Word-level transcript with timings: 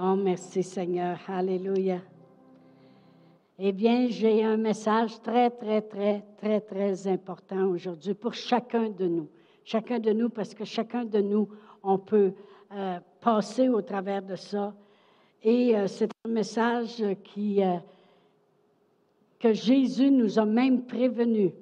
Oh, 0.00 0.14
merci 0.16 0.62
Seigneur. 0.62 1.18
Alléluia. 1.28 2.00
Eh 3.58 3.72
bien, 3.72 4.06
j'ai 4.08 4.42
un 4.42 4.56
message 4.56 5.20
très, 5.20 5.50
très, 5.50 5.82
très, 5.82 6.24
très, 6.38 6.60
très 6.62 7.06
important 7.06 7.66
aujourd'hui 7.66 8.14
pour 8.14 8.32
chacun 8.32 8.88
de 8.88 9.06
nous. 9.06 9.28
Chacun 9.64 9.98
de 9.98 10.10
nous, 10.12 10.30
parce 10.30 10.54
que 10.54 10.64
chacun 10.64 11.04
de 11.04 11.20
nous, 11.20 11.46
on 11.82 11.98
peut 11.98 12.32
euh, 12.72 13.00
passer 13.20 13.68
au 13.68 13.82
travers 13.82 14.22
de 14.22 14.34
ça. 14.34 14.74
Et 15.42 15.76
euh, 15.76 15.86
c'est 15.86 16.08
un 16.24 16.30
message 16.30 17.04
qui, 17.22 17.62
euh, 17.62 17.76
que 19.38 19.52
Jésus 19.52 20.10
nous 20.10 20.38
a 20.38 20.46
même 20.46 20.86
prévenu 20.86 21.52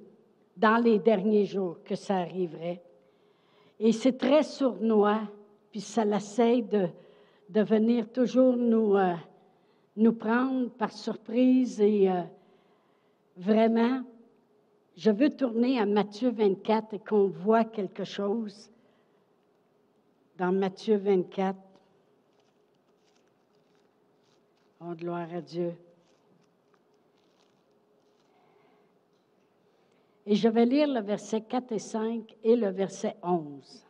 dans 0.57 0.77
les 0.77 1.01
derniers 1.01 1.47
jours 1.47 1.83
que 1.83 1.97
ça 1.97 2.19
arriverait. 2.19 2.81
Et 3.81 3.91
c'est 3.91 4.17
très 4.17 4.45
sournois, 4.45 5.23
puis 5.73 5.81
ça 5.81 6.05
l'essaie 6.05 6.63
de, 6.63 6.87
de 7.51 7.63
venir 7.63 8.09
toujours 8.13 8.57
nous, 8.57 8.97
euh, 8.97 9.15
nous 9.97 10.13
prendre 10.13 10.71
par 10.71 10.93
surprise. 10.93 11.81
Et 11.81 12.09
euh, 12.09 12.23
vraiment, 13.37 14.05
je 14.97 15.11
veux 15.11 15.31
tourner 15.31 15.81
à 15.81 15.87
Matthieu 15.87 16.31
24 16.31 16.95
et 16.95 16.99
qu'on 17.01 17.27
voit 17.27 17.65
quelque 17.65 18.05
chose 18.05 18.71
dans 20.39 20.53
Matthieu 20.53 20.97
24. 20.97 21.59
Oh, 24.83 24.95
gloire 24.95 25.35
à 25.35 25.41
Dieu. 25.41 25.75
Et 30.25 30.37
je 30.37 30.49
vais 30.49 30.65
lire 30.65 30.87
le 30.87 31.01
verset 31.01 31.41
4 31.41 31.73
et 31.73 31.79
5 31.81 32.37
et 32.45 32.55
le 32.55 32.69
verset 32.69 33.17
11. 33.23 33.90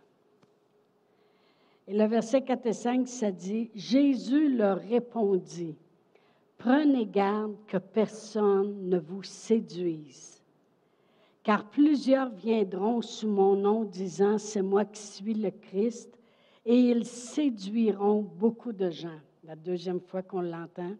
Et 1.90 1.92
le 1.92 2.04
verset 2.04 2.42
4 2.42 2.66
et 2.66 2.72
5, 2.72 3.08
ça 3.08 3.32
dit, 3.32 3.68
Jésus 3.74 4.48
leur 4.56 4.78
répondit, 4.78 5.76
Prenez 6.56 7.04
garde 7.04 7.56
que 7.66 7.78
personne 7.78 8.88
ne 8.88 8.96
vous 8.96 9.24
séduise, 9.24 10.40
car 11.42 11.68
plusieurs 11.68 12.30
viendront 12.30 13.02
sous 13.02 13.26
mon 13.26 13.56
nom 13.56 13.82
disant, 13.82 14.38
C'est 14.38 14.62
moi 14.62 14.84
qui 14.84 15.02
suis 15.02 15.34
le 15.34 15.50
Christ, 15.50 16.16
et 16.64 16.76
ils 16.76 17.04
séduiront 17.04 18.22
beaucoup 18.22 18.72
de 18.72 18.88
gens. 18.88 19.18
La 19.42 19.56
deuxième 19.56 20.00
fois 20.00 20.22
qu'on 20.22 20.42
l'entend. 20.42 20.92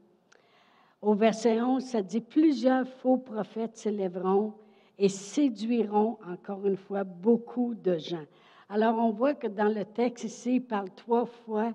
Au 1.01 1.15
verset 1.15 1.63
11, 1.63 1.85
ça 1.85 2.03
dit, 2.03 2.21
Plusieurs 2.21 2.89
faux 2.89 3.19
prophètes 3.19 3.77
s'élèveront 3.77 4.55
et 4.99 5.09
séduiront, 5.09 6.19
encore 6.29 6.67
une 6.67 6.77
fois, 6.77 7.05
beaucoup 7.05 7.77
de 7.77 7.97
gens. 7.97 8.27
Alors, 8.73 8.99
on 8.99 9.11
voit 9.11 9.35
que 9.35 9.49
dans 9.49 9.69
le 9.69 9.85
texte 9.85 10.23
ici, 10.23 10.55
il 10.57 10.61
parle 10.61 10.91
trois 10.95 11.27
fois 11.27 11.75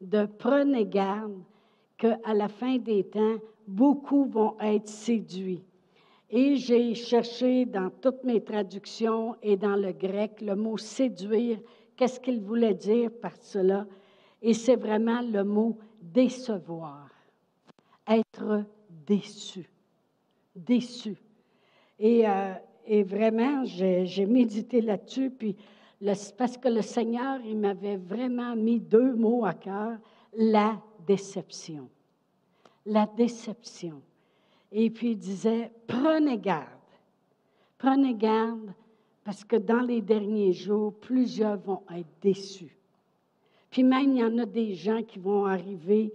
de 0.00 0.26
prenez 0.26 0.86
garde 0.86 1.42
qu'à 1.98 2.34
la 2.34 2.46
fin 2.46 2.76
des 2.78 3.02
temps, 3.02 3.38
beaucoup 3.66 4.26
vont 4.26 4.54
être 4.60 4.86
séduits. 4.86 5.64
Et 6.30 6.54
j'ai 6.54 6.94
cherché 6.94 7.64
dans 7.64 7.90
toutes 7.90 8.22
mes 8.22 8.40
traductions 8.44 9.34
et 9.42 9.56
dans 9.56 9.74
le 9.74 9.90
grec 9.90 10.40
le 10.40 10.54
mot 10.54 10.76
séduire, 10.76 11.58
qu'est-ce 11.96 12.20
qu'il 12.20 12.40
voulait 12.40 12.74
dire 12.74 13.10
par 13.10 13.36
cela? 13.40 13.84
Et 14.40 14.54
c'est 14.54 14.76
vraiment 14.76 15.22
le 15.22 15.42
mot 15.42 15.76
décevoir, 16.00 17.08
être 18.06 18.62
déçu, 19.04 19.68
déçu. 20.54 21.16
Et, 21.98 22.28
euh, 22.28 22.52
et 22.86 23.02
vraiment, 23.02 23.64
j'ai 23.64 24.26
médité 24.26 24.80
là-dessus, 24.80 25.30
puis 25.30 25.56
parce 26.36 26.56
que 26.58 26.68
le 26.68 26.82
Seigneur, 26.82 27.40
il 27.44 27.56
m'avait 27.56 27.96
vraiment 27.96 28.54
mis 28.54 28.80
deux 28.80 29.14
mots 29.14 29.44
à 29.44 29.54
cœur, 29.54 29.98
la 30.34 30.80
déception. 31.06 31.88
La 32.84 33.06
déception. 33.06 34.02
Et 34.72 34.90
puis 34.90 35.12
il 35.12 35.18
disait, 35.18 35.72
prenez 35.86 36.38
garde, 36.38 36.66
prenez 37.78 38.14
garde, 38.14 38.72
parce 39.24 39.44
que 39.44 39.56
dans 39.56 39.80
les 39.80 40.02
derniers 40.02 40.52
jours, 40.52 40.92
plusieurs 40.94 41.56
vont 41.56 41.82
être 41.90 42.08
déçus. 42.20 42.76
Puis 43.70 43.82
même, 43.82 44.12
il 44.12 44.18
y 44.18 44.24
en 44.24 44.38
a 44.38 44.46
des 44.46 44.74
gens 44.74 45.02
qui 45.02 45.18
vont 45.18 45.46
arriver, 45.46 46.12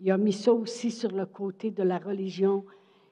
il 0.00 0.10
a 0.10 0.16
mis 0.16 0.32
ça 0.32 0.52
aussi 0.52 0.90
sur 0.90 1.10
le 1.10 1.26
côté 1.26 1.70
de 1.70 1.82
la 1.82 1.98
religion, 1.98 2.64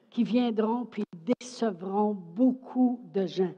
qui 0.09 0.23
viendront 0.23 0.85
puis 0.85 1.03
décevront 1.13 2.13
beaucoup 2.13 2.99
de 3.13 3.25
gens. 3.25 3.53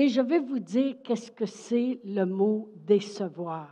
Et 0.00 0.06
je 0.06 0.20
vais 0.20 0.38
vous 0.38 0.60
dire 0.60 0.94
qu'est-ce 1.02 1.32
que 1.32 1.44
c'est 1.44 1.98
le 2.04 2.24
mot 2.24 2.70
décevoir. 2.86 3.68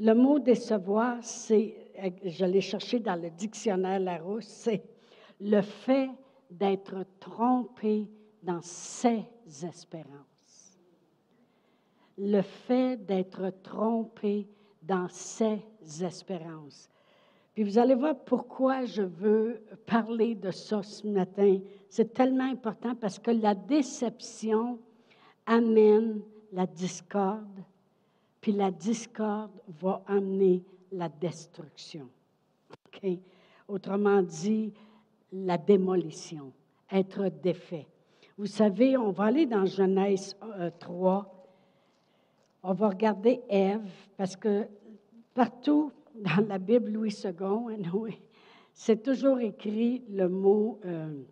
Le 0.00 0.12
mot 0.12 0.40
décevoir, 0.40 1.18
c'est, 1.22 1.72
je 2.24 2.44
l'ai 2.44 2.60
cherché 2.60 2.98
dans 2.98 3.14
le 3.14 3.30
dictionnaire 3.30 4.00
Larousse, 4.00 4.48
c'est 4.48 4.82
le 5.40 5.62
fait 5.62 6.10
d'être 6.50 7.06
trompé 7.20 8.10
dans 8.42 8.60
ses 8.60 9.22
espérances. 9.46 10.80
Le 12.18 12.42
fait 12.42 12.96
d'être 13.06 13.52
trompé 13.62 14.48
dans 14.82 15.06
ses 15.08 15.60
espérances. 16.02 16.90
Puis 17.54 17.62
vous 17.62 17.78
allez 17.78 17.94
voir 17.94 18.18
pourquoi 18.24 18.84
je 18.84 19.02
veux 19.02 19.62
parler 19.86 20.34
de 20.34 20.50
ça 20.50 20.82
ce 20.82 21.06
matin. 21.06 21.60
C'est 21.88 22.12
tellement 22.12 22.50
important 22.50 22.96
parce 22.96 23.20
que 23.20 23.30
la 23.30 23.54
déception 23.54 24.80
amène 25.46 26.20
la 26.52 26.66
discorde, 26.66 27.62
puis 28.40 28.52
la 28.52 28.70
discorde 28.70 29.50
va 29.80 30.02
amener 30.06 30.62
la 30.92 31.08
destruction. 31.08 32.08
Autrement 33.68 34.22
dit, 34.22 34.72
la 35.32 35.58
démolition, 35.58 36.52
être 36.90 37.28
défait. 37.42 37.86
Vous 38.38 38.46
savez, 38.46 38.96
on 38.96 39.10
va 39.10 39.24
aller 39.24 39.46
dans 39.46 39.64
Genèse 39.64 40.36
3. 40.78 41.18
Euh, 41.18 41.22
on 42.62 42.72
va 42.72 42.88
regarder 42.88 43.40
Ève, 43.48 43.90
parce 44.16 44.36
que 44.36 44.66
partout 45.34 45.92
dans 46.14 46.46
la 46.46 46.58
Bible 46.58 46.90
Louis 46.90 47.14
II, 47.24 48.18
c'est 48.72 49.02
toujours 49.02 49.40
écrit 49.40 50.04
le 50.10 50.28
mot 50.28 50.78
euh, 50.84 51.22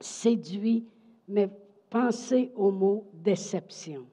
séduit, 0.00 0.86
mais 1.28 1.48
pensez 1.94 2.50
au 2.56 2.72
mot 2.72 3.06
déception. 3.14 4.04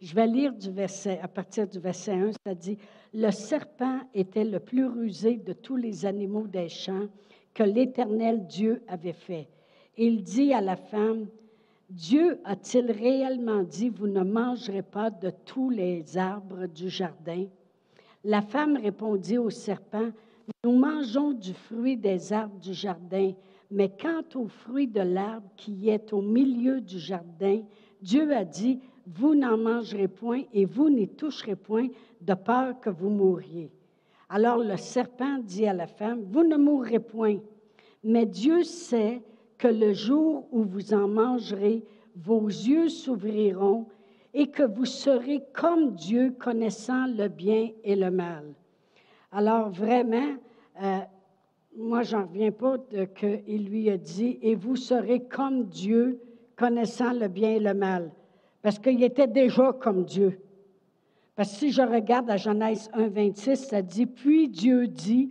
Je 0.00 0.14
vais 0.14 0.26
lire 0.28 0.52
du 0.52 0.70
verset, 0.70 1.18
à 1.20 1.26
partir 1.26 1.66
du 1.66 1.80
verset 1.80 2.12
1, 2.12 2.30
ça 2.46 2.54
dit 2.54 2.78
Le 3.12 3.32
serpent 3.32 3.98
était 4.14 4.44
le 4.44 4.60
plus 4.60 4.86
rusé 4.86 5.38
de 5.38 5.52
tous 5.52 5.74
les 5.74 6.06
animaux 6.06 6.46
des 6.46 6.68
champs 6.68 7.08
que 7.52 7.64
l'Éternel 7.64 8.46
Dieu 8.46 8.80
avait 8.86 9.12
fait. 9.12 9.48
Il 9.96 10.22
dit 10.22 10.54
à 10.54 10.60
la 10.60 10.76
femme 10.76 11.26
Dieu 11.90 12.38
a-t-il 12.44 12.92
réellement 12.92 13.64
dit 13.64 13.88
Vous 13.88 14.06
ne 14.06 14.22
mangerez 14.22 14.82
pas 14.82 15.10
de 15.10 15.32
tous 15.44 15.70
les 15.70 16.16
arbres 16.16 16.66
du 16.66 16.88
jardin 16.88 17.46
la 18.24 18.42
femme 18.42 18.76
répondit 18.76 19.38
au 19.38 19.48
serpent, 19.48 20.10
Nous 20.64 20.76
mangeons 20.76 21.32
du 21.32 21.54
fruit 21.54 21.96
des 21.96 22.32
arbres 22.32 22.58
du 22.58 22.74
jardin, 22.74 23.32
mais 23.70 23.90
quant 23.90 24.22
au 24.34 24.46
fruit 24.46 24.86
de 24.86 25.00
l'arbre 25.00 25.48
qui 25.56 25.90
est 25.90 26.12
au 26.12 26.22
milieu 26.22 26.80
du 26.80 26.98
jardin, 26.98 27.62
Dieu 28.00 28.34
a 28.34 28.44
dit, 28.44 28.80
Vous 29.06 29.34
n'en 29.34 29.56
mangerez 29.56 30.08
point 30.08 30.42
et 30.52 30.64
vous 30.64 30.90
n'y 30.90 31.08
toucherez 31.08 31.56
point, 31.56 31.88
de 32.20 32.34
peur 32.34 32.80
que 32.80 32.90
vous 32.90 33.10
mouriez. 33.10 33.70
Alors 34.28 34.58
le 34.58 34.76
serpent 34.76 35.38
dit 35.38 35.66
à 35.66 35.72
la 35.72 35.86
femme, 35.86 36.24
Vous 36.30 36.44
ne 36.44 36.56
mourrez 36.56 37.00
point, 37.00 37.38
mais 38.02 38.26
Dieu 38.26 38.62
sait 38.62 39.22
que 39.58 39.68
le 39.68 39.92
jour 39.92 40.46
où 40.52 40.62
vous 40.62 40.94
en 40.94 41.08
mangerez, 41.08 41.84
vos 42.16 42.46
yeux 42.46 42.88
s'ouvriront 42.88 43.86
et 44.34 44.48
que 44.48 44.62
vous 44.62 44.84
serez 44.84 45.42
comme 45.52 45.94
Dieu, 45.94 46.34
connaissant 46.38 47.06
le 47.06 47.28
bien 47.28 47.70
et 47.82 47.96
le 47.96 48.10
mal. 48.10 48.44
Alors 49.32 49.70
vraiment, 49.70 50.36
euh, 50.82 51.00
moi, 51.78 52.02
j'en 52.02 52.26
reviens 52.26 52.50
pas 52.50 52.76
qu'il 53.14 53.68
lui 53.68 53.88
a 53.88 53.96
dit, 53.96 54.38
et 54.42 54.56
vous 54.56 54.74
serez 54.74 55.20
comme 55.20 55.66
Dieu, 55.66 56.20
connaissant 56.56 57.12
le 57.12 57.28
bien 57.28 57.50
et 57.50 57.60
le 57.60 57.72
mal. 57.72 58.10
Parce 58.62 58.80
qu'il 58.80 59.02
était 59.04 59.28
déjà 59.28 59.72
comme 59.72 60.04
Dieu. 60.04 60.40
Parce 61.36 61.52
que 61.52 61.58
si 61.58 61.70
je 61.70 61.82
regarde 61.82 62.28
à 62.30 62.36
Genèse 62.36 62.90
1, 62.94 63.08
26, 63.08 63.56
ça 63.56 63.80
dit, 63.80 64.06
puis 64.06 64.48
Dieu 64.48 64.88
dit, 64.88 65.30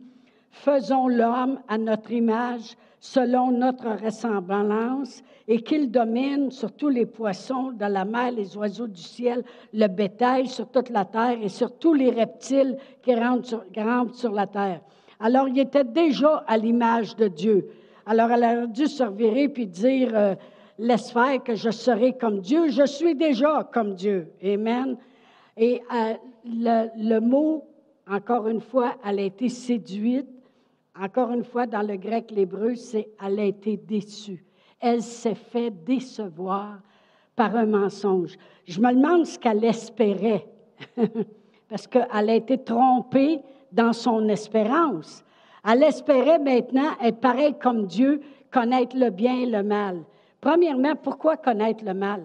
faisons 0.50 1.10
l'homme 1.10 1.60
à 1.68 1.78
notre 1.78 2.12
image, 2.12 2.78
selon 3.02 3.52
notre 3.52 3.90
ressemblance, 4.02 5.22
et 5.50 5.62
qu'il 5.62 5.92
domine 5.92 6.50
sur 6.52 6.72
tous 6.72 6.90
les 6.90 7.06
poissons 7.06 7.72
de 7.74 7.86
la 7.86 8.06
mer, 8.06 8.32
les 8.32 8.56
oiseaux 8.56 8.88
du 8.88 9.02
ciel, 9.02 9.44
le 9.74 9.88
bétail 9.88 10.48
sur 10.48 10.70
toute 10.70 10.90
la 10.90 11.04
terre 11.04 11.38
et 11.42 11.50
sur 11.50 11.78
tous 11.78 11.94
les 11.94 12.10
reptiles 12.10 12.78
qui 13.02 13.14
rampent 13.14 13.46
sur, 14.14 14.32
la 14.32 14.48
terre. 14.48 14.82
Alors, 15.20 15.48
il 15.48 15.60
était 15.60 15.84
déjà 15.84 16.44
à 16.48 16.58
l'image 16.58 17.16
de 17.16 17.28
Dieu. 17.28 17.70
Alors, 18.06 18.32
elle 18.32 18.44
a 18.44 18.68
dû 18.68 18.88
se 18.88 19.04
revirer 19.04 19.50
puis 19.50 19.68
dire, 19.68 20.12
euh, 20.14 20.36
laisse 20.78 21.12
faire 21.12 21.44
que 21.44 21.56
je 21.56 21.70
serai 21.70 22.14
comme 22.14 22.40
Dieu. 22.40 22.70
Je 22.70 22.86
suis 22.86 23.16
déjà 23.16 23.68
comme 23.74 23.96
Dieu. 23.96 24.32
Amen. 24.44 24.98
Et 25.58 25.82
euh, 25.94 26.14
le, 26.46 26.88
le, 26.98 27.20
mot 27.20 27.66
encore 28.08 28.48
une 28.48 28.62
fois, 28.62 28.96
elle 29.04 29.20
a 29.20 29.24
été 29.24 29.50
séduite. 29.50 30.28
Encore 31.00 31.32
une 31.32 31.44
fois, 31.44 31.66
dans 31.66 31.82
le 31.82 31.98
grec, 31.98 32.32
l'hébreu, 32.32 32.76
c'est 32.76 33.10
elle 33.24 33.40
a 33.40 33.46
été 33.46 33.78
déçue. 33.78 34.44
Elle 34.80 35.02
s'est 35.02 35.36
fait 35.36 35.72
décevoir 35.72 36.80
par 37.36 37.56
un 37.56 37.66
mensonge. 37.66 38.38
Je 38.66 38.80
me 38.80 38.94
demande 38.94 39.26
ce 39.26 39.38
qu'elle 39.38 39.64
espérait, 39.64 40.48
parce 41.70 41.88
qu'elle 41.88 42.30
a 42.30 42.36
été 42.36 42.58
trompée 42.58 43.42
dans 43.72 43.94
son 43.94 44.28
espérance. 44.30 45.24
Elle 45.68 45.84
espérait 45.84 46.40
maintenant 46.40 46.92
être 47.04 47.20
pareille 47.20 47.58
comme 47.60 47.88
Dieu, 47.88 48.22
connaître 48.52 48.96
le 48.98 49.10
bien 49.10 49.42
et 49.42 49.46
le 49.46 49.64
mal. 49.64 50.04
Premièrement, 50.40 50.96
pourquoi 50.96 51.38
connaître 51.38 51.84
le 51.84 51.94
mal? 51.94 52.24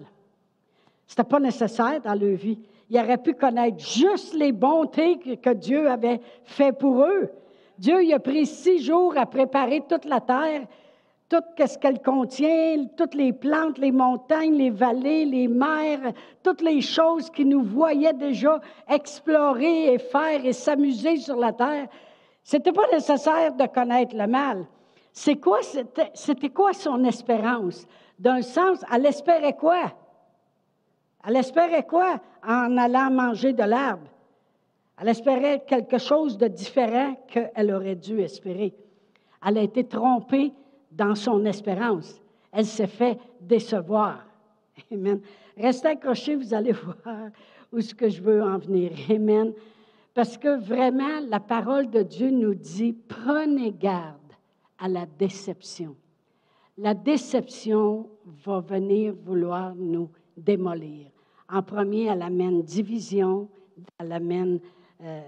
Ce 1.07 1.13
n'était 1.13 1.29
pas 1.29 1.39
nécessaire 1.39 2.01
dans 2.01 2.13
leur 2.13 2.35
vie. 2.35 2.59
Ils 2.89 2.99
auraient 2.99 3.17
pu 3.17 3.33
connaître 3.33 3.79
juste 3.79 4.33
les 4.33 4.51
bontés 4.51 5.17
que 5.17 5.53
Dieu 5.53 5.89
avait 5.89 6.21
fait 6.45 6.71
pour 6.71 7.03
eux. 7.03 7.29
Dieu 7.77 8.03
il 8.03 8.13
a 8.13 8.19
pris 8.19 8.45
six 8.45 8.83
jours 8.83 9.17
à 9.17 9.25
préparer 9.25 9.83
toute 9.89 10.05
la 10.05 10.21
terre, 10.21 10.61
tout 11.33 11.65
ce 11.65 11.77
qu'elle 11.79 11.99
contient, 11.99 12.85
toutes 12.95 13.15
les 13.15 13.33
plantes, 13.33 13.79
les 13.79 13.91
montagnes, 13.91 14.53
les 14.53 14.69
vallées, 14.69 15.25
les 15.25 15.47
mers, 15.47 16.13
toutes 16.43 16.61
les 16.61 16.81
choses 16.81 17.31
qu'il 17.31 17.49
nous 17.49 17.63
voyait 17.63 18.13
déjà 18.13 18.61
explorer 18.87 19.93
et 19.93 19.97
faire 19.97 20.45
et 20.45 20.53
s'amuser 20.53 21.17
sur 21.17 21.37
la 21.37 21.51
terre. 21.51 21.87
C'était 22.43 22.71
pas 22.71 22.87
nécessaire 22.91 23.55
de 23.55 23.65
connaître 23.65 24.15
le 24.15 24.27
mal. 24.27 24.67
C'est 25.11 25.37
quoi, 25.37 25.59
c'était 26.13 26.49
quoi 26.49 26.73
son 26.73 27.03
espérance? 27.03 27.87
D'un 28.19 28.43
sens, 28.43 28.83
elle 28.93 29.07
espérait 29.07 29.55
quoi? 29.55 29.91
Elle 31.27 31.37
espérait 31.37 31.87
quoi 31.87 32.19
en 32.47 32.77
allant 32.77 33.09
manger 33.09 33.53
de 33.53 33.63
l'arbre? 33.63 34.07
Elle 35.01 35.07
espérait 35.07 35.63
quelque 35.65 35.97
chose 35.97 36.37
de 36.37 36.47
différent 36.47 37.15
qu'elle 37.27 37.73
aurait 37.73 37.95
dû 37.95 38.21
espérer. 38.21 38.75
Elle 39.43 39.57
a 39.57 39.61
été 39.61 39.83
trompée 39.83 40.53
dans 40.95 41.15
son 41.15 41.45
espérance. 41.45 42.21
Elle 42.51 42.65
s'est 42.65 42.87
fait 42.87 43.17
décevoir. 43.41 44.25
Amen. 44.91 45.19
Restez 45.57 45.89
accrochés, 45.89 46.35
vous 46.35 46.53
allez 46.53 46.71
voir 47.05 47.29
où 47.71 47.81
ce 47.81 47.93
que 47.93 48.09
je 48.09 48.21
veux 48.21 48.41
en 48.41 48.57
venir. 48.57 48.91
Amen. 49.09 49.53
Parce 50.13 50.37
que 50.37 50.59
vraiment, 50.59 51.19
la 51.27 51.39
parole 51.39 51.89
de 51.89 52.03
Dieu 52.03 52.29
nous 52.29 52.53
dit, 52.53 52.93
prenez 52.93 53.71
garde 53.71 54.17
à 54.77 54.87
la 54.87 55.05
déception. 55.05 55.95
La 56.77 56.93
déception 56.93 58.09
va 58.25 58.59
venir 58.59 59.13
vouloir 59.25 59.73
nous 59.75 60.09
démolir. 60.37 61.07
En 61.49 61.61
premier, 61.61 62.05
elle 62.05 62.21
amène 62.21 62.63
division, 62.63 63.47
elle 63.97 64.11
amène 64.11 64.59
euh, 65.03 65.21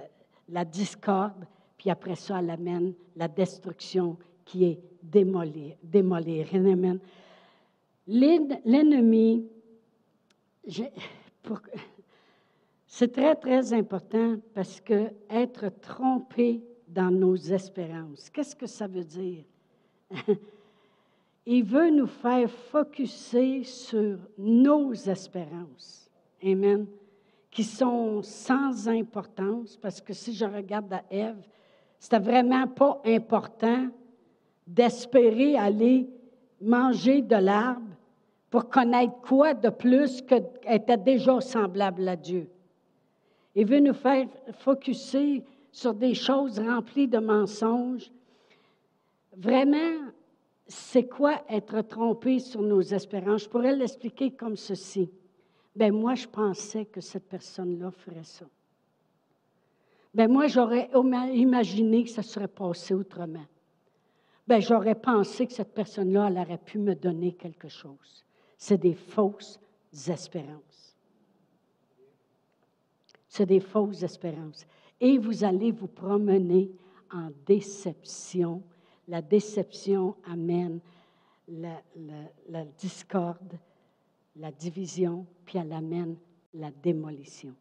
la 0.50 0.65
discorde, 0.65 1.45
puis 1.77 1.89
après 1.89 2.15
ça, 2.15 2.39
elle 2.39 2.50
amène 2.50 2.94
la 3.15 3.27
destruction 3.27 4.17
qui 4.44 4.65
est 4.65 4.79
démolir. 5.11 5.75
démolir. 5.83 6.47
L'ennemi, 8.07 9.47
c'est 12.87 13.11
très, 13.11 13.35
très 13.35 13.73
important 13.73 14.37
parce 14.53 14.79
que 14.81 15.11
être 15.29 15.69
trompé 15.81 16.63
dans 16.87 17.11
nos 17.11 17.35
espérances, 17.35 18.29
qu'est-ce 18.29 18.55
que 18.55 18.67
ça 18.67 18.87
veut 18.87 19.03
dire? 19.03 19.43
Il 21.47 21.63
veut 21.63 21.91
nous 21.91 22.07
faire 22.07 22.49
focuser 22.49 23.63
sur 23.63 24.17
nos 24.37 24.93
espérances. 24.93 26.09
Amen. 26.43 26.87
Qui 27.51 27.63
sont 27.63 28.21
sans 28.23 28.87
importance, 28.87 29.77
parce 29.77 30.01
que 30.01 30.11
si 30.11 30.33
je 30.33 30.45
regarde 30.45 30.91
à 30.91 31.03
Ève, 31.09 31.47
c'était 31.99 32.19
vraiment 32.19 32.67
pas 32.67 33.01
important 33.05 33.89
d'espérer 34.67 35.57
aller 35.57 36.09
manger 36.62 37.21
de 37.21 37.35
l'arbre 37.35 37.81
pour 38.50 38.69
connaître 38.69 39.19
quoi 39.21 39.53
de 39.53 39.69
plus 39.69 40.21
que 40.21 40.35
était 40.67 40.97
déjà 40.97 41.41
semblable 41.41 42.07
à 42.07 42.15
Dieu. 42.15 42.50
Il 43.53 43.65
veut 43.65 43.79
nous 43.79 43.94
faire 43.94 44.27
focuser 44.59 45.44
sur 45.71 45.94
des 45.94 46.13
choses 46.13 46.59
remplies 46.59 47.07
de 47.07 47.19
mensonges. 47.19 48.12
Vraiment, 49.35 50.12
c'est 50.67 51.07
quoi 51.07 51.41
être 51.50 51.81
trompé 51.81 52.39
sur 52.39 52.62
nos 52.62 52.81
espérances? 52.81 53.44
Je 53.44 53.50
pourrais 53.50 53.75
l'expliquer 53.75 54.31
comme 54.31 54.56
ceci. 54.56 55.09
Ben 55.75 55.94
moi, 55.94 56.15
je 56.15 56.27
pensais 56.27 56.85
que 56.85 57.01
cette 57.01 57.27
personne-là 57.27 57.91
ferait 57.91 58.23
ça. 58.23 58.45
Ben 60.13 60.31
moi, 60.31 60.47
j'aurais 60.47 60.89
imaginé 61.33 62.06
que 62.06 62.09
ça 62.09 62.23
serait 62.23 62.47
passé 62.47 62.94
autrement. 62.94 63.45
Ben 64.47 64.59
j'aurais 64.59 64.95
pensé 64.95 65.47
que 65.47 65.53
cette 65.53 65.74
personne-là, 65.74 66.27
elle 66.27 66.38
aurait 66.38 66.57
pu 66.57 66.77
me 66.77 66.94
donner 66.94 67.33
quelque 67.33 67.68
chose. 67.68 68.24
C'est 68.57 68.77
des 68.77 68.94
fausses 68.94 69.59
espérances. 70.07 70.95
C'est 73.27 73.47
des 73.47 73.59
fausses 73.59 74.03
espérances. 74.03 74.65
Et 75.01 75.18
vous 75.18 75.44
allez 75.44 75.71
vous 75.71 75.88
promener 75.88 76.71
en 77.12 77.31
déception. 77.45 78.62
La 79.07 79.21
déception 79.21 80.15
amène 80.25 80.80
la, 81.48 81.81
la 82.50 82.65
discorde, 82.65 83.57
la 84.36 84.51
division, 84.51 85.25
puis 85.45 85.57
elle 85.57 85.74
amène 85.74 86.18
la 86.53 86.71
démolition. 86.71 87.53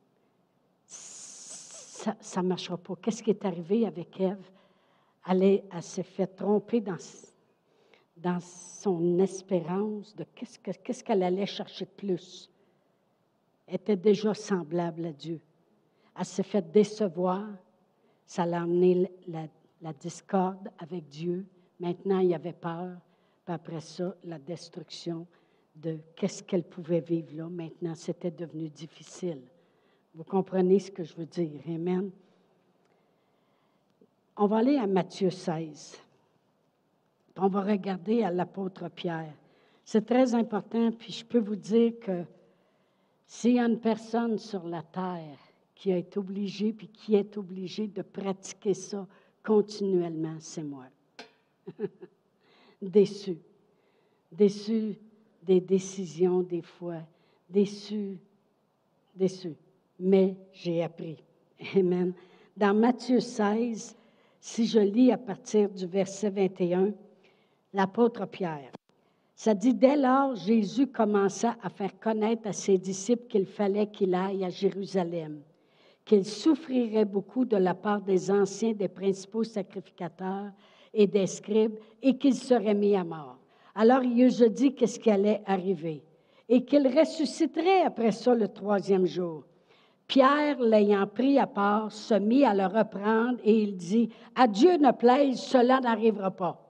Ça 0.86 2.42
ne 2.42 2.48
marchera 2.48 2.76
pas. 2.76 2.94
Qu'est-ce 2.96 3.22
qui 3.22 3.30
est 3.30 3.44
arrivé 3.44 3.86
avec 3.86 4.20
Ève? 4.20 4.50
Elle, 5.26 5.62
s'est 5.80 6.02
fait 6.02 6.26
tromper 6.26 6.80
dans, 6.80 6.96
dans 8.16 8.40
son 8.40 9.18
espérance 9.18 10.14
de 10.14 10.24
qu'est-ce 10.34 11.02
qu'elle 11.02 11.22
allait 11.22 11.46
chercher 11.46 11.86
de 11.86 11.90
plus. 11.90 12.50
Elle 13.66 13.76
était 13.76 13.96
déjà 13.96 14.34
semblable 14.34 15.06
à 15.06 15.12
Dieu. 15.12 15.40
Elle 16.18 16.24
s'est 16.24 16.42
fait 16.42 16.70
décevoir. 16.70 17.46
Ça 18.26 18.44
l'a 18.44 18.62
amené 18.62 19.10
la, 19.26 19.46
la 19.80 19.92
discorde 19.92 20.70
avec 20.78 21.08
Dieu. 21.08 21.46
Maintenant, 21.80 22.18
il 22.20 22.28
y 22.28 22.34
avait 22.34 22.52
peur. 22.52 22.96
Puis 23.44 23.54
après 23.54 23.80
ça, 23.80 24.14
la 24.24 24.38
destruction 24.38 25.26
de 25.76 25.98
qu'est-ce 26.16 26.42
qu'elle 26.42 26.64
pouvait 26.64 27.00
vivre 27.00 27.34
là. 27.34 27.48
Maintenant, 27.48 27.94
c'était 27.94 28.30
devenu 28.30 28.68
difficile. 28.68 29.42
Vous 30.14 30.24
comprenez 30.24 30.78
ce 30.78 30.90
que 30.90 31.02
je 31.02 31.14
veux 31.14 31.26
dire. 31.26 31.60
Amen. 31.66 32.10
On 34.36 34.46
va 34.46 34.58
aller 34.58 34.76
à 34.76 34.86
Matthieu 34.86 35.30
16. 35.30 36.00
On 37.36 37.48
va 37.48 37.62
regarder 37.62 38.24
à 38.24 38.32
l'apôtre 38.32 38.88
Pierre. 38.88 39.32
C'est 39.84 40.06
très 40.06 40.34
important, 40.34 40.90
puis 40.90 41.12
je 41.12 41.24
peux 41.24 41.38
vous 41.38 41.56
dire 41.56 41.92
que 42.00 42.24
s'il 43.26 43.54
y 43.54 43.60
a 43.60 43.66
une 43.66 43.78
personne 43.78 44.38
sur 44.38 44.66
la 44.66 44.82
terre 44.82 45.38
qui 45.74 45.92
a 45.92 45.96
été 45.96 46.18
obligée, 46.18 46.72
puis 46.72 46.88
qui 46.88 47.14
est 47.14 47.36
obligée 47.36 47.86
de 47.86 48.02
pratiquer 48.02 48.74
ça 48.74 49.06
continuellement, 49.44 50.36
c'est 50.40 50.64
moi. 50.64 50.86
déçu. 52.82 53.38
Déçu 54.32 54.98
des 55.42 55.60
décisions 55.60 56.42
des 56.42 56.62
fois. 56.62 57.02
Déçu. 57.48 58.18
Déçu. 59.14 59.54
Mais 60.00 60.36
j'ai 60.52 60.82
appris. 60.82 61.22
Amen. 61.76 62.12
Dans 62.56 62.74
Matthieu 62.74 63.20
16, 63.20 63.96
si 64.46 64.66
je 64.66 64.78
lis 64.78 65.10
à 65.10 65.16
partir 65.16 65.70
du 65.70 65.86
verset 65.86 66.28
21, 66.28 66.92
l'apôtre 67.72 68.26
Pierre, 68.26 68.70
ça 69.34 69.54
dit, 69.54 69.72
dès 69.72 69.96
lors, 69.96 70.34
Jésus 70.34 70.86
commença 70.86 71.56
à 71.62 71.70
faire 71.70 71.98
connaître 71.98 72.46
à 72.46 72.52
ses 72.52 72.76
disciples 72.76 73.26
qu'il 73.26 73.46
fallait 73.46 73.86
qu'il 73.86 74.14
aille 74.14 74.44
à 74.44 74.50
Jérusalem, 74.50 75.40
qu'il 76.04 76.26
souffrirait 76.26 77.06
beaucoup 77.06 77.46
de 77.46 77.56
la 77.56 77.72
part 77.72 78.02
des 78.02 78.30
anciens, 78.30 78.74
des 78.74 78.88
principaux 78.88 79.44
sacrificateurs 79.44 80.52
et 80.92 81.06
des 81.06 81.26
scribes, 81.26 81.78
et 82.02 82.18
qu'il 82.18 82.34
serait 82.34 82.74
mis 82.74 82.96
à 82.96 83.02
mort. 83.02 83.38
Alors 83.74 84.02
il 84.02 84.42
a 84.42 84.48
dit 84.50 84.74
qu'est-ce 84.74 85.00
qui 85.00 85.10
allait 85.10 85.40
arriver, 85.46 86.02
et 86.50 86.66
qu'il 86.66 86.86
ressusciterait 86.86 87.80
après 87.80 88.12
ça 88.12 88.34
le 88.34 88.48
troisième 88.48 89.06
jour. 89.06 89.44
Pierre, 90.06 90.60
l'ayant 90.60 91.06
pris 91.06 91.38
à 91.38 91.46
part, 91.46 91.90
se 91.90 92.14
mit 92.14 92.44
à 92.44 92.54
le 92.54 92.66
reprendre 92.66 93.38
et 93.42 93.62
il 93.62 93.76
dit, 93.76 94.10
À 94.34 94.46
Dieu 94.46 94.76
ne 94.76 94.92
plaise, 94.92 95.40
cela 95.40 95.80
n'arrivera 95.80 96.30
pas. 96.30 96.60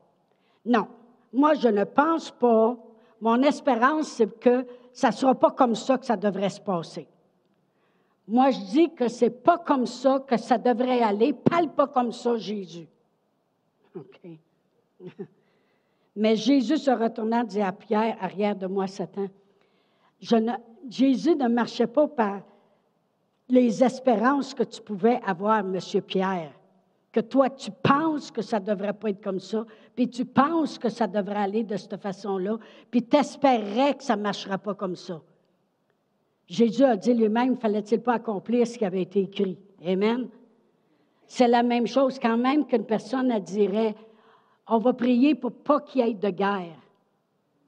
Non, 0.64 0.86
moi 1.32 1.54
je 1.54 1.68
ne 1.68 1.84
pense 1.84 2.30
pas, 2.30 2.76
mon 3.20 3.42
espérance 3.42 4.08
c'est 4.08 4.38
que 4.38 4.66
ça 4.92 5.08
ne 5.08 5.14
sera 5.14 5.34
pas 5.34 5.50
comme 5.50 5.74
ça 5.74 5.98
que 5.98 6.06
ça 6.06 6.16
devrait 6.16 6.48
se 6.48 6.60
passer. 6.60 7.08
Moi 8.26 8.50
je 8.50 8.60
dis 8.60 8.94
que 8.94 9.08
c'est 9.08 9.42
pas 9.42 9.58
comme 9.58 9.86
ça 9.86 10.24
que 10.26 10.36
ça 10.36 10.56
devrait 10.56 11.02
aller, 11.02 11.32
parle 11.32 11.68
pas 11.70 11.88
comme 11.88 12.12
ça 12.12 12.36
Jésus. 12.36 12.88
OK. 13.96 14.20
Mais 16.16 16.36
Jésus 16.36 16.78
se 16.78 16.90
retourna 16.90 17.42
dit 17.42 17.60
à 17.60 17.72
Pierre, 17.72 18.16
arrière 18.20 18.54
de 18.54 18.68
moi 18.68 18.86
Satan, 18.86 19.26
je 20.20 20.36
ne, 20.36 20.52
Jésus 20.88 21.34
ne 21.34 21.48
marchait 21.48 21.88
pas 21.88 22.06
par 22.06 22.42
les 23.48 23.84
espérances 23.84 24.54
que 24.54 24.62
tu 24.62 24.80
pouvais 24.80 25.20
avoir, 25.24 25.62
Monsieur 25.64 26.00
Pierre, 26.00 26.52
que 27.12 27.20
toi, 27.20 27.48
tu 27.50 27.70
penses 27.70 28.30
que 28.30 28.42
ça 28.42 28.58
ne 28.58 28.66
devrait 28.66 28.92
pas 28.92 29.10
être 29.10 29.22
comme 29.22 29.38
ça, 29.38 29.64
puis 29.94 30.08
tu 30.08 30.24
penses 30.24 30.78
que 30.78 30.88
ça 30.88 31.06
devrait 31.06 31.42
aller 31.42 31.62
de 31.62 31.76
cette 31.76 32.00
façon-là, 32.00 32.58
puis 32.90 33.02
tu 33.02 33.16
espérerais 33.16 33.94
que 33.94 34.02
ça 34.02 34.16
ne 34.16 34.22
marchera 34.22 34.58
pas 34.58 34.74
comme 34.74 34.96
ça. 34.96 35.20
Jésus 36.46 36.84
a 36.84 36.96
dit 36.96 37.14
lui-même, 37.14 37.56
fallait-il 37.56 38.00
pas 38.00 38.14
accomplir 38.14 38.66
ce 38.66 38.76
qui 38.76 38.84
avait 38.84 39.02
été 39.02 39.20
écrit? 39.20 39.58
Amen. 39.86 40.28
C'est 41.26 41.48
la 41.48 41.62
même 41.62 41.86
chose 41.86 42.18
quand 42.18 42.36
même 42.36 42.66
qu'une 42.66 42.84
personne 42.84 43.30
elle 43.30 43.42
dirait, 43.42 43.94
on 44.66 44.78
va 44.78 44.92
prier 44.92 45.34
pour 45.34 45.52
pas 45.52 45.80
qu'il 45.80 46.04
y 46.04 46.10
ait 46.10 46.14
de 46.14 46.30
guerre. 46.30 46.78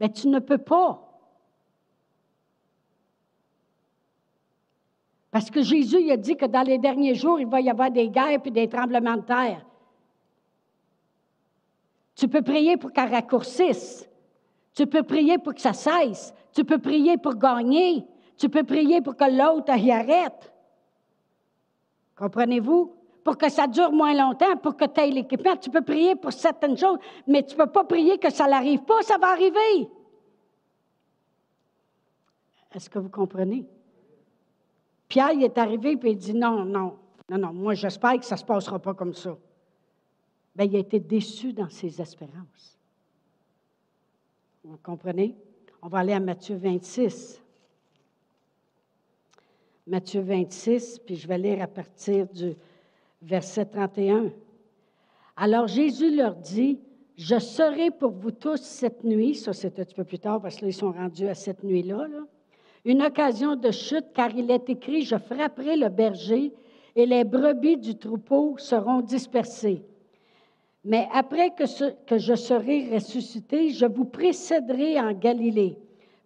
Mais 0.01 0.11
tu 0.11 0.29
ne 0.29 0.41
peux 0.41 0.59
pas. 0.59 1.06
Parce 5.37 5.51
que 5.51 5.61
Jésus 5.61 6.11
a 6.11 6.17
dit 6.17 6.35
que 6.35 6.47
dans 6.47 6.63
les 6.63 6.79
derniers 6.79 7.15
jours, 7.15 7.39
il 7.39 7.47
va 7.47 7.61
y 7.61 7.69
avoir 7.69 7.91
des 7.91 8.09
guerres 8.09 8.41
et 8.43 8.51
des 8.51 8.71
tremblements 8.71 9.19
de 9.19 9.21
terre. 9.21 9.67
Tu 12.15 12.27
peux 12.27 12.41
prier 12.41 12.79
pour 12.79 12.91
qu'elle 12.91 13.13
raccourcisse. 13.13 14.09
Tu 14.73 14.87
peux 14.87 15.03
prier 15.03 15.37
pour 15.37 15.53
que 15.53 15.61
ça 15.61 15.75
cesse. 15.75 16.33
Tu 16.55 16.65
peux 16.65 16.79
prier 16.79 17.19
pour 17.19 17.35
gagner. 17.35 18.07
Tu 18.39 18.49
peux 18.49 18.65
prier 18.65 19.03
pour 19.03 19.15
que 19.15 19.31
l'autre 19.31 19.77
y 19.77 19.93
arrête. 19.93 20.55
Comprenez-vous? 22.17 22.97
Pour 23.23 23.37
que 23.37 23.51
ça 23.51 23.67
dure 23.67 23.93
moins 23.93 24.15
longtemps, 24.15 24.57
pour 24.57 24.75
que 24.75 24.87
tu 24.87 25.01
aies 25.03 25.11
l'équipement. 25.11 25.59
Tu 25.59 25.69
peux 25.69 25.83
prier 25.83 26.17
pour 26.17 26.33
certaines 26.33 26.79
choses, 26.79 26.97
mais 27.27 27.43
tu 27.43 27.57
ne 27.57 27.63
peux 27.63 27.71
pas 27.71 27.85
prier 27.85 28.17
que 28.17 28.33
ça 28.33 28.47
n'arrive 28.47 28.85
pas, 28.85 29.03
ça 29.03 29.19
va 29.19 29.33
arriver. 29.33 29.87
Est-ce 32.75 32.89
que 32.89 32.99
vous 32.99 33.11
comprenez? 33.11 33.67
Pierre 35.17 35.33
il 35.33 35.45
est 35.45 35.57
arrivé 35.57 35.93
et 35.93 36.11
il 36.11 36.19
dit 36.19 36.35
non, 36.35 36.67
non, 36.67 36.99
non, 37.31 37.39
non, 37.39 37.51
moi 37.55 37.73
j'espère 37.73 38.21
que 38.21 38.27
ça 38.27 38.35
ne 38.35 38.41
se 38.41 38.45
passera 38.45 38.79
pas 38.79 38.93
comme 38.93 39.15
ça. 39.15 39.35
Bien, 40.55 40.67
il 40.67 40.77
a 40.77 40.79
été 40.79 41.01
déçu 41.01 41.55
dans 41.55 41.71
ses 41.71 42.03
espérances. 42.03 42.79
Vous 44.63 44.77
comprenez? 44.83 45.35
On 45.81 45.89
va 45.89 46.01
aller 46.01 46.13
à 46.13 46.21
Matthieu 46.21 46.57
26. 46.57 47.43
Matthieu 49.87 50.21
26, 50.21 50.99
puis 50.99 51.17
je 51.17 51.27
vais 51.27 51.39
lire 51.39 51.63
à 51.63 51.67
partir 51.67 52.27
du 52.27 52.55
verset 53.23 53.65
31. 53.65 54.31
Alors 55.35 55.67
Jésus 55.67 56.15
leur 56.15 56.35
dit, 56.35 56.79
je 57.17 57.39
serai 57.39 57.91
pour 57.91 58.11
vous 58.11 58.33
tous 58.33 58.61
cette 58.61 59.03
nuit, 59.03 59.35
ça 59.35 59.55
c'est 59.55 59.81
un 59.81 59.85
petit 59.85 59.95
peu 59.95 60.05
plus 60.05 60.19
tard 60.19 60.43
parce 60.43 60.57
que 60.57 60.71
sont 60.73 60.93
rendus 60.93 61.27
à 61.27 61.35
cette 61.35 61.65
nuit-là, 61.65 62.07
une 62.87 63.03
occasion 63.03 63.57
de 63.57 63.73
chute, 63.73 64.13
car 64.15 64.31
il 64.35 64.49
est 64.49 64.71
écrit, 64.71 65.03
je 65.03 65.17
frapperai 65.17 65.77
le 65.77 65.89
berger 65.89 66.53
et 66.95 67.05
les 67.05 67.25
brebis 67.25 67.77
du 67.77 67.99
troupeau 67.99 68.55
seront 68.59 69.01
dispersées. 69.01 69.83
Mais 70.85 71.09
après 71.13 71.51
que, 71.51 71.65
que 72.05 72.17
je 72.17 72.37
serai 72.37 72.89
ressuscité, 72.95 73.71
je 73.71 73.87
vous 73.87 74.05
précéderai 74.05 75.01
en 75.01 75.13
Galilée. 75.13 75.77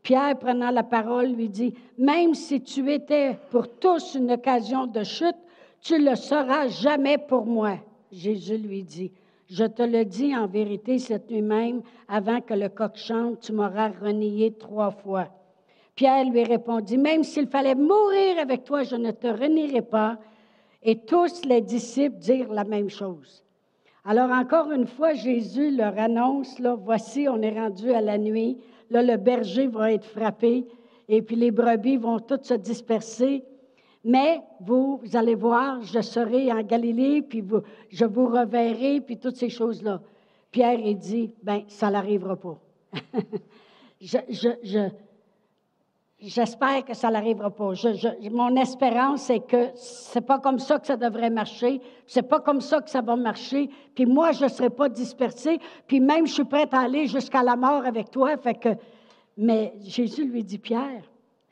Pierre, 0.02 0.38
prenant 0.38 0.70
la 0.70 0.82
parole, 0.82 1.28
lui 1.28 1.48
dit, 1.48 1.72
Même 1.96 2.34
si 2.34 2.60
tu 2.60 2.92
étais 2.92 3.38
pour 3.50 3.66
tous 3.78 4.14
une 4.14 4.30
occasion 4.30 4.86
de 4.86 5.02
chute, 5.02 5.36
tu 5.80 5.98
le 5.98 6.14
seras 6.14 6.68
jamais 6.68 7.16
pour 7.16 7.46
moi. 7.46 7.78
Jésus 8.12 8.58
lui 8.58 8.82
dit, 8.82 9.12
Je 9.48 9.64
te 9.64 9.82
le 9.82 10.04
dis 10.04 10.36
en 10.36 10.46
vérité 10.46 10.98
cette 10.98 11.30
nuit 11.30 11.40
même, 11.40 11.80
avant 12.06 12.42
que 12.42 12.52
le 12.52 12.68
coq 12.68 12.96
chante, 12.96 13.40
tu 13.40 13.54
m'auras 13.54 13.88
renié 13.88 14.52
trois 14.52 14.90
fois. 14.90 15.28
Pierre 16.00 16.24
lui 16.24 16.44
répondit, 16.44 16.96
Même 16.96 17.24
s'il 17.24 17.46
fallait 17.46 17.74
mourir 17.74 18.38
avec 18.38 18.64
toi, 18.64 18.84
je 18.84 18.96
ne 18.96 19.10
te 19.10 19.26
renierai 19.26 19.82
pas. 19.82 20.16
Et 20.82 20.96
tous 21.04 21.44
les 21.44 21.60
disciples 21.60 22.16
dirent 22.16 22.54
la 22.54 22.64
même 22.64 22.88
chose. 22.88 23.44
Alors 24.06 24.30
encore 24.30 24.72
une 24.72 24.86
fois, 24.86 25.12
Jésus 25.12 25.70
leur 25.76 25.98
annonce, 25.98 26.58
là, 26.58 26.74
voici, 26.74 27.28
on 27.28 27.42
est 27.42 27.50
rendu 27.50 27.92
à 27.92 28.00
la 28.00 28.16
nuit, 28.16 28.56
Là, 28.88 29.02
le 29.02 29.18
berger 29.18 29.66
va 29.66 29.92
être 29.92 30.06
frappé 30.06 30.66
et 31.06 31.20
puis 31.20 31.36
les 31.36 31.50
brebis 31.50 31.98
vont 31.98 32.18
toutes 32.18 32.46
se 32.46 32.54
disperser. 32.54 33.44
Mais 34.02 34.40
vous, 34.58 35.02
allez 35.12 35.34
voir, 35.34 35.82
je 35.82 36.00
serai 36.00 36.50
en 36.50 36.62
Galilée, 36.62 37.20
puis 37.20 37.44
je 37.90 38.04
vous 38.06 38.26
reverrai, 38.26 39.02
puis 39.02 39.18
toutes 39.18 39.36
ces 39.36 39.50
choses-là. 39.50 40.00
Pierre, 40.50 40.80
il 40.80 40.96
dit, 40.96 41.30
ben 41.42 41.64
ça 41.68 41.90
n'arrivera 41.90 42.36
pas. 42.36 42.58
je, 44.00 44.16
je, 44.30 44.88
j'espère 46.20 46.84
que 46.84 46.94
ça 46.94 47.10
n'arrivera 47.10 47.50
pas. 47.50 47.72
mon 48.30 48.56
espérance, 48.56 49.22
c'est 49.22 49.40
que 49.40 49.70
c'est 49.74 50.20
pas 50.20 50.38
comme 50.38 50.58
ça 50.58 50.78
que 50.78 50.86
ça 50.86 50.96
devrait 50.96 51.30
marcher. 51.30 51.80
C'est 52.06 52.22
pas 52.22 52.40
comme 52.40 52.60
ça 52.60 52.80
que 52.80 52.90
ça 52.90 53.00
va 53.00 53.16
marcher. 53.16 53.70
Puis 53.94 54.06
moi, 54.06 54.32
je 54.32 54.44
ne 54.44 54.48
serai 54.48 54.70
pas 54.70 54.88
dispersé. 54.88 55.58
Puis 55.86 56.00
même, 56.00 56.26
je 56.26 56.34
suis 56.34 56.44
prête 56.44 56.74
à 56.74 56.80
aller 56.80 57.06
jusqu'à 57.06 57.42
la 57.42 57.56
mort 57.56 57.84
avec 57.86 58.10
toi. 58.10 58.36
Fait 58.36 58.54
que, 58.54 58.70
mais 59.36 59.74
Jésus 59.80 60.24
lui 60.24 60.44
dit, 60.44 60.58
Pierre, 60.58 61.02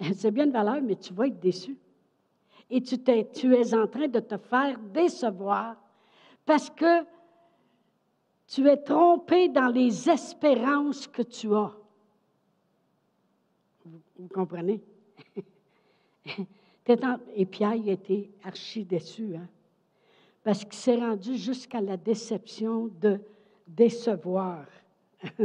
c'est 0.14 0.30
bien 0.30 0.46
de 0.46 0.52
valeur, 0.52 0.80
mais 0.82 0.96
tu 0.96 1.12
vas 1.12 1.26
être 1.26 1.40
déçu. 1.40 1.76
Et 2.70 2.82
tu, 2.82 2.98
tu 2.98 3.54
es 3.54 3.74
en 3.74 3.86
train 3.86 4.08
de 4.08 4.20
te 4.20 4.36
faire 4.36 4.78
décevoir 4.92 5.76
parce 6.44 6.68
que 6.68 7.04
tu 8.46 8.68
es 8.68 8.76
trompé 8.76 9.48
dans 9.48 9.68
les 9.68 10.08
espérances 10.08 11.06
que 11.06 11.22
tu 11.22 11.54
as. 11.54 11.72
Vous, 14.18 14.28
comprenez? 14.28 14.80
Et 17.36 17.46
Pierre 17.46 17.74
il 17.74 17.88
était 17.88 18.30
archi 18.42 18.84
déçu, 18.84 19.36
hein? 19.36 19.48
parce 20.42 20.64
qu'il 20.64 20.74
s'est 20.74 20.96
rendu 20.96 21.36
jusqu'à 21.36 21.80
la 21.80 21.96
déception 21.96 22.90
de 23.00 23.20
décevoir, 23.66 24.64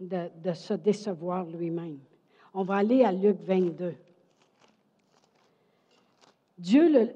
de, 0.00 0.52
se 0.54 0.74
décevoir 0.74 1.44
lui-même. 1.44 1.98
On 2.54 2.62
va 2.62 2.76
aller 2.76 3.02
à 3.02 3.12
Luc 3.12 3.36
22. 3.42 3.94
Dieu 6.56 7.12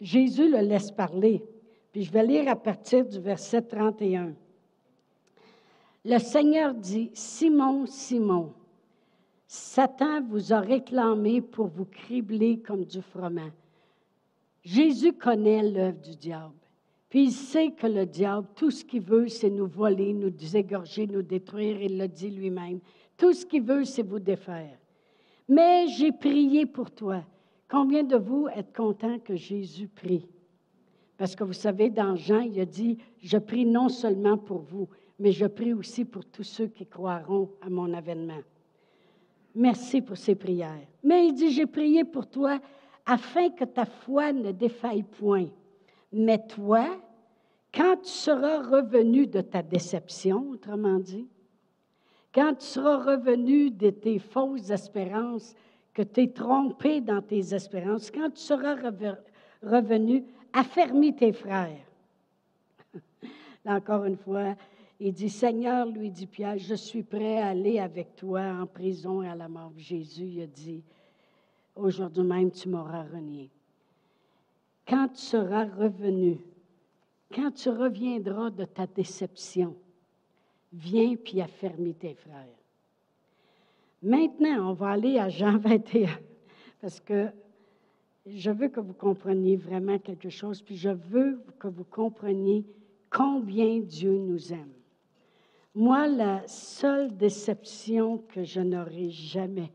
Jésus 0.00 0.50
le 0.50 0.60
laisse 0.60 0.90
parler, 0.90 1.42
puis 1.90 2.04
je 2.04 2.12
vais 2.12 2.26
lire 2.26 2.48
à 2.48 2.56
partir 2.56 3.04
du 3.04 3.20
verset 3.20 3.62
31. 3.62 4.34
Le 6.04 6.18
Seigneur 6.18 6.74
dit, 6.74 7.10
Simon, 7.14 7.86
Simon, 7.86 8.52
Satan 9.54 10.22
vous 10.22 10.54
a 10.54 10.60
réclamé 10.60 11.42
pour 11.42 11.66
vous 11.66 11.84
cribler 11.84 12.60
comme 12.60 12.86
du 12.86 13.02
froment. 13.02 13.50
Jésus 14.62 15.12
connaît 15.12 15.62
l'œuvre 15.62 16.00
du 16.00 16.16
diable. 16.16 16.54
Puis 17.10 17.24
il 17.24 17.32
sait 17.32 17.72
que 17.72 17.86
le 17.86 18.06
diable, 18.06 18.48
tout 18.56 18.70
ce 18.70 18.82
qu'il 18.82 19.02
veut, 19.02 19.28
c'est 19.28 19.50
nous 19.50 19.66
voler, 19.66 20.14
nous 20.14 20.32
égorger, 20.56 21.06
nous 21.06 21.20
détruire. 21.20 21.82
Il 21.82 21.98
le 21.98 22.08
dit 22.08 22.30
lui-même. 22.30 22.80
Tout 23.18 23.34
ce 23.34 23.44
qu'il 23.44 23.64
veut, 23.64 23.84
c'est 23.84 24.02
vous 24.02 24.20
défaire. 24.20 24.78
Mais 25.46 25.86
j'ai 25.88 26.12
prié 26.12 26.64
pour 26.64 26.90
toi. 26.90 27.22
Combien 27.68 28.04
de 28.04 28.16
vous 28.16 28.48
êtes 28.56 28.74
contents 28.74 29.18
que 29.18 29.36
Jésus 29.36 29.86
prie? 29.86 30.26
Parce 31.18 31.36
que 31.36 31.44
vous 31.44 31.52
savez, 31.52 31.90
dans 31.90 32.16
Jean, 32.16 32.40
il 32.40 32.58
a 32.58 32.64
dit, 32.64 32.96
je 33.22 33.36
prie 33.36 33.66
non 33.66 33.90
seulement 33.90 34.38
pour 34.38 34.62
vous, 34.62 34.88
mais 35.18 35.30
je 35.30 35.44
prie 35.44 35.74
aussi 35.74 36.06
pour 36.06 36.24
tous 36.24 36.42
ceux 36.42 36.68
qui 36.68 36.86
croiront 36.86 37.50
à 37.60 37.68
mon 37.68 37.92
avènement. 37.92 38.40
Merci 39.54 40.00
pour 40.00 40.16
ces 40.16 40.34
prières. 40.34 40.86
Mais 41.02 41.26
il 41.26 41.34
dit, 41.34 41.50
j'ai 41.50 41.66
prié 41.66 42.04
pour 42.04 42.26
toi 42.26 42.58
afin 43.04 43.50
que 43.50 43.64
ta 43.64 43.84
foi 43.84 44.32
ne 44.32 44.52
défaille 44.52 45.02
point. 45.02 45.48
Mais 46.12 46.38
toi, 46.46 46.86
quand 47.74 47.96
tu 48.02 48.10
seras 48.10 48.62
revenu 48.62 49.26
de 49.26 49.40
ta 49.40 49.62
déception, 49.62 50.50
autrement 50.50 50.98
dit, 50.98 51.26
quand 52.34 52.54
tu 52.54 52.66
seras 52.66 52.98
revenu 52.98 53.70
de 53.70 53.90
tes 53.90 54.18
fausses 54.18 54.70
espérances, 54.70 55.54
que 55.92 56.02
tu 56.02 56.22
es 56.22 56.32
trompé 56.32 57.00
dans 57.00 57.20
tes 57.20 57.54
espérances, 57.54 58.10
quand 58.10 58.30
tu 58.30 58.40
seras 58.40 58.74
revenu, 59.62 60.24
affermis 60.52 61.14
tes 61.14 61.32
frères. 61.32 61.86
Là, 63.64 63.76
encore 63.76 64.04
une 64.04 64.16
fois, 64.16 64.54
il 65.04 65.12
dit, 65.12 65.30
Seigneur, 65.30 65.86
lui 65.86 66.12
dit 66.12 66.28
Pierre, 66.28 66.58
je 66.58 66.76
suis 66.76 67.02
prêt 67.02 67.38
à 67.38 67.48
aller 67.48 67.80
avec 67.80 68.14
toi 68.14 68.40
en 68.40 68.66
prison 68.68 69.20
et 69.20 69.28
à 69.28 69.34
la 69.34 69.48
mort. 69.48 69.72
Jésus 69.76 70.26
il 70.26 70.42
a 70.42 70.46
dit, 70.46 70.84
aujourd'hui 71.74 72.22
même 72.22 72.52
tu 72.52 72.68
m'auras 72.68 73.02
renié. 73.02 73.50
Quand 74.86 75.08
tu 75.08 75.20
seras 75.20 75.64
revenu, 75.64 76.38
quand 77.34 77.50
tu 77.50 77.68
reviendras 77.68 78.50
de 78.50 78.64
ta 78.64 78.86
déception, 78.86 79.74
viens 80.72 81.16
puis 81.16 81.40
affermis 81.40 81.94
tes 81.94 82.14
frères. 82.14 82.46
Maintenant, 84.04 84.70
on 84.70 84.72
va 84.72 84.90
aller 84.90 85.18
à 85.18 85.28
Jean 85.28 85.58
21, 85.58 86.10
parce 86.80 87.00
que 87.00 87.26
je 88.24 88.52
veux 88.52 88.68
que 88.68 88.78
vous 88.78 88.94
compreniez 88.94 89.56
vraiment 89.56 89.98
quelque 89.98 90.28
chose, 90.28 90.62
puis 90.62 90.76
je 90.76 90.90
veux 90.90 91.42
que 91.58 91.66
vous 91.66 91.84
compreniez 91.84 92.64
combien 93.10 93.80
Dieu 93.80 94.16
nous 94.16 94.52
aime. 94.52 94.70
Moi, 95.74 96.06
la 96.06 96.46
seule 96.46 97.16
déception 97.16 98.18
que 98.18 98.44
je 98.44 98.60
n'aurai 98.60 99.08
jamais, 99.08 99.72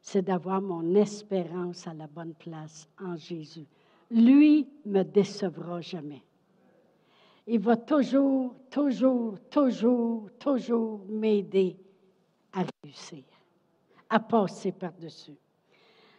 c'est 0.00 0.22
d'avoir 0.22 0.62
mon 0.62 0.94
espérance 0.94 1.86
à 1.86 1.94
la 1.94 2.06
bonne 2.06 2.34
place 2.34 2.88
en 3.02 3.16
Jésus. 3.16 3.66
Lui 4.10 4.68
me 4.86 5.02
décevra 5.02 5.80
jamais. 5.80 6.22
Il 7.46 7.58
va 7.60 7.76
toujours, 7.76 8.54
toujours, 8.70 9.40
toujours, 9.50 10.30
toujours 10.38 11.00
m'aider 11.08 11.76
à 12.52 12.64
réussir, 12.84 13.24
à 14.08 14.20
passer 14.20 14.70
par-dessus. 14.70 15.36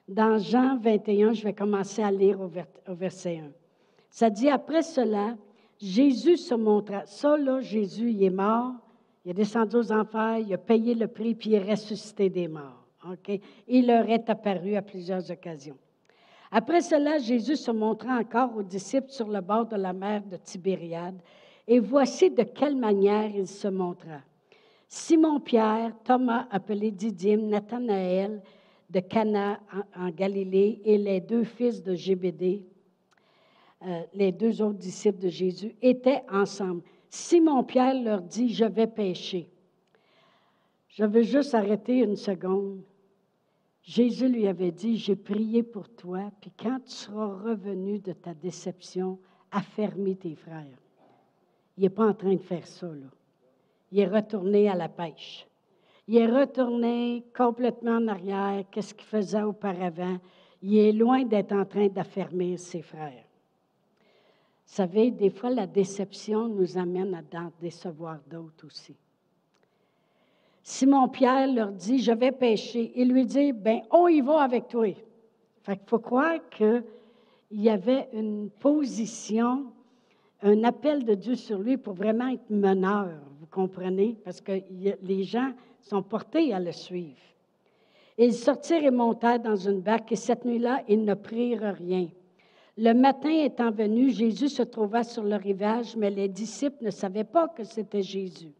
Dans 0.07 0.39
Jean 0.39 0.77
21, 0.77 1.33
je 1.33 1.43
vais 1.43 1.53
commencer 1.53 2.01
à 2.01 2.11
lire 2.11 2.41
au, 2.41 2.49
verset 2.95 3.37
1. 3.37 3.51
Ça 4.09 4.29
dit, 4.29 4.49
après 4.49 4.81
cela, 4.81 5.37
Jésus 5.79 6.37
se 6.37 6.55
montra. 6.55 7.05
Ça, 7.05 7.37
là, 7.37 7.61
Jésus, 7.61 8.09
il 8.11 8.23
est 8.23 8.31
mort, 8.31 8.73
il 9.25 9.31
est 9.31 9.33
descendu 9.33 9.75
aux 9.75 9.91
enfers, 9.91 10.39
il 10.39 10.53
a 10.53 10.57
payé 10.57 10.95
le 10.95 11.07
prix, 11.07 11.35
puis 11.35 11.51
il 11.51 11.55
est 11.55 11.71
ressuscité 11.71 12.29
des 12.29 12.47
morts. 12.47 12.85
Il 13.67 13.87
leur 13.87 14.09
est 14.09 14.29
apparu 14.29 14.75
à 14.75 14.81
plusieurs 14.81 15.29
occasions. 15.31 15.77
Après 16.51 16.81
cela, 16.81 17.19
Jésus 17.19 17.55
se 17.55 17.71
montra 17.71 18.17
encore 18.17 18.55
aux 18.55 18.63
disciples 18.63 19.09
sur 19.09 19.27
le 19.27 19.41
bord 19.41 19.67
de 19.67 19.75
la 19.75 19.93
mer 19.93 20.23
de 20.23 20.37
Tibériade, 20.37 21.19
et 21.67 21.79
voici 21.79 22.31
de 22.31 22.43
quelle 22.43 22.75
manière 22.75 23.29
il 23.35 23.47
se 23.47 23.67
montra. 23.67 24.21
Simon-Pierre, 24.87 25.93
Thomas 26.03 26.47
appelé 26.49 26.89
Didyme, 26.89 27.47
Nathanaël 27.47 28.41
de 28.89 28.99
Cana 29.01 29.59
en, 29.95 30.09
Galilée 30.09 30.81
et 30.83 30.97
les 30.97 31.21
deux 31.21 31.43
fils 31.43 31.83
de 31.83 31.93
Gébédée, 31.93 32.63
euh, 33.85 34.01
les 34.15 34.31
deux 34.31 34.63
autres 34.63 34.79
disciples 34.79 35.19
de 35.19 35.29
Jésus, 35.29 35.75
étaient 35.81 36.23
ensemble. 36.31 36.81
Simon-Pierre 37.09 38.01
leur 38.01 38.21
dit, 38.21 38.53
je 38.53 38.65
vais 38.65 38.87
pêcher. 38.87 39.49
Je 40.89 41.03
veux 41.03 41.23
juste 41.23 41.53
arrêter 41.53 41.99
une 41.99 42.15
seconde. 42.15 42.81
Jésus 43.81 44.27
lui 44.27 44.47
avait 44.47 44.71
dit, 44.71 44.97
j'ai 44.97 45.15
prié 45.15 45.63
pour 45.63 45.89
toi, 45.89 46.31
puis 46.41 46.51
quand 46.57 46.79
tu 46.85 46.91
seras 46.91 47.27
revenu 47.27 47.99
de 47.99 48.13
ta 48.13 48.33
déception, 48.33 49.19
affermis 49.51 50.17
tes 50.17 50.35
frères. 50.35 50.65
Il 51.77 51.83
n'est 51.83 51.89
pas 51.89 52.07
en 52.07 52.13
train 52.13 52.35
de 52.35 52.41
faire 52.41 52.67
ça, 52.67 52.87
là 52.87 53.07
il 53.91 53.99
est 53.99 54.07
retourné 54.07 54.69
à 54.69 54.75
la 54.75 54.89
pêche. 54.89 55.47
Il 56.07 56.17
est 56.17 56.27
retourné 56.27 57.23
complètement 57.35 57.97
en 57.97 58.07
arrière, 58.07 58.63
qu'est-ce 58.71 58.93
qu'il 58.93 59.07
faisait 59.07 59.43
auparavant? 59.43 60.17
Il 60.61 60.77
est 60.77 60.91
loin 60.91 61.23
d'être 61.23 61.53
en 61.53 61.65
train 61.65 61.87
d'affermir 61.87 62.59
ses 62.59 62.81
frères. 62.81 63.25
Vous 64.69 64.75
savez, 64.75 65.09
des 65.09 65.31
fois, 65.31 65.49
la 65.49 65.65
déception 65.65 66.47
nous 66.47 66.77
amène 66.77 67.15
à 67.15 67.23
décevoir 67.59 68.19
d'autres 68.29 68.67
aussi. 68.67 68.95
Simon-Pierre 70.61 71.51
leur 71.51 71.71
dit, 71.71 71.99
je 71.99 72.11
vais 72.11 72.31
pêcher. 72.31 72.91
Il 72.95 73.11
lui 73.11 73.25
dit, 73.25 73.51
ben, 73.51 73.81
on 73.89 74.07
y 74.07 74.21
va 74.21 74.41
avec 74.43 74.67
toi. 74.67 74.93
Fait 75.63 75.75
qu'il 75.75 75.87
faut 75.87 75.99
croire 75.99 76.37
qu'il 76.51 76.83
y 77.51 77.69
avait 77.69 78.09
une 78.13 78.49
position, 78.51 79.65
un 80.43 80.63
appel 80.63 81.03
de 81.03 81.15
Dieu 81.15 81.35
sur 81.35 81.57
lui 81.57 81.77
pour 81.77 81.95
vraiment 81.95 82.27
être 82.27 82.49
meneur 82.49 83.19
comprenez? 83.49 84.15
Parce 84.23 84.41
que 84.41 84.61
les 85.01 85.23
gens 85.23 85.51
sont 85.81 86.03
portés 86.03 86.53
à 86.53 86.59
le 86.59 86.71
suivre. 86.71 87.17
Ils 88.17 88.33
sortirent 88.33 88.83
et 88.83 88.91
montèrent 88.91 89.39
dans 89.39 89.55
une 89.55 89.81
barque, 89.81 90.11
et 90.11 90.17
cette 90.17 90.45
nuit-là, 90.45 90.83
ils 90.87 91.03
ne 91.03 91.13
prirent 91.13 91.75
rien. 91.77 92.07
Le 92.81 92.93
matin 92.93 93.43
étant 93.43 93.71
venu, 93.71 94.09
Jésus 94.09 94.47
se 94.47 94.63
trouva 94.63 95.03
sur 95.03 95.23
le 95.23 95.35
rivage, 95.35 95.97
mais 95.97 96.09
les 96.09 96.29
disciples 96.29 96.85
ne 96.85 96.91
savaient 96.91 97.25
pas 97.25 97.49
que 97.49 97.65
c'était 97.65 98.01
Jésus. 98.01 98.53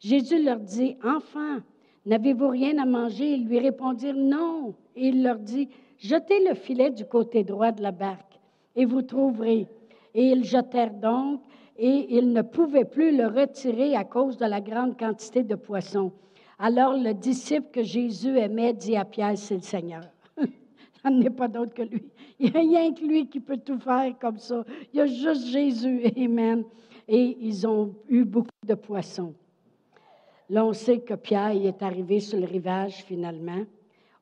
Jésus 0.00 0.42
leur 0.42 0.58
dit, 0.58 0.96
Enfants, 1.04 1.58
n'avez-vous 2.06 2.48
rien 2.48 2.78
à 2.78 2.86
manger? 2.86 3.34
Ils 3.34 3.46
lui 3.46 3.58
répondirent, 3.58 4.16
Non. 4.16 4.74
Et 4.96 5.08
il 5.08 5.22
leur 5.22 5.38
dit, 5.38 5.68
Jetez 5.98 6.48
le 6.48 6.54
filet 6.54 6.92
du 6.92 7.04
côté 7.04 7.44
droit 7.44 7.72
de 7.72 7.82
la 7.82 7.92
barque, 7.92 8.40
et 8.74 8.86
vous 8.86 9.02
trouverez. 9.02 9.66
Et 10.14 10.30
ils 10.30 10.44
jetèrent 10.44 10.94
donc, 10.94 11.42
et 11.76 12.06
ils 12.16 12.32
ne 12.32 12.40
pouvaient 12.40 12.86
plus 12.86 13.14
le 13.14 13.26
retirer 13.26 13.94
à 13.94 14.04
cause 14.04 14.38
de 14.38 14.46
la 14.46 14.62
grande 14.62 14.98
quantité 14.98 15.42
de 15.42 15.56
poissons. 15.56 16.10
Alors 16.58 16.94
le 16.94 17.12
disciple 17.12 17.70
que 17.70 17.82
Jésus 17.82 18.38
aimait 18.38 18.72
dit 18.72 18.96
à 18.96 19.04
Pierre, 19.04 19.36
c'est 19.36 19.56
le 19.56 19.60
Seigneur. 19.60 20.04
Il 21.04 21.18
n'y 21.18 21.26
a 21.26 21.30
pas 21.30 21.48
d'autre 21.48 21.74
que 21.74 21.82
lui. 21.82 22.04
Il 22.38 22.50
n'y 22.50 22.56
a 22.56 22.60
rien 22.60 22.94
que 22.94 23.04
lui 23.04 23.28
qui 23.28 23.40
peut 23.40 23.58
tout 23.58 23.78
faire 23.78 24.14
comme 24.18 24.38
ça. 24.38 24.64
Il 24.92 24.98
y 24.98 25.00
a 25.00 25.06
juste 25.06 25.46
Jésus. 25.48 26.02
Amen. 26.16 26.64
Et 27.08 27.36
ils 27.40 27.66
ont 27.66 27.94
eu 28.08 28.24
beaucoup 28.24 28.48
de 28.66 28.74
poissons. 28.74 29.34
Là, 30.48 30.64
on 30.64 30.72
sait 30.72 31.00
que 31.00 31.14
Pierre 31.14 31.50
est 31.50 31.82
arrivé 31.82 32.20
sur 32.20 32.38
le 32.38 32.46
rivage 32.46 33.04
finalement. 33.04 33.64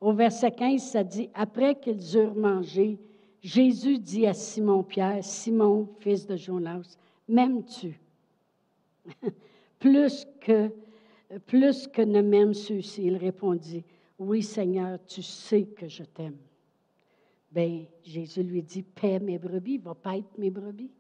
Au 0.01 0.13
verset 0.13 0.53
15, 0.53 0.83
ça 0.83 1.05
dit 1.05 1.29
Après 1.35 1.75
qu'ils 1.75 2.17
eurent 2.17 2.35
mangé, 2.35 2.99
Jésus 3.43 3.99
dit 3.99 4.27
à 4.27 4.33
Simon-Pierre, 4.33 5.23
Simon, 5.23 5.89
fils 5.99 6.27
de 6.27 6.37
Jonas, 6.37 6.97
M'aimes-tu? 7.31 8.01
plus, 9.79 10.27
que, 10.41 10.73
plus 11.47 11.89
ne 11.99 12.23
m'aime 12.23 12.55
ceux-ci. 12.55 13.05
Il 13.05 13.17
répondit, 13.17 13.85
Oui 14.19 14.43
Seigneur, 14.43 14.99
tu 15.07 15.23
sais 15.23 15.63
que 15.63 15.87
je 15.87 16.03
t'aime. 16.03 16.37
Bien, 17.51 17.85
Jésus 18.05 18.43
lui 18.43 18.63
dit, 18.63 18.83
paie 18.83 19.19
mes 19.19 19.39
brebis, 19.39 19.79
va 19.79 19.95
être 20.17 20.39
mes 20.39 20.51
brebis. 20.51 20.91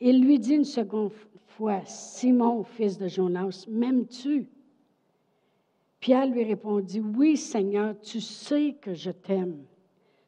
Il 0.00 0.24
lui 0.24 0.38
dit 0.38 0.54
une 0.54 0.64
seconde 0.64 1.12
fois, 1.46 1.84
Simon, 1.84 2.62
fils 2.62 2.96
de 2.96 3.08
Jonas, 3.08 3.64
m'aimes-tu? 3.68 4.48
Pierre 5.98 6.26
lui 6.26 6.44
répondit, 6.44 7.00
Oui 7.00 7.36
Seigneur, 7.36 7.98
tu 8.00 8.20
sais 8.20 8.76
que 8.80 8.94
je 8.94 9.10
t'aime. 9.10 9.64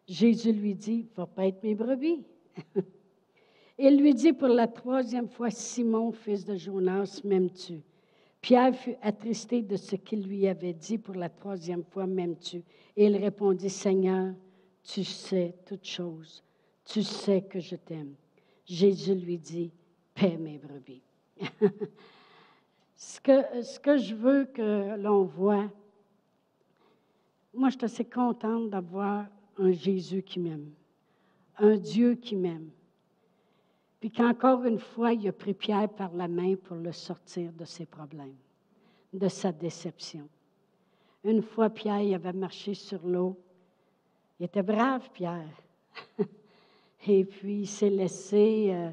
Jésus 0.09 0.53
lui 0.53 0.75
dit, 0.75 1.07
va 1.17 1.29
être 1.47 1.63
mes 1.63 1.77
brebis. 1.77 2.25
Il 3.79 3.97
lui 3.99 4.13
dit 4.13 4.33
pour 4.33 4.49
la 4.49 4.67
troisième 4.67 5.29
fois, 5.29 5.51
Simon, 5.51 6.11
fils 6.11 6.45
de 6.45 6.57
Jonas, 6.57 7.21
m'aimes-tu? 7.23 7.81
Pierre 8.41 8.75
fut 8.75 8.97
attristé 9.03 9.63
de 9.63 9.77
ce 9.77 9.97
qu'il 9.97 10.27
lui 10.27 10.49
avait 10.49 10.73
dit 10.73 10.99
pour 10.99 11.15
la 11.15 11.29
troisième 11.29 11.85
fois, 11.85 12.07
m'aimes-tu? 12.07 12.63
Et 12.97 13.07
il 13.07 13.17
répondit, 13.17 13.69
Seigneur, 13.69 14.35
tu 14.83 15.05
sais 15.05 15.55
toutes 15.67 15.87
choses, 15.87 16.43
tu 16.85 17.03
sais 17.03 17.43
que 17.43 17.61
je 17.61 17.77
t'aime. 17.77 18.15
Jésus 18.65 19.15
lui 19.15 19.39
dit, 19.39 19.71
paie 20.15 20.39
mes 20.39 20.59
brebis. 20.59 21.03
ce, 22.97 23.21
que, 23.21 23.63
ce 23.63 23.79
que 23.79 23.99
je 23.99 24.15
veux 24.15 24.45
que 24.47 24.97
l'on 24.97 25.25
voit, 25.25 25.71
moi 27.53 27.69
je 27.69 27.77
suis 27.77 27.85
assez 27.85 28.05
contente 28.05 28.71
d'avoir 28.71 29.27
un 29.59 29.73
Jésus 29.73 30.23
qui 30.23 30.41
m'aime, 30.41 30.71
un 31.59 31.77
Dieu 31.77 32.15
qui 32.15 32.37
m'aime 32.37 32.71
puis 34.01 34.11
qu'encore 34.11 34.65
une 34.65 34.79
fois, 34.79 35.13
il 35.13 35.29
a 35.29 35.33
pris 35.33 35.53
Pierre 35.53 35.91
par 35.91 36.13
la 36.15 36.27
main 36.27 36.57
pour 36.57 36.77
le 36.77 36.91
sortir 36.91 37.53
de 37.53 37.67
ses 37.67 37.85
problèmes, 37.85 38.37
de 39.13 39.29
sa 39.29 39.53
déception. 39.53 40.27
Une 41.23 41.43
fois, 41.43 41.69
Pierre 41.69 42.15
avait 42.15 42.33
marché 42.33 42.73
sur 42.73 43.07
l'eau. 43.07 43.39
Il 44.39 44.47
était 44.47 44.63
brave, 44.63 45.11
Pierre. 45.13 45.63
Et 47.07 47.25
puis, 47.25 47.61
il 47.61 47.67
s'est 47.67 47.91
laissé 47.91 48.69
euh, 48.71 48.91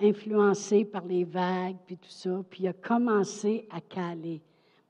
influencer 0.00 0.86
par 0.86 1.04
les 1.04 1.24
vagues, 1.24 1.76
puis 1.84 1.98
tout 1.98 2.08
ça. 2.08 2.42
Puis, 2.48 2.64
il 2.64 2.68
a 2.68 2.72
commencé 2.72 3.68
à 3.70 3.82
caler. 3.82 4.40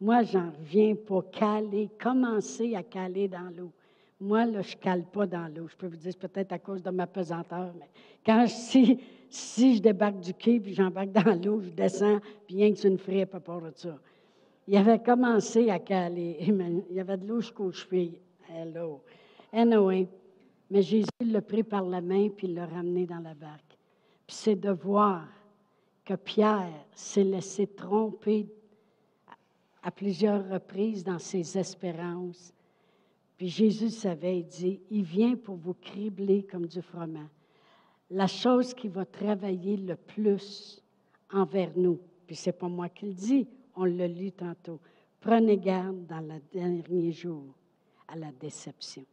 Moi, 0.00 0.22
j'en 0.22 0.52
reviens 0.52 0.94
pas. 0.94 1.22
Caler, 1.22 1.90
commencer 2.00 2.76
à 2.76 2.84
caler 2.84 3.26
dans 3.26 3.52
l'eau. 3.56 3.72
Moi, 4.24 4.46
là, 4.46 4.62
je 4.62 4.74
ne 4.74 4.80
cale 4.80 5.04
pas 5.04 5.26
dans 5.26 5.54
l'eau. 5.54 5.68
Je 5.68 5.76
peux 5.76 5.86
vous 5.86 5.96
dire, 5.96 6.16
peut-être 6.16 6.52
à 6.52 6.58
cause 6.58 6.82
de 6.82 6.88
ma 6.88 7.06
pesanteur, 7.06 7.74
mais 7.78 7.90
quand 8.24 8.46
si, 8.48 8.98
si 9.28 9.76
je 9.76 9.82
débarque 9.82 10.18
du 10.20 10.32
quai 10.32 10.58
puis 10.60 10.72
j'embarque 10.72 11.12
dans 11.12 11.38
l'eau, 11.44 11.60
je 11.60 11.68
descends, 11.68 12.20
puis 12.46 12.56
rien 12.56 12.72
que 12.72 12.78
c'est 12.78 12.88
une 12.88 12.96
frippe 12.96 13.34
à 13.34 13.40
part 13.40 13.60
de 13.60 13.70
ça. 13.74 13.98
Il 14.66 14.78
avait 14.78 14.98
commencé 14.98 15.68
à 15.68 15.78
caler. 15.78 16.38
Il 16.40 16.96
y 16.96 17.00
avait 17.00 17.18
de 17.18 17.26
l'eau 17.26 17.42
jusqu'aux 17.42 17.70
chevilles. 17.70 18.18
Hello. 18.48 19.02
Anyway, 19.52 20.08
mais 20.70 20.80
Jésus 20.80 21.08
l'a 21.20 21.42
pris 21.42 21.62
par 21.62 21.82
la 21.82 22.00
main 22.00 22.30
puis 22.30 22.46
l'a 22.46 22.64
ramené 22.64 23.04
dans 23.04 23.20
la 23.20 23.34
barque. 23.34 23.76
Puis 24.26 24.36
c'est 24.36 24.56
de 24.56 24.70
voir 24.70 25.28
que 26.02 26.14
Pierre 26.14 26.86
s'est 26.94 27.24
laissé 27.24 27.66
tromper 27.66 28.46
à 29.82 29.90
plusieurs 29.90 30.48
reprises 30.48 31.04
dans 31.04 31.18
ses 31.18 31.58
espérances. 31.58 32.53
Puis 33.36 33.48
Jésus 33.48 33.90
savait, 33.90 34.38
il 34.38 34.46
dit, 34.46 34.80
il 34.90 35.02
vient 35.02 35.36
pour 35.36 35.56
vous 35.56 35.74
cribler 35.74 36.44
comme 36.44 36.66
du 36.66 36.80
froment 36.82 37.28
la 38.10 38.26
chose 38.26 38.74
qui 38.74 38.88
va 38.88 39.04
travailler 39.04 39.76
le 39.76 39.96
plus 39.96 40.82
envers 41.32 41.72
nous, 41.76 41.98
puis 42.26 42.36
ce 42.36 42.48
n'est 42.48 42.52
pas 42.52 42.68
moi 42.68 42.88
qui 42.88 43.06
le 43.06 43.14
dis, 43.14 43.48
on 43.74 43.84
l'a 43.84 44.06
lu 44.06 44.30
tantôt, 44.30 44.80
prenez 45.20 45.58
garde 45.58 46.06
dans 46.06 46.20
le 46.20 46.40
dernier 46.52 47.12
jour 47.12 47.44
à 48.06 48.16
la 48.16 48.30
déception. 48.32 49.04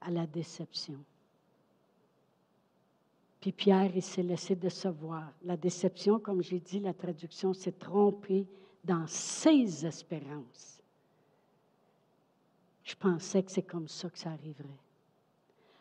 À 0.00 0.10
la 0.10 0.26
déception. 0.26 0.98
Puis 3.40 3.52
Pierre, 3.52 3.94
il 3.94 4.02
s'est 4.02 4.22
laissé 4.22 4.54
décevoir. 4.54 5.32
La 5.42 5.56
déception, 5.56 6.18
comme 6.18 6.42
j'ai 6.42 6.60
dit, 6.60 6.80
la 6.80 6.94
traduction, 6.94 7.52
c'est 7.52 7.78
tromper 7.78 8.46
dans 8.82 9.06
ses 9.06 9.84
espérances. 9.84 10.73
Je 12.84 12.94
pensais 12.94 13.42
que 13.42 13.50
c'est 13.50 13.62
comme 13.62 13.88
ça 13.88 14.10
que 14.10 14.18
ça 14.18 14.30
arriverait. 14.30 14.68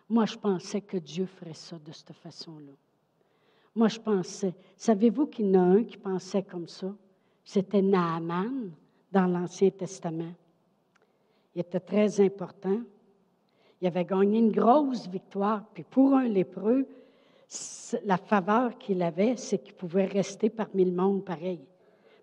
Moi, 0.10 0.26
je 0.26 0.38
pensais 0.38 0.82
que 0.82 0.98
Dieu 0.98 1.26
ferait 1.26 1.54
ça 1.54 1.78
de 1.78 1.92
cette 1.92 2.14
façon-là. 2.14 2.72
Moi, 3.76 3.90
je 3.90 4.00
pensais. 4.00 4.54
Savez-vous 4.78 5.28
qu'il 5.28 5.48
y 5.48 5.58
en 5.58 5.62
a 5.62 5.78
un 5.78 5.84
qui 5.84 5.98
pensait 5.98 6.44
comme 6.44 6.68
ça? 6.68 6.94
C'était 7.44 7.82
Naaman 7.82 8.72
dans 9.12 9.28
l'Ancien 9.28 9.70
Testament. 9.70 10.34
Il 11.56 11.62
était 11.62 11.80
très 11.80 12.22
important. 12.22 12.80
Il 13.82 13.88
avait 13.88 14.06
gagné 14.06 14.40
une 14.40 14.52
grosse 14.52 15.08
victoire. 15.08 15.66
Puis 15.74 15.84
pour 15.84 16.14
un 16.14 16.28
lépreux, 16.28 16.88
la 18.06 18.18
faveur 18.18 18.78
qu'il 18.78 19.02
avait, 19.02 19.36
c'est 19.36 19.60
qu'il 19.60 19.74
pouvait 19.74 20.06
rester 20.06 20.50
parmi 20.50 20.86
le 20.86 20.92
monde 20.92 21.26
pareil. 21.26 21.60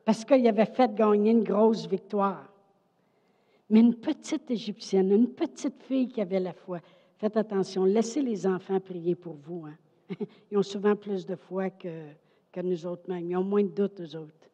Parce 0.05 0.25
qu'il 0.25 0.47
avait 0.49 0.65
fait 0.67 0.95
gagner 0.95 1.33
une 1.33 1.45
grosse 1.45 1.87
victoire. 1.87 2.50
Mais 3.71 3.81
une 3.81 3.95
petite 3.95 4.51
Égyptienne, 4.51 5.13
une 5.13 5.29
petite 5.29 5.83
fille 5.85 6.09
qui 6.09 6.21
avait 6.21 6.41
la 6.41 6.53
foi, 6.53 6.81
faites 7.19 7.37
attention, 7.37 7.85
laissez 7.85 8.21
les 8.21 8.47
enfants 8.47 8.81
prier 8.81 9.15
pour 9.15 9.35
vous. 9.35 9.65
Hein. 9.67 9.77
Ils 10.51 10.59
ont 10.59 10.63
souvent 10.63 10.97
plus 10.97 11.25
de 11.25 11.37
foi 11.37 11.71
que, 11.71 12.07
que 12.53 12.61
nous 12.61 12.85
autres 12.85 13.09
mêmes. 13.09 13.31
Ils 13.31 13.37
ont 13.37 13.45
moins 13.45 13.63
de 13.63 13.69
doutes, 13.69 14.01
eux 14.01 14.17
autres. 14.17 14.51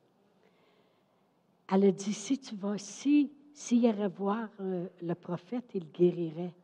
Elle 1.72 1.86
a 1.86 1.90
dit, 1.90 2.12
si 2.12 2.38
tu 2.38 2.54
vas, 2.54 2.78
si, 2.78 3.32
s'il 3.52 3.84
irait 3.84 4.08
voir 4.08 4.48
euh, 4.60 4.86
le 5.02 5.14
prophète, 5.14 5.64
il 5.74 5.90
guérirait. 5.90 6.54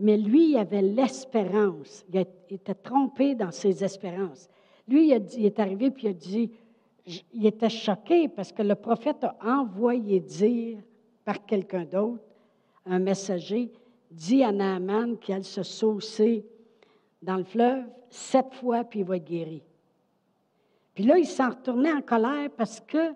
Mais 0.00 0.16
lui, 0.16 0.50
il 0.50 0.56
avait 0.56 0.82
l'espérance. 0.82 2.04
Il, 2.12 2.24
était 2.50 2.74
trompé 2.74 3.34
dans 3.34 3.50
ses 3.50 3.82
espérances. 3.84 4.48
Lui, 4.86 5.08
il, 5.10 5.44
est 5.44 5.58
arrivé 5.58 5.90
puis 5.90 6.06
il 6.06 6.10
a 6.10 6.12
dit, 6.14 6.50
il 7.32 7.46
était 7.46 7.70
choqué 7.70 8.28
parce 8.28 8.52
que 8.52 8.62
le 8.62 8.74
prophète 8.74 9.24
a 9.24 9.36
envoyé 9.44 10.20
dire 10.20 10.78
par 11.24 11.44
quelqu'un 11.44 11.84
d'autre, 11.84 12.22
un 12.86 12.98
messager, 12.98 13.70
dit 14.10 14.42
à 14.42 14.52
Naaman 14.52 15.16
allait 15.28 15.42
se 15.42 15.62
saucer 15.62 16.44
dans 17.22 17.36
le 17.36 17.44
fleuve 17.44 17.84
sept 18.08 18.54
fois 18.54 18.84
puis 18.84 19.00
il 19.00 19.04
va 19.04 19.16
être 19.16 19.24
guéri. 19.24 19.62
Puis 20.94 21.04
là, 21.04 21.18
il 21.18 21.26
s'en 21.26 21.50
retournait 21.50 21.92
en 21.92 22.00
colère 22.00 22.50
parce 22.56 22.80
que 22.80 23.14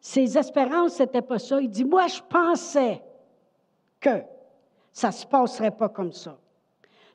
ses 0.00 0.36
espérances, 0.36 1.00
n'étaient 1.00 1.22
pas 1.22 1.38
ça. 1.38 1.60
Il 1.60 1.70
dit, 1.70 1.84
moi, 1.84 2.06
je 2.06 2.20
pensais 2.28 3.02
que 3.98 4.22
ça 4.92 5.08
ne 5.08 5.12
se 5.12 5.26
passerait 5.26 5.70
pas 5.70 5.88
comme 5.88 6.12
ça. 6.12 6.38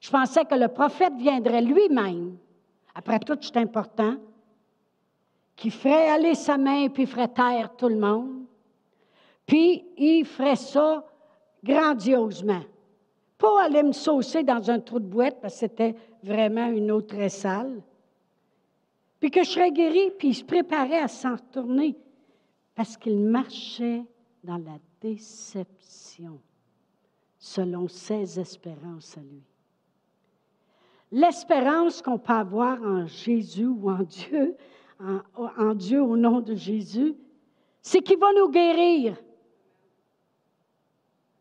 Je 0.02 0.10
pensais 0.10 0.44
que 0.44 0.56
le 0.56 0.68
prophète 0.68 1.14
viendrait 1.16 1.62
lui-même, 1.62 2.38
après 2.96 3.20
tout, 3.20 3.38
c'est 3.42 3.58
important, 3.58 4.16
qui 5.60 5.72
ferait 5.72 6.10
aller 6.10 6.36
sa 6.36 6.58
main 6.58 6.88
puis 6.88 7.06
ferait 7.06 7.28
taire 7.28 7.76
tout 7.76 7.90
le 7.90 8.00
monde, 8.00 8.46
puis 9.46 9.84
il 9.98 10.24
ferait 10.24 10.56
ça 10.56 11.06
grandiosement. 11.62 12.64
Pas 13.38 13.64
aller 13.66 13.84
me 13.84 13.92
saucer 13.92 14.44
dans 14.44 14.72
un 14.72 14.80
trou 14.80 15.00
de 15.00 15.06
boîte, 15.06 15.42
parce 15.42 15.56
que 15.56 15.60
c'était 15.60 15.96
vraiment 16.24 16.68
une 16.68 16.90
eau 16.92 17.02
très 17.02 17.28
sale. 17.28 17.82
Puis 19.20 19.32
que 19.32 19.44
je 19.44 19.50
serais 19.50 19.72
guéri, 19.72 20.12
puis 20.18 20.30
il 20.30 20.36
se 20.36 20.46
préparait 20.46 21.02
à 21.02 21.10
s'en 21.10 21.36
retourner, 21.36 21.98
parce 22.74 22.96
qu'il 22.96 23.20
marchait 23.20 24.04
dans 24.46 24.58
la 24.58 24.78
déception 25.02 26.40
selon 27.38 27.90
ses 27.90 28.40
espérances 28.40 29.18
à 29.18 29.22
lui. 29.22 29.44
L'espérance 31.12 32.02
qu'on 32.02 32.18
peut 32.18 32.32
avoir 32.32 32.82
en 32.82 33.08
Jésus 33.08 33.68
ou 33.68 33.90
en 33.90 34.04
Dieu, 34.04 34.56
en, 35.00 35.74
Dieu 35.76 36.02
au 36.02 36.18
nom 36.18 36.42
de 36.42 36.56
Jésus, 36.56 37.16
c'est 37.82 38.02
qu'il 38.02 38.20
va 38.20 38.34
nous 38.34 38.50
guérir. 38.50 39.16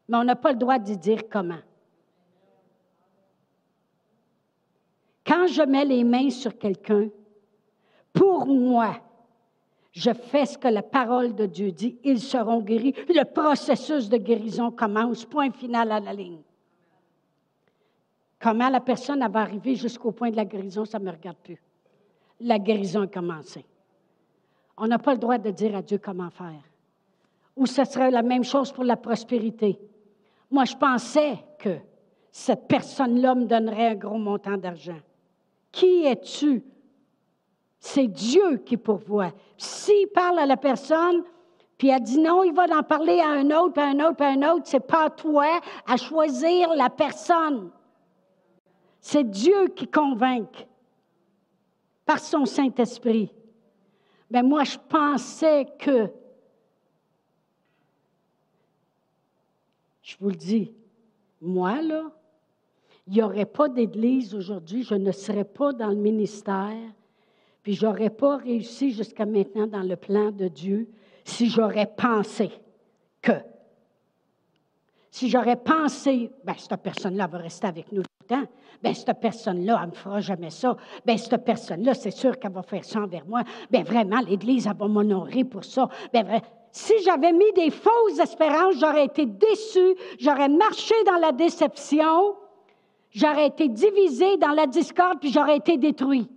Mais 0.08 0.16
on 0.16 0.24
n'a 0.24 0.36
pas 0.36 0.52
le 0.52 0.58
droit 0.58 0.78
de 0.78 0.94
dire 0.94 1.28
comment. 1.28 1.58
Quand 5.26 5.46
je 5.46 5.62
mets 5.62 5.84
les 5.84 6.04
mains 6.04 6.30
sur 6.30 6.56
quelqu'un, 6.56 7.08
pour 8.12 8.46
moi, 8.46 8.96
je 9.92 10.12
fais 10.12 10.46
ce 10.46 10.56
que 10.56 10.68
la 10.68 10.82
parole 10.82 11.34
de 11.34 11.46
Dieu 11.46 11.72
dit, 11.72 11.98
ils 12.04 12.20
seront 12.20 12.62
guéris. 12.62 12.94
Le 13.08 13.24
processus 13.24 14.08
de 14.08 14.16
guérison 14.16 14.70
commence, 14.70 15.24
point 15.24 15.50
final 15.50 15.92
à 15.92 16.00
la 16.00 16.12
ligne. 16.12 16.40
Comment 18.40 18.68
la 18.68 18.80
personne 18.80 19.26
va 19.28 19.40
arriver 19.40 19.74
jusqu'au 19.74 20.12
point 20.12 20.30
de 20.30 20.36
la 20.36 20.44
guérison, 20.44 20.84
ça 20.84 20.98
ne 20.98 21.04
me 21.04 21.10
regarde 21.10 21.38
plus. 21.38 21.60
La 22.40 22.58
guérison 22.58 23.02
a 23.02 23.06
commencé. 23.06 23.64
On 24.76 24.86
n'a 24.86 24.98
pas 24.98 25.12
le 25.12 25.18
droit 25.18 25.38
de 25.38 25.50
dire 25.50 25.74
à 25.76 25.82
Dieu 25.82 25.98
comment 25.98 26.30
faire. 26.30 26.62
Ou 27.56 27.66
ce 27.66 27.84
serait 27.84 28.10
la 28.10 28.22
même 28.22 28.44
chose 28.44 28.70
pour 28.70 28.84
la 28.84 28.96
prospérité. 28.96 29.78
Moi, 30.50 30.64
je 30.64 30.76
pensais 30.76 31.38
que 31.58 31.76
cette 32.30 32.68
personne-là 32.68 33.34
me 33.34 33.46
donnerait 33.46 33.88
un 33.88 33.94
gros 33.96 34.18
montant 34.18 34.56
d'argent. 34.56 35.00
Qui 35.72 36.04
es-tu? 36.04 36.62
C'est 37.80 38.06
Dieu 38.06 38.58
qui 38.58 38.76
pourvoit. 38.76 39.32
S'il 39.56 40.06
parle 40.08 40.38
à 40.38 40.46
la 40.46 40.56
personne, 40.56 41.24
puis 41.76 41.88
elle 41.88 42.02
dit 42.02 42.18
non, 42.20 42.44
il 42.44 42.52
va 42.52 42.64
en 42.76 42.82
parler 42.82 43.20
à 43.20 43.30
un 43.30 43.50
autre, 43.50 43.80
à 43.80 43.86
un 43.86 44.00
autre, 44.00 44.22
à 44.22 44.28
un 44.28 44.42
autre, 44.52 44.66
c'est 44.66 44.80
pas 44.80 45.10
toi 45.10 45.60
à 45.86 45.96
choisir 45.96 46.74
la 46.74 46.90
personne. 46.90 47.70
C'est 49.00 49.28
Dieu 49.28 49.68
qui 49.68 49.88
convainc 49.88 50.67
par 52.08 52.20
son 52.20 52.46
Saint-Esprit. 52.46 53.30
Mais 54.30 54.42
moi, 54.42 54.64
je 54.64 54.78
pensais 54.88 55.66
que, 55.78 56.10
je 60.02 60.16
vous 60.18 60.30
le 60.30 60.34
dis, 60.34 60.72
moi, 61.42 61.82
là, 61.82 62.10
il 63.06 63.12
n'y 63.12 63.22
aurait 63.22 63.44
pas 63.44 63.68
d'église 63.68 64.34
aujourd'hui, 64.34 64.84
je 64.84 64.94
ne 64.94 65.12
serais 65.12 65.44
pas 65.44 65.74
dans 65.74 65.90
le 65.90 65.96
ministère 65.96 66.74
puis 67.62 67.74
je 67.74 67.84
n'aurais 67.84 68.08
pas 68.08 68.38
réussi 68.38 68.92
jusqu'à 68.92 69.26
maintenant 69.26 69.66
dans 69.66 69.82
le 69.82 69.96
plan 69.96 70.30
de 70.30 70.48
Dieu 70.48 70.88
si 71.22 71.50
j'aurais 71.50 71.90
pensé 71.94 72.50
que. 73.20 73.32
Si 75.10 75.28
j'aurais 75.28 75.62
pensé, 75.62 76.30
ben 76.44 76.54
cette 76.56 76.80
personne-là 76.80 77.26
va 77.26 77.36
rester 77.36 77.66
avec 77.66 77.92
nous 77.92 78.02
temps. 78.28 78.44
Ben 78.82 78.94
cette 78.94 79.18
personne-là, 79.20 79.80
elle 79.80 79.86
ne 79.86 79.90
me 79.90 79.96
fera 79.96 80.20
jamais 80.20 80.50
ça. 80.50 80.76
Ben 81.04 81.18
cette 81.18 81.44
personne-là, 81.44 81.94
c'est 81.94 82.12
sûr 82.12 82.38
qu'elle 82.38 82.52
va 82.52 82.62
faire 82.62 82.84
ça 82.84 83.00
envers 83.00 83.26
moi. 83.26 83.42
Ben 83.70 83.82
vraiment, 83.82 84.20
l'Église, 84.20 84.66
elle 84.66 84.76
va 84.76 84.86
m'honorer 84.86 85.44
pour 85.44 85.64
ça. 85.64 85.88
Ben 86.12 86.40
si 86.70 86.92
j'avais 87.04 87.32
mis 87.32 87.52
des 87.54 87.70
fausses 87.70 88.18
espérances, 88.20 88.76
j'aurais 88.78 89.06
été 89.06 89.26
déçu, 89.26 89.94
j'aurais 90.18 90.48
marché 90.48 90.94
dans 91.06 91.16
la 91.16 91.32
déception, 91.32 92.36
j'aurais 93.10 93.48
été 93.48 93.68
divisé 93.68 94.36
dans 94.36 94.52
la 94.52 94.66
discorde, 94.66 95.18
puis 95.20 95.32
j'aurais 95.32 95.56
été 95.56 95.76
détruit. 95.76 96.28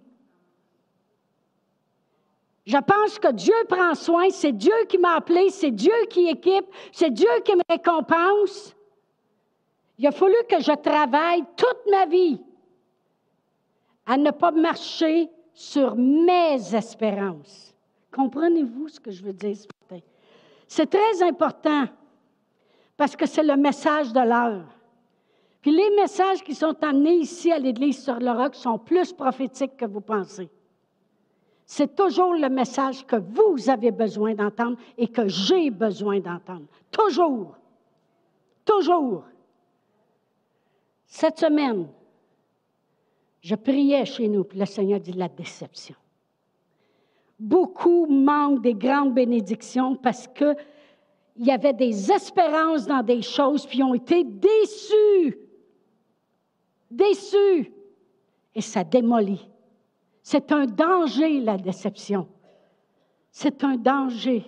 Je 2.65 2.77
pense 2.77 3.19
que 3.19 3.31
Dieu 3.31 3.53
prend 3.67 3.95
soin, 3.95 4.29
c'est 4.29 4.51
Dieu 4.51 4.73
qui 4.87 4.97
m'a 4.97 5.15
appelé, 5.15 5.49
c'est 5.49 5.71
Dieu 5.71 5.93
qui 6.09 6.27
équipe, 6.27 6.65
c'est 6.91 7.11
Dieu 7.11 7.29
qui 7.43 7.55
me 7.55 7.63
récompense. 7.69 8.75
Il 10.01 10.07
a 10.07 10.11
fallu 10.11 10.33
que 10.49 10.59
je 10.59 10.71
travaille 10.71 11.43
toute 11.55 11.91
ma 11.91 12.07
vie 12.07 12.41
à 14.07 14.17
ne 14.17 14.31
pas 14.31 14.49
marcher 14.49 15.29
sur 15.53 15.95
mes 15.95 16.57
espérances. 16.75 17.75
Comprenez-vous 18.11 18.87
ce 18.87 18.99
que 18.99 19.11
je 19.11 19.23
veux 19.23 19.33
dire 19.33 19.55
ce 19.55 19.67
matin? 19.67 20.03
C'est 20.67 20.89
très 20.89 21.21
important 21.21 21.85
parce 22.97 23.15
que 23.15 23.27
c'est 23.27 23.43
le 23.43 23.55
message 23.55 24.11
de 24.11 24.21
l'heure. 24.21 24.65
Puis 25.61 25.69
les 25.69 25.91
messages 25.91 26.43
qui 26.43 26.55
sont 26.55 26.83
amenés 26.83 27.17
ici 27.17 27.51
à 27.51 27.59
l'Église 27.59 28.03
sur 28.03 28.17
le 28.17 28.31
roc 28.31 28.55
sont 28.55 28.79
plus 28.79 29.13
prophétiques 29.13 29.77
que 29.77 29.85
vous 29.85 30.01
pensez. 30.01 30.49
C'est 31.63 31.95
toujours 31.95 32.33
le 32.33 32.49
message 32.49 33.05
que 33.05 33.17
vous 33.17 33.69
avez 33.69 33.91
besoin 33.91 34.33
d'entendre 34.33 34.77
et 34.97 35.07
que 35.07 35.27
j'ai 35.27 35.69
besoin 35.69 36.19
d'entendre. 36.19 36.65
Toujours. 36.89 37.55
Toujours. 38.65 39.25
Cette 41.13 41.39
semaine, 41.39 41.89
je 43.41 43.53
priais 43.55 44.05
chez 44.05 44.29
nous, 44.29 44.45
puis 44.45 44.57
le 44.57 44.65
Seigneur 44.65 45.01
dit 45.01 45.11
la 45.11 45.27
déception. 45.27 45.95
Beaucoup 47.37 48.05
manquent 48.05 48.61
des 48.61 48.73
grandes 48.73 49.13
bénédictions 49.13 49.97
parce 49.97 50.29
qu'il 50.29 50.55
y 51.35 51.51
avait 51.51 51.73
des 51.73 52.09
espérances 52.13 52.87
dans 52.87 53.03
des 53.03 53.21
choses, 53.21 53.65
puis 53.65 53.83
ont 53.83 53.93
été 53.93 54.23
déçus. 54.23 55.37
Déçus. 56.89 57.73
Et 58.55 58.61
ça 58.61 58.85
démolit. 58.85 59.49
C'est 60.23 60.49
un 60.53 60.65
danger, 60.65 61.41
la 61.41 61.57
déception. 61.57 62.25
C'est 63.31 63.65
un 63.65 63.75
danger. 63.75 64.45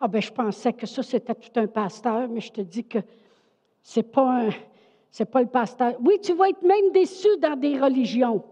Ah 0.00 0.08
ben, 0.08 0.20
je 0.20 0.32
pensais 0.32 0.72
que 0.72 0.86
ça, 0.86 1.04
c'était 1.04 1.36
tout 1.36 1.60
un 1.60 1.68
pasteur, 1.68 2.28
mais 2.28 2.40
je 2.40 2.50
te 2.50 2.62
dis 2.62 2.84
que 2.84 2.98
c'est 3.80 4.02
pas 4.02 4.48
c'est 5.12 5.26
pas 5.26 5.42
le 5.42 5.48
pasteur. 5.48 5.94
Oui, 6.00 6.18
tu 6.22 6.32
vas 6.32 6.48
être 6.48 6.62
même 6.62 6.90
déçu 6.90 7.28
dans 7.38 7.54
des 7.54 7.78
religions. 7.78 8.42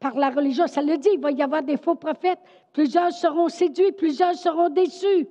Par 0.00 0.16
la 0.16 0.30
religion, 0.30 0.66
ça 0.66 0.82
le 0.82 0.98
dit, 0.98 1.10
il 1.14 1.20
va 1.20 1.30
y 1.30 1.40
avoir 1.40 1.62
des 1.62 1.76
faux 1.76 1.94
prophètes. 1.94 2.40
Plusieurs 2.72 3.12
seront 3.12 3.48
séduits, 3.48 3.92
plusieurs 3.92 4.34
seront 4.34 4.70
déçus. 4.70 5.28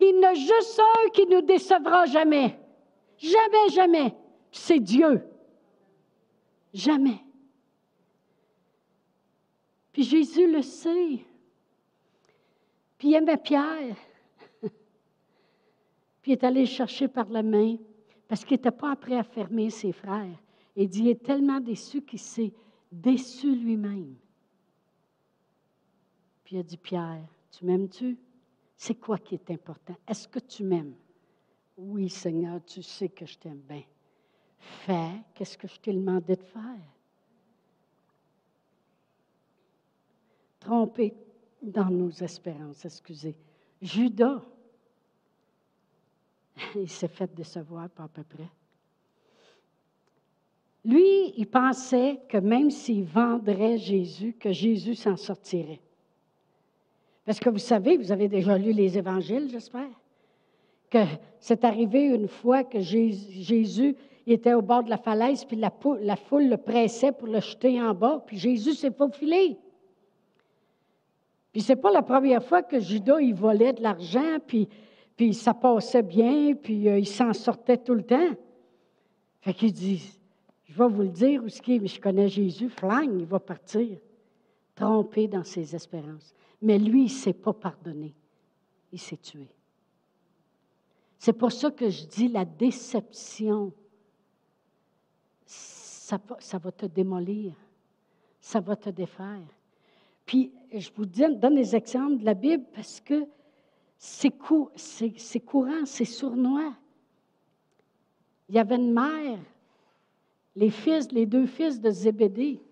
Il 0.00 0.08
y 0.08 0.18
en 0.18 0.28
a 0.28 0.34
juste 0.34 0.80
un 0.80 1.08
qui 1.10 1.26
nous 1.26 1.40
décevra 1.40 2.04
jamais. 2.04 2.58
Jamais, 3.16 3.68
jamais. 3.72 4.14
C'est 4.52 4.80
Dieu. 4.80 5.22
Jamais. 6.74 7.24
Puis 9.92 10.02
Jésus 10.02 10.46
le 10.46 10.60
sait. 10.60 11.20
Puis 12.98 13.08
il 13.08 13.14
aimait 13.14 13.38
Pierre. 13.38 13.96
Puis 14.60 14.72
il 16.26 16.32
est 16.32 16.44
allé 16.44 16.66
chercher 16.66 17.08
par 17.08 17.30
la 17.30 17.42
main 17.42 17.76
parce 18.28 18.44
qu'il 18.44 18.56
n'était 18.56 18.70
pas 18.70 18.94
prêt 18.94 19.16
à 19.16 19.24
fermer 19.24 19.70
ses 19.70 19.92
frères. 19.92 20.38
Et 20.76 20.86
dit, 20.86 21.00
il 21.00 21.08
est 21.08 21.24
tellement 21.24 21.60
déçu 21.60 22.02
qu'il 22.02 22.20
s'est 22.20 22.52
déçu 22.92 23.56
lui-même. 23.56 24.14
Puis 26.44 26.56
il 26.56 26.58
a 26.60 26.62
dit, 26.62 26.76
Pierre, 26.76 27.26
tu 27.50 27.64
m'aimes-tu? 27.64 28.16
C'est 28.76 28.94
quoi 28.94 29.18
qui 29.18 29.34
est 29.34 29.50
important? 29.50 29.96
Est-ce 30.06 30.28
que 30.28 30.38
tu 30.38 30.62
m'aimes? 30.62 30.94
Oui, 31.76 32.08
Seigneur, 32.08 32.60
tu 32.64 32.82
sais 32.82 33.08
que 33.08 33.26
je 33.26 33.36
t'aime 33.38 33.62
bien. 33.68 33.82
Fais, 34.58 35.22
qu'est-ce 35.34 35.56
que 35.56 35.66
je 35.66 35.80
t'ai 35.80 35.92
demandé 35.92 36.36
de 36.36 36.42
faire? 36.42 36.62
Trompé 40.60 41.14
dans 41.62 41.90
nos 41.90 42.10
espérances, 42.10 42.84
excusez. 42.84 43.36
Judas, 43.80 44.42
il 46.76 46.88
s'est 46.88 47.08
fait 47.08 47.32
décevoir 47.34 47.88
pas 47.90 48.04
à 48.04 48.08
peu 48.08 48.22
près. 48.22 48.48
Lui, 50.84 51.34
il 51.36 51.46
pensait 51.46 52.20
que 52.28 52.38
même 52.38 52.70
s'il 52.70 53.04
vendrait 53.04 53.78
Jésus, 53.78 54.34
que 54.38 54.52
Jésus 54.52 54.94
s'en 54.94 55.16
sortirait. 55.16 55.80
Parce 57.24 57.40
que 57.40 57.50
vous 57.50 57.58
savez, 57.58 57.96
vous 57.96 58.10
avez 58.10 58.28
déjà 58.28 58.56
lu 58.56 58.72
les 58.72 58.96
évangiles, 58.96 59.50
j'espère, 59.50 59.90
que 60.88 61.04
c'est 61.40 61.64
arrivé 61.64 62.04
une 62.04 62.28
fois 62.28 62.64
que 62.64 62.80
Jésus 62.80 63.96
était 64.26 64.54
au 64.54 64.62
bord 64.62 64.82
de 64.82 64.90
la 64.90 64.96
falaise, 64.96 65.44
puis 65.44 65.56
la, 65.56 65.70
foule 65.70 66.48
le 66.48 66.56
pressait 66.56 67.12
pour 67.12 67.28
le 67.28 67.40
jeter 67.40 67.80
en 67.82 67.92
bas, 67.92 68.22
puis 68.26 68.38
Jésus 68.38 68.74
s'est 68.74 68.90
faufilé. 68.90 69.58
Puis 71.52 71.60
c'est 71.62 71.76
pas 71.76 71.90
la 71.90 72.02
première 72.02 72.42
fois 72.42 72.62
que 72.62 72.78
Judas, 72.78 73.20
il 73.20 73.34
volait 73.34 73.72
de 73.72 73.82
l'argent, 73.82 74.38
puis, 74.46 74.68
puis 75.18 75.34
ça 75.34 75.52
passait 75.52 76.04
bien, 76.04 76.54
puis 76.54 76.88
euh, 76.88 77.00
il 77.00 77.06
s'en 77.06 77.32
sortait 77.32 77.76
tout 77.76 77.94
le 77.94 78.04
temps. 78.04 78.36
Fait 79.40 79.52
qu'il 79.52 79.72
dit, 79.72 80.16
je 80.62 80.78
vais 80.78 80.88
vous 80.88 81.02
le 81.02 81.08
dire 81.08 81.42
où 81.42 81.48
ce 81.48 81.60
qui 81.60 81.74
est, 81.74 81.80
mais 81.80 81.88
je 81.88 82.00
connais 82.00 82.28
Jésus, 82.28 82.68
flang, 82.68 83.10
il 83.18 83.26
va 83.26 83.40
partir, 83.40 83.98
trompé 84.76 85.26
dans 85.26 85.42
ses 85.42 85.74
espérances. 85.74 86.32
Mais 86.62 86.78
lui, 86.78 87.00
il 87.00 87.04
ne 87.04 87.08
s'est 87.08 87.32
pas 87.32 87.52
pardonné. 87.52 88.14
Il 88.92 89.00
s'est 89.00 89.16
tué. 89.16 89.48
C'est 91.18 91.32
pour 91.32 91.50
ça 91.50 91.72
que 91.72 91.90
je 91.90 92.06
dis 92.06 92.28
la 92.28 92.44
déception, 92.44 93.72
ça, 95.44 96.20
ça 96.38 96.58
va 96.58 96.70
te 96.70 96.86
démolir, 96.86 97.54
ça 98.40 98.60
va 98.60 98.76
te 98.76 98.90
défaire. 98.90 99.42
Puis, 100.24 100.52
je 100.72 100.90
vous 100.94 101.06
donne 101.06 101.56
des 101.56 101.74
exemples 101.74 102.18
de 102.18 102.24
la 102.24 102.34
Bible 102.34 102.66
parce 102.72 103.00
que 103.00 103.26
c'est 103.98 104.30
courant, 104.30 105.84
c'est 105.84 106.04
sournois. 106.04 106.74
Il 108.48 108.54
y 108.54 108.58
avait 108.58 108.76
une 108.76 108.92
mère, 108.92 109.38
les 110.54 110.70
fils, 110.70 111.10
les 111.12 111.26
deux 111.26 111.46
fils 111.46 111.80
de 111.80 111.90
Zébédée. 111.90 112.62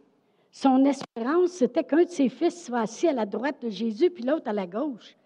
Son 0.52 0.84
espérance, 0.84 1.50
c'était 1.50 1.84
qu'un 1.84 2.04
de 2.04 2.08
ses 2.08 2.28
fils 2.28 2.64
soit 2.64 2.80
assis 2.80 3.08
à 3.08 3.12
la 3.12 3.26
droite 3.26 3.60
de 3.60 3.68
Jésus, 3.68 4.08
puis 4.10 4.24
l'autre 4.24 4.48
à 4.48 4.52
la 4.52 4.66
gauche. 4.66 5.16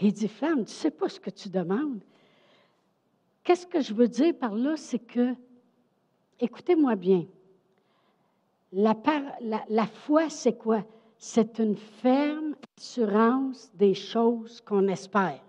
il 0.00 0.12
dit, 0.12 0.26
femme, 0.26 0.56
tu 0.56 0.60
ne 0.62 0.66
sais 0.66 0.90
pas 0.90 1.08
ce 1.08 1.20
que 1.20 1.30
tu 1.30 1.48
demandes. 1.48 2.00
Qu'est-ce 3.44 3.66
que 3.66 3.80
je 3.80 3.94
veux 3.94 4.08
dire 4.08 4.34
par 4.36 4.54
là? 4.54 4.76
C'est 4.76 4.98
que, 4.98 5.34
écoutez-moi 6.40 6.96
bien, 6.96 7.26
la, 8.72 8.96
la 9.68 9.86
foi, 9.86 10.28
c'est 10.28 10.56
quoi? 10.56 10.84
C'est 11.22 11.58
une 11.58 11.76
ferme 11.76 12.56
assurance 12.78 13.70
des 13.74 13.92
choses 13.92 14.62
qu'on 14.62 14.88
espère. 14.88 15.42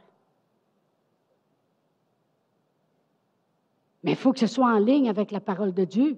Mais 4.03 4.11
il 4.11 4.17
faut 4.17 4.33
que 4.33 4.39
ce 4.39 4.47
soit 4.47 4.65
en 4.65 4.79
ligne 4.79 5.07
avec 5.07 5.31
la 5.31 5.39
parole 5.39 5.73
de 5.73 5.85
Dieu. 5.85 6.17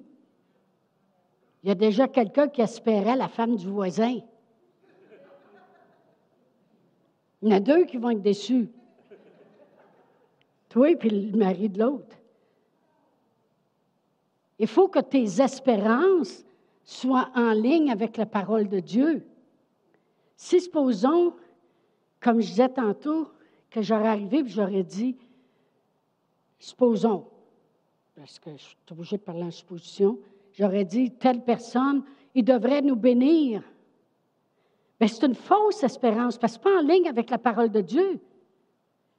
Il 1.61 1.69
y 1.69 1.71
a 1.71 1.75
déjà 1.75 2.07
quelqu'un 2.07 2.47
qui 2.47 2.61
espérait 2.61 3.15
la 3.15 3.27
femme 3.27 3.55
du 3.55 3.67
voisin. 3.67 4.17
Il 7.43 7.49
y 7.49 7.53
en 7.53 7.57
a 7.57 7.59
deux 7.59 7.85
qui 7.85 7.97
vont 7.97 8.09
être 8.09 8.23
déçus. 8.23 8.71
Toi 10.69 10.89
et 10.89 10.95
puis 10.95 11.11
le 11.11 11.37
mari 11.37 11.69
de 11.69 11.79
l'autre. 11.79 12.17
Il 14.57 14.67
faut 14.67 14.87
que 14.87 14.99
tes 14.99 15.41
espérances 15.41 16.43
soient 16.83 17.29
en 17.35 17.51
ligne 17.51 17.91
avec 17.91 18.17
la 18.17 18.25
parole 18.25 18.67
de 18.67 18.79
Dieu. 18.79 19.27
Si, 20.35 20.61
supposons, 20.61 21.33
comme 22.19 22.41
je 22.41 22.47
disais 22.47 22.69
tantôt, 22.69 23.29
que 23.69 23.81
j'aurais 23.81 24.09
arrivé 24.09 24.39
et 24.39 24.47
j'aurais 24.47 24.83
dit, 24.83 25.15
supposons, 26.59 27.27
parce 28.15 28.39
que 28.39 28.51
je 28.51 28.63
suis 28.63 28.77
obligée 28.91 29.17
de 29.17 29.23
parler 29.23 29.43
en 29.43 29.51
supposition, 29.51 30.19
j'aurais 30.53 30.85
dit, 30.85 31.11
telle 31.11 31.43
personne, 31.43 32.03
il 32.35 32.45
devrait 32.45 32.81
nous 32.81 32.95
bénir. 32.95 33.63
Mais 34.99 35.07
c'est 35.07 35.25
une 35.25 35.35
fausse 35.35 35.83
espérance, 35.83 36.37
parce 36.37 36.57
que 36.57 36.63
ce 36.63 36.69
n'est 36.69 36.75
pas 36.75 36.81
en 36.81 36.87
ligne 36.87 37.09
avec 37.09 37.29
la 37.29 37.37
parole 37.37 37.69
de 37.69 37.81
Dieu. 37.81 38.19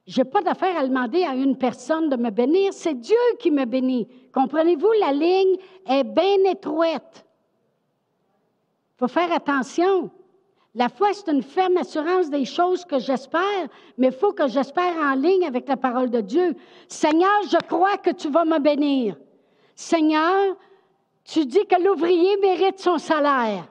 Je 0.07 0.21
n'ai 0.21 0.25
pas 0.25 0.41
d'affaire 0.41 0.77
à 0.77 0.87
demander 0.87 1.23
à 1.23 1.35
une 1.35 1.57
personne 1.57 2.09
de 2.09 2.15
me 2.15 2.29
bénir, 2.29 2.73
c'est 2.73 2.93
Dieu 2.93 3.17
qui 3.39 3.51
me 3.51 3.65
bénit. 3.65 4.07
Comprenez-vous, 4.33 4.91
la 4.99 5.11
ligne 5.11 5.57
est 5.87 6.03
bien 6.03 6.49
étroite. 6.49 7.25
Il 8.95 8.99
faut 8.99 9.07
faire 9.07 9.31
attention. 9.31 10.11
La 10.75 10.89
foi, 10.89 11.13
c'est 11.13 11.31
une 11.31 11.41
ferme 11.41 11.77
assurance 11.77 12.29
des 12.29 12.43
choses 12.43 12.83
que 12.83 12.99
j'espère, 12.99 13.67
mais 13.97 14.07
il 14.07 14.13
faut 14.13 14.33
que 14.33 14.47
j'espère 14.49 14.97
en 14.97 15.15
ligne 15.15 15.45
avec 15.45 15.69
la 15.69 15.77
parole 15.77 16.09
de 16.09 16.19
Dieu. 16.19 16.53
Seigneur, 16.89 17.41
je 17.49 17.57
crois 17.65 17.97
que 17.97 18.09
tu 18.09 18.29
vas 18.29 18.43
me 18.43 18.59
bénir. 18.59 19.15
Seigneur, 19.73 20.57
tu 21.23 21.45
dis 21.45 21.65
que 21.65 21.81
l'ouvrier 21.81 22.35
mérite 22.41 22.79
son 22.79 22.97
salaire. 22.97 23.65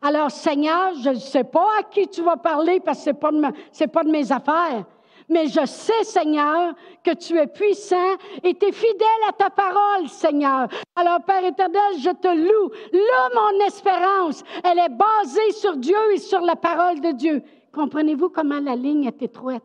Alors, 0.00 0.30
Seigneur, 0.30 0.94
je 1.02 1.10
ne 1.10 1.14
sais 1.16 1.44
pas 1.44 1.68
à 1.78 1.82
qui 1.82 2.08
tu 2.08 2.22
vas 2.22 2.38
parler 2.38 2.80
parce 2.80 2.98
que 2.98 3.04
ce 3.04 3.10
n'est 3.10 3.88
pas, 3.88 4.00
pas 4.00 4.04
de 4.04 4.10
mes 4.10 4.32
affaires 4.32 4.86
mais 5.30 5.46
je 5.46 5.64
sais, 5.64 6.02
Seigneur, 6.02 6.74
que 7.04 7.14
tu 7.14 7.38
es 7.38 7.46
puissant 7.46 8.14
et 8.42 8.52
tu 8.54 8.66
es 8.66 8.72
fidèle 8.72 9.22
à 9.28 9.32
ta 9.32 9.48
parole, 9.48 10.08
Seigneur. 10.08 10.68
Alors, 10.96 11.22
Père 11.22 11.44
éternel, 11.44 11.98
je 11.98 12.10
te 12.10 12.28
loue. 12.28 12.70
Là, 12.92 13.28
mon 13.34 13.64
espérance, 13.64 14.42
elle 14.64 14.78
est 14.80 14.88
basée 14.88 15.52
sur 15.52 15.76
Dieu 15.76 15.96
et 16.12 16.18
sur 16.18 16.40
la 16.40 16.56
parole 16.56 17.00
de 17.00 17.12
Dieu. 17.12 17.42
Comprenez-vous 17.72 18.28
comment 18.28 18.58
la 18.58 18.74
ligne 18.74 19.04
est 19.04 19.22
étroite? 19.22 19.62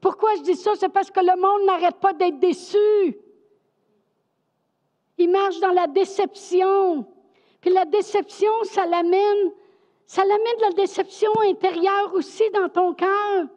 Pourquoi 0.00 0.34
je 0.36 0.42
dis 0.42 0.56
ça? 0.56 0.72
C'est 0.76 0.88
parce 0.88 1.10
que 1.10 1.20
le 1.20 1.36
monde 1.36 1.66
n'arrête 1.66 1.96
pas 1.96 2.14
d'être 2.14 2.38
déçu. 2.38 2.78
Il 5.18 5.30
marche 5.30 5.60
dans 5.60 5.72
la 5.72 5.86
déception. 5.86 7.04
Puis 7.60 7.70
la 7.70 7.84
déception, 7.84 8.52
ça 8.62 8.86
l'amène, 8.86 9.52
ça 10.06 10.24
l'amène 10.24 10.56
de 10.58 10.62
la 10.62 10.72
déception 10.72 11.30
intérieure 11.42 12.14
aussi 12.14 12.48
dans 12.54 12.70
ton 12.70 12.94
cœur. 12.94 13.48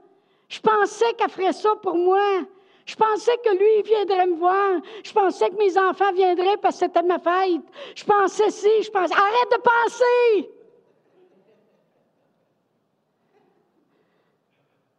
Je 0.51 0.59
pensais 0.59 1.13
qu'elle 1.13 1.29
ferait 1.29 1.53
ça 1.53 1.77
pour 1.81 1.95
moi. 1.95 2.45
Je 2.85 2.93
pensais 2.97 3.37
que 3.37 3.57
lui, 3.57 3.83
viendrait 3.83 4.27
me 4.27 4.35
voir. 4.35 4.81
Je 5.01 5.13
pensais 5.13 5.49
que 5.49 5.55
mes 5.55 5.77
enfants 5.77 6.11
viendraient 6.11 6.57
parce 6.57 6.77
que 6.77 6.85
c'était 6.87 7.03
ma 7.03 7.19
fête. 7.19 7.61
Je 7.95 8.03
pensais 8.03 8.49
si, 8.49 8.83
je 8.83 8.91
pensais. 8.91 9.13
Arrête 9.13 9.49
de 9.49 9.61
penser! 9.61 10.51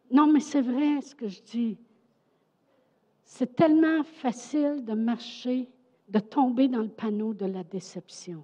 Non, 0.09 0.25
mais 0.25 0.39
c'est 0.39 0.61
vrai 0.61 1.01
ce 1.01 1.13
que 1.13 1.27
je 1.27 1.41
dis. 1.43 1.77
C'est 3.23 3.55
tellement 3.55 4.01
facile 4.03 4.83
de 4.83 4.93
marcher, 4.93 5.69
de 6.09 6.19
tomber 6.19 6.67
dans 6.67 6.81
le 6.81 6.89
panneau 6.89 7.35
de 7.35 7.45
la 7.45 7.63
déception. 7.63 8.43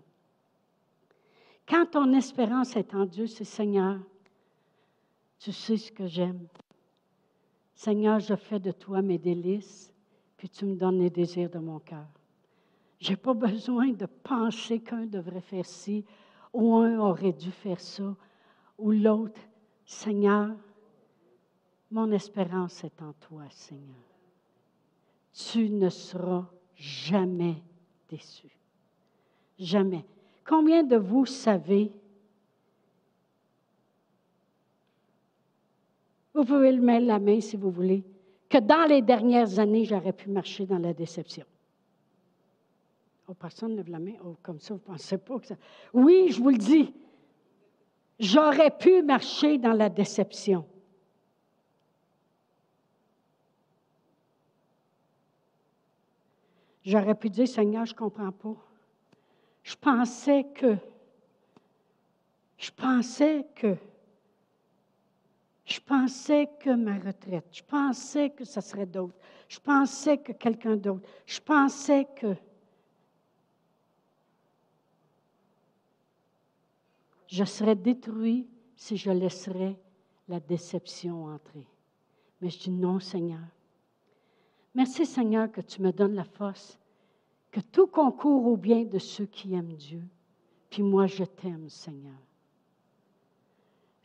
Quand 1.68 1.88
ton 1.88 2.14
espérance 2.14 2.76
est 2.76 2.94
en 2.94 3.06
Dieu, 3.06 3.26
c'est 3.26 3.46
Seigneur, 3.46 3.98
tu 5.40 5.52
sais 5.52 5.78
ce 5.78 5.92
que 5.92 6.06
j'aime. 6.06 6.48
Seigneur, 7.80 8.20
je 8.20 8.36
fais 8.36 8.60
de 8.60 8.74
toi 8.74 9.02
mes 9.02 9.18
délices, 9.18 9.94
puis 10.36 10.50
tu 10.50 10.66
me 10.66 10.76
donnes 10.76 11.00
les 11.00 11.10
désirs 11.10 11.50
de 11.50 11.60
mon 11.60 11.80
cœur. 11.80 12.10
Je 13.00 13.12
n'ai 13.12 13.16
pas 13.16 13.34
besoin 13.50 13.94
de 13.94 14.06
penser 14.06 14.82
qu'un 14.82 15.06
devrait 15.06 15.40
faire 15.40 15.66
ci, 15.66 16.04
ou 16.52 16.76
un 16.76 17.00
aurait 17.00 17.32
dû 17.32 17.50
faire 17.52 17.80
ça, 17.80 18.14
ou 18.78 18.92
l'autre. 18.92 19.40
Seigneur, 19.86 20.50
mon 21.90 22.12
espérance 22.12 22.84
est 22.84 23.02
en 23.02 23.14
toi, 23.14 23.44
Seigneur. 23.50 23.96
Tu 25.32 25.70
ne 25.70 25.88
seras 25.88 26.50
jamais 26.76 27.64
déçu. 28.10 28.50
Jamais. 29.58 30.06
Combien 30.46 30.84
de 30.84 30.98
vous 30.98 31.26
savez 31.26 31.94
Vous 36.40 36.46
pouvez 36.46 36.72
le 36.72 36.82
mettre 36.82 37.06
la 37.06 37.20
main 37.20 37.42
si 37.42 37.58
vous 37.58 37.70
voulez. 37.70 38.02
Que 38.48 38.60
dans 38.60 38.88
les 38.88 39.02
dernières 39.02 39.60
années, 39.60 39.84
j'aurais 39.84 40.14
pu 40.14 40.30
marcher 40.30 40.66
dans 40.66 40.78
la 40.78 40.94
déception. 40.94 41.44
Oh, 43.28 43.34
personne 43.34 43.72
ne 43.72 43.76
lève 43.76 43.90
la 43.90 44.00
main. 44.00 44.14
Oh, 44.24 44.38
comme 44.42 44.58
ça, 44.58 44.74
vous 44.74 44.80
ne 44.80 44.86
pensez 44.86 45.18
pas 45.18 45.38
que 45.38 45.48
ça. 45.48 45.56
Oui, 45.94 46.30
je 46.32 46.42
vous 46.42 46.52
le 46.52 46.58
dis. 46.58 46.94
J'aurais 48.18 48.72
pu 48.72 49.04
marcher 49.04 49.58
dans 49.58 49.74
la 49.74 49.90
déception. 49.90 50.66
J'aurais 56.86 57.16
pu 57.16 57.30
dire, 57.30 57.50
Seigneur, 57.50 57.86
je 57.86 57.92
ne 57.92 57.98
comprends 57.98 58.32
pas. 58.32 58.56
Je 59.62 59.76
pensais 59.76 60.46
que, 60.56 60.78
je 62.58 62.72
pensais 62.72 63.46
que, 63.56 63.76
je 65.70 65.80
pensais 65.80 66.50
que 66.60 66.72
ma 66.72 66.98
retraite, 66.98 67.48
je 67.52 67.64
pensais 67.64 68.32
que 68.32 68.44
ce 68.44 68.60
serait 68.60 68.88
d'autres, 68.88 69.16
je 69.48 69.60
pensais 69.60 70.18
que 70.18 70.32
quelqu'un 70.32 70.76
d'autre, 70.76 71.08
je 71.26 71.40
pensais 71.40 72.08
que. 72.16 72.36
Je 77.28 77.44
serais 77.44 77.76
détruit 77.76 78.48
si 78.76 78.98
je 78.98 79.12
laisserais 79.12 79.80
la 80.28 80.40
déception 80.40 81.26
entrer. 81.26 81.68
Mais 82.42 82.50
je 82.50 82.58
dis 82.58 82.72
non, 82.72 83.00
Seigneur. 83.00 83.46
Merci, 84.74 85.06
Seigneur, 85.06 85.52
que 85.52 85.62
tu 85.62 85.82
me 85.84 85.92
donnes 85.92 86.16
la 86.16 86.24
force, 86.24 86.80
que 87.52 87.60
tout 87.60 87.86
concourt 87.86 88.48
au 88.48 88.58
bien 88.58 88.84
de 88.84 88.98
ceux 88.98 89.28
qui 89.28 89.54
aiment 89.54 89.76
Dieu. 89.76 90.04
Puis 90.72 90.82
moi, 90.82 91.06
je 91.06 91.24
t'aime, 91.24 91.70
Seigneur. 91.70 92.18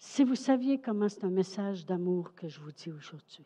Si 0.07 0.23
vous 0.23 0.37
saviez 0.37 0.79
comment 0.79 1.09
c'est 1.09 1.25
un 1.25 1.31
message 1.31 1.87
d'amour 1.87 2.35
que 2.35 2.47
je 2.47 2.61
vous 2.61 2.71
dis 2.71 2.93
aujourd'hui. 2.93 3.45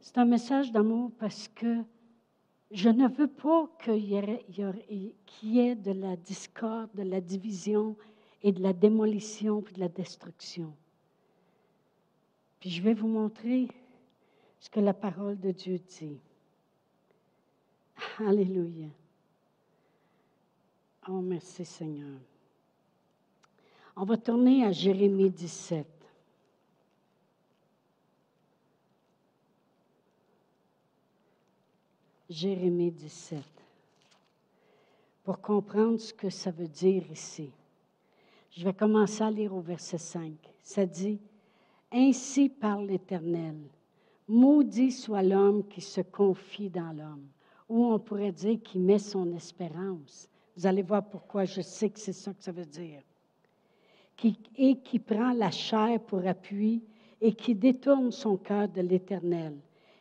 C'est 0.00 0.18
un 0.18 0.24
message 0.26 0.72
d'amour 0.72 1.12
parce 1.18 1.48
que 1.48 1.82
je 2.72 2.90
ne 2.90 3.08
veux 3.08 3.28
pas 3.28 3.70
qu'il 3.82 4.04
y, 4.04 5.58
ait 5.58 5.74
de 5.76 5.92
la 5.92 6.16
discorde, 6.16 6.90
de 6.94 7.02
la 7.04 7.20
division 7.20 7.96
et 8.42 8.52
de 8.52 8.62
la 8.62 8.74
démolition 8.74 9.62
puis 9.62 9.72
de 9.72 9.80
la 9.80 9.88
destruction. 9.88 10.74
Puis 12.60 12.68
je 12.68 12.82
vais 12.82 12.94
vous 12.94 13.08
montrer 13.08 13.68
ce 14.58 14.68
que 14.68 14.80
la 14.80 14.92
parole 14.92 15.38
de 15.38 15.52
Dieu 15.52 15.78
dit. 15.78 16.18
Alléluia. 18.18 18.88
Oh, 21.08 21.20
merci 21.20 21.64
Seigneur. 21.64 22.18
On 23.94 24.04
va 24.04 24.16
tourner 24.16 24.64
à 24.64 24.72
Jérémie 24.72 25.30
17. 25.30 25.86
Jérémie 32.28 32.90
17, 32.90 33.38
pour 35.22 35.40
comprendre 35.40 35.98
ce 35.98 36.12
que 36.12 36.28
ça 36.28 36.50
veut 36.50 36.66
dire 36.66 37.08
ici. 37.12 37.52
Je 38.50 38.64
vais 38.64 38.74
commencer 38.74 39.22
à 39.22 39.30
lire 39.30 39.54
au 39.54 39.60
verset 39.60 39.98
5. 39.98 40.32
Ça 40.60 40.84
dit, 40.86 41.20
Ainsi 41.92 42.48
parle 42.48 42.86
l'Éternel, 42.86 43.56
maudit 44.26 44.90
soit 44.90 45.22
l'homme 45.22 45.68
qui 45.68 45.80
se 45.80 46.00
confie 46.00 46.68
dans 46.68 46.92
l'homme, 46.92 47.28
ou 47.68 47.86
on 47.86 47.98
pourrait 48.00 48.32
dire 48.32 48.58
qui 48.60 48.80
met 48.80 48.98
son 48.98 49.32
espérance. 49.32 50.28
Vous 50.56 50.66
allez 50.66 50.82
voir 50.82 51.04
pourquoi 51.08 51.44
je 51.44 51.60
sais 51.60 51.90
que 51.90 52.00
c'est 52.00 52.12
ça 52.12 52.32
que 52.32 52.42
ça 52.42 52.52
veut 52.52 52.66
dire. 52.66 53.02
Qui, 54.16 54.38
et 54.56 54.78
qui 54.78 54.98
prend 54.98 55.32
la 55.32 55.50
chair 55.50 56.00
pour 56.00 56.26
appui 56.26 56.82
et 57.20 57.34
qui 57.34 57.54
détourne 57.54 58.10
son 58.10 58.36
cœur 58.36 58.68
de 58.68 58.80
l'Éternel 58.80 59.56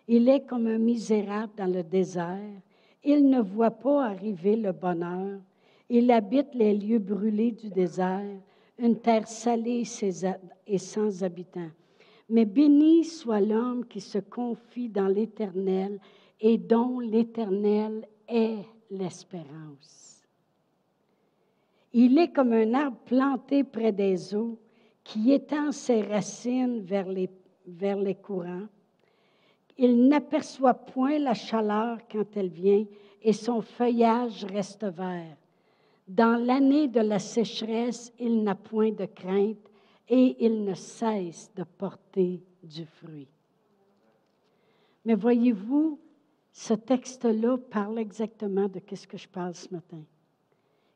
il 0.08 0.30
est 0.30 0.46
comme 0.46 0.68
un 0.68 0.78
misérable 0.78 1.54
dans 1.58 1.72
le 1.72 1.84
désert. 1.84 2.62
Il 3.04 3.28
ne 3.30 3.41
voit 3.41 3.72
pas 3.72 4.06
arriver 4.06 4.56
le 4.56 4.72
bonheur. 4.72 5.39
Il 5.89 6.12
habite 6.12 6.54
les 6.54 6.76
lieux 6.76 7.00
brûlés 7.00 7.52
du 7.52 7.70
désert, 7.70 8.39
une 8.80 9.00
terre 9.00 9.28
salée 9.28 9.84
et 10.68 10.78
sans 10.78 11.24
habitants. 11.24 11.70
Mais 12.30 12.46
béni 12.46 13.04
soit 13.04 13.41
l'homme 13.41 13.86
qui 13.86 14.02
se 14.02 14.18
confie 14.18 14.89
dans 14.89 15.08
l'Éternel 15.08 16.00
et 16.39 16.58
dont 16.58 17.00
l'Éternel 17.00 18.08
est 18.28 18.65
l'espérance. 18.89 20.14
Il 21.98 22.18
est 22.20 22.32
comme 22.32 22.54
un 22.54 22.74
arbre 22.74 22.98
planté 23.06 23.64
près 23.64 23.92
des 23.92 24.36
eaux 24.36 24.60
qui 25.04 25.32
étend 25.32 25.72
ses 25.72 26.02
racines 26.02 26.82
vers 26.82 27.08
les, 27.08 27.30
vers 27.66 27.98
les 27.98 28.16
courants 28.16 28.68
il 29.78 30.08
n'aperçoit 30.08 30.74
point 30.74 31.20
la 31.20 31.34
chaleur 31.34 32.00
quand 32.10 32.38
elle 32.38 32.50
vient 32.50 32.86
et 33.22 33.34
son 33.34 33.62
feuillage 33.62 34.46
reste 34.46 34.86
vert. 34.86 35.38
Dans 36.08 36.42
l'année 36.42 36.88
de 36.88 37.02
la 37.02 37.20
sécheresse, 37.20 38.14
il 38.20 38.44
n'a 38.44 38.56
point 38.56 38.92
de 38.92 39.06
crainte 39.06 39.70
et 40.08 40.46
il 40.46 40.64
ne 40.64 40.76
cesse 40.76 41.52
de 41.56 41.64
porter 41.64 42.42
du 42.64 42.86
fruit. 42.86 43.28
Mais 45.04 45.16
voyez-vous, 45.16 46.00
ce 46.52 46.74
texte-là 46.74 47.58
parle 47.58 48.00
exactement 48.00 48.70
de 48.70 48.80
ce 48.96 49.08
que 49.08 49.18
je 49.18 49.28
parle 49.28 49.56
ce 49.56 49.74
matin. 49.74 50.02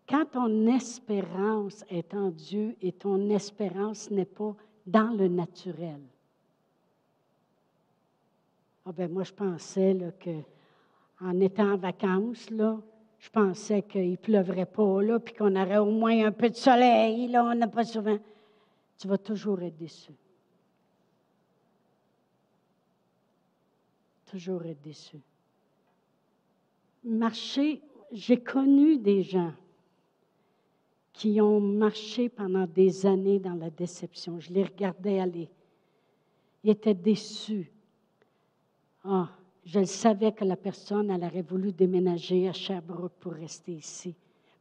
Quand 0.09 0.25
ton 0.25 0.65
espérance 0.65 1.85
est 1.87 2.15
en 2.15 2.31
Dieu 2.31 2.75
et 2.81 2.91
ton 2.91 3.29
espérance 3.29 4.09
n'est 4.09 4.25
pas 4.25 4.55
dans 4.87 5.15
le 5.15 5.27
naturel, 5.27 6.01
ah 8.85 8.91
ben 8.91 9.11
moi, 9.11 9.23
je 9.23 9.33
pensais 9.33 9.93
là, 9.93 10.11
que 10.11 10.41
en 11.21 11.39
étant 11.39 11.73
en 11.73 11.77
vacances, 11.77 12.49
là, 12.49 12.79
je 13.19 13.29
pensais 13.29 13.83
qu'il 13.83 14.11
ne 14.11 14.15
pleuvrait 14.15 14.65
pas, 14.65 15.01
là, 15.03 15.19
puis 15.19 15.35
qu'on 15.35 15.55
aurait 15.55 15.77
au 15.77 15.91
moins 15.91 16.25
un 16.25 16.31
peu 16.31 16.49
de 16.49 16.55
soleil. 16.55 17.27
Là, 17.27 17.43
on 17.43 17.53
n'a 17.53 17.67
pas 17.67 17.83
souvent. 17.83 18.17
Tu 18.97 19.07
vas 19.07 19.17
toujours 19.17 19.61
être 19.61 19.77
déçu. 19.77 20.13
Toujours 24.25 24.65
être 24.65 24.81
déçu. 24.81 25.17
Marcher, 27.03 27.81
j'ai 28.11 28.41
connu 28.41 28.97
des 28.97 29.21
gens 29.21 29.53
qui 31.13 31.41
ont 31.41 31.59
marché 31.59 32.29
pendant 32.29 32.65
des 32.65 33.05
années 33.05 33.39
dans 33.39 33.55
la 33.55 33.69
déception. 33.69 34.39
Je 34.39 34.53
les 34.53 34.63
regardais 34.63 35.19
aller. 35.19 35.49
Ils 36.63 36.71
étaient 36.71 36.93
déçus. 36.93 37.71
Ah, 39.03 39.29
je 39.65 39.83
savais 39.83 40.31
que 40.31 40.45
la 40.45 40.55
personne, 40.55 41.09
elle 41.09 41.23
aurait 41.23 41.41
voulu 41.41 41.71
déménager 41.71 42.47
à 42.47 42.53
Sherbrooke 42.53 43.13
pour 43.19 43.33
rester 43.33 43.73
ici, 43.73 44.15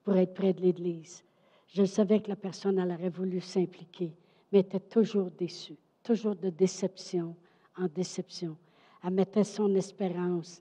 pour 0.05 0.17
être 0.17 0.35
près 0.35 0.53
de 0.53 0.61
l'Église. 0.61 1.25
Je 1.69 1.85
savais 1.85 2.21
que 2.21 2.29
la 2.29 2.37
personne, 2.37 2.79
elle 2.79 2.93
aurait 2.93 3.09
voulu 3.09 3.41
s'impliquer, 3.41 4.13
mais 4.53 4.61
était 4.61 4.81
toujours 4.81 5.31
déçue, 5.31 5.77
toujours 6.03 6.35
de 6.35 6.51
déception 6.51 7.35
en 7.77 7.87
déception. 7.87 8.57
Elle 9.05 9.11
mettait 9.11 9.45
son 9.45 9.75
espérance. 9.75 10.61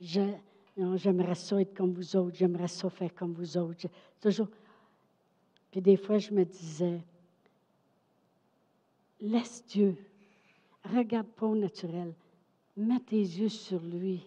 J'aimerais 0.00 1.34
ça 1.34 1.60
être 1.60 1.74
comme 1.74 1.92
vous 1.92 2.16
autres, 2.16 2.36
j'aimerais 2.36 2.68
ça 2.68 2.90
faire 2.90 3.14
comme 3.14 3.32
vous 3.32 3.56
autres. 3.56 3.88
toujours. 4.20 4.48
Puis 5.72 5.80
des 5.80 5.96
fois, 5.96 6.18
je 6.18 6.32
me 6.32 6.44
disais, 6.44 7.00
laisse 9.20 9.64
Dieu, 9.66 9.96
regarde 10.84 11.26
pas 11.26 11.46
au 11.46 11.56
naturel, 11.56 12.14
Mets 12.76 13.00
tes 13.00 13.16
yeux 13.16 13.50
sur 13.50 13.80
lui. 13.80 14.24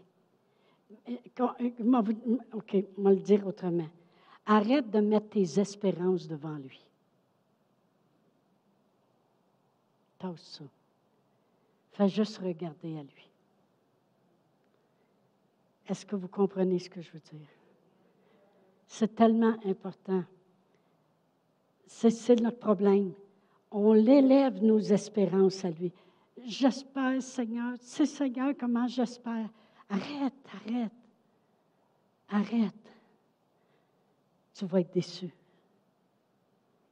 OK, 1.34 2.76
on 2.98 3.02
va 3.02 3.12
le 3.12 3.20
dire 3.20 3.46
autrement. 3.48 3.90
Arrête 4.46 4.90
de 4.92 5.00
mettre 5.00 5.30
tes 5.30 5.60
espérances 5.60 6.28
devant 6.28 6.56
lui. 6.56 6.80
Tasse 10.20 10.60
ça. 10.60 10.64
Fais 11.94 12.08
juste 12.08 12.38
regarder 12.38 12.98
à 12.98 13.02
lui. 13.02 13.30
Est-ce 15.88 16.06
que 16.06 16.16
vous 16.16 16.28
comprenez 16.28 16.78
ce 16.78 16.90
que 16.90 17.02
je 17.02 17.12
veux 17.12 17.20
dire? 17.20 17.48
C'est 18.88 19.16
tellement 19.16 19.58
important. 19.66 20.24
C'est 21.88 22.40
notre 22.42 22.60
problème. 22.60 23.14
On 23.72 23.94
l'élève 23.94 24.64
nos 24.64 24.80
espérances 24.80 25.64
à 25.66 25.70
lui. 25.70 25.92
J'espère, 26.46 27.22
Seigneur. 27.22 27.76
Sais, 27.80 28.06
Seigneur, 28.06 28.54
comment 28.60 28.88
j'espère. 28.88 29.50
Arrête, 29.90 30.34
arrête. 30.54 30.92
Arrête. 32.30 32.74
Tu 34.54 34.66
vas 34.66 34.80
être 34.82 34.94
déçu. 34.94 35.30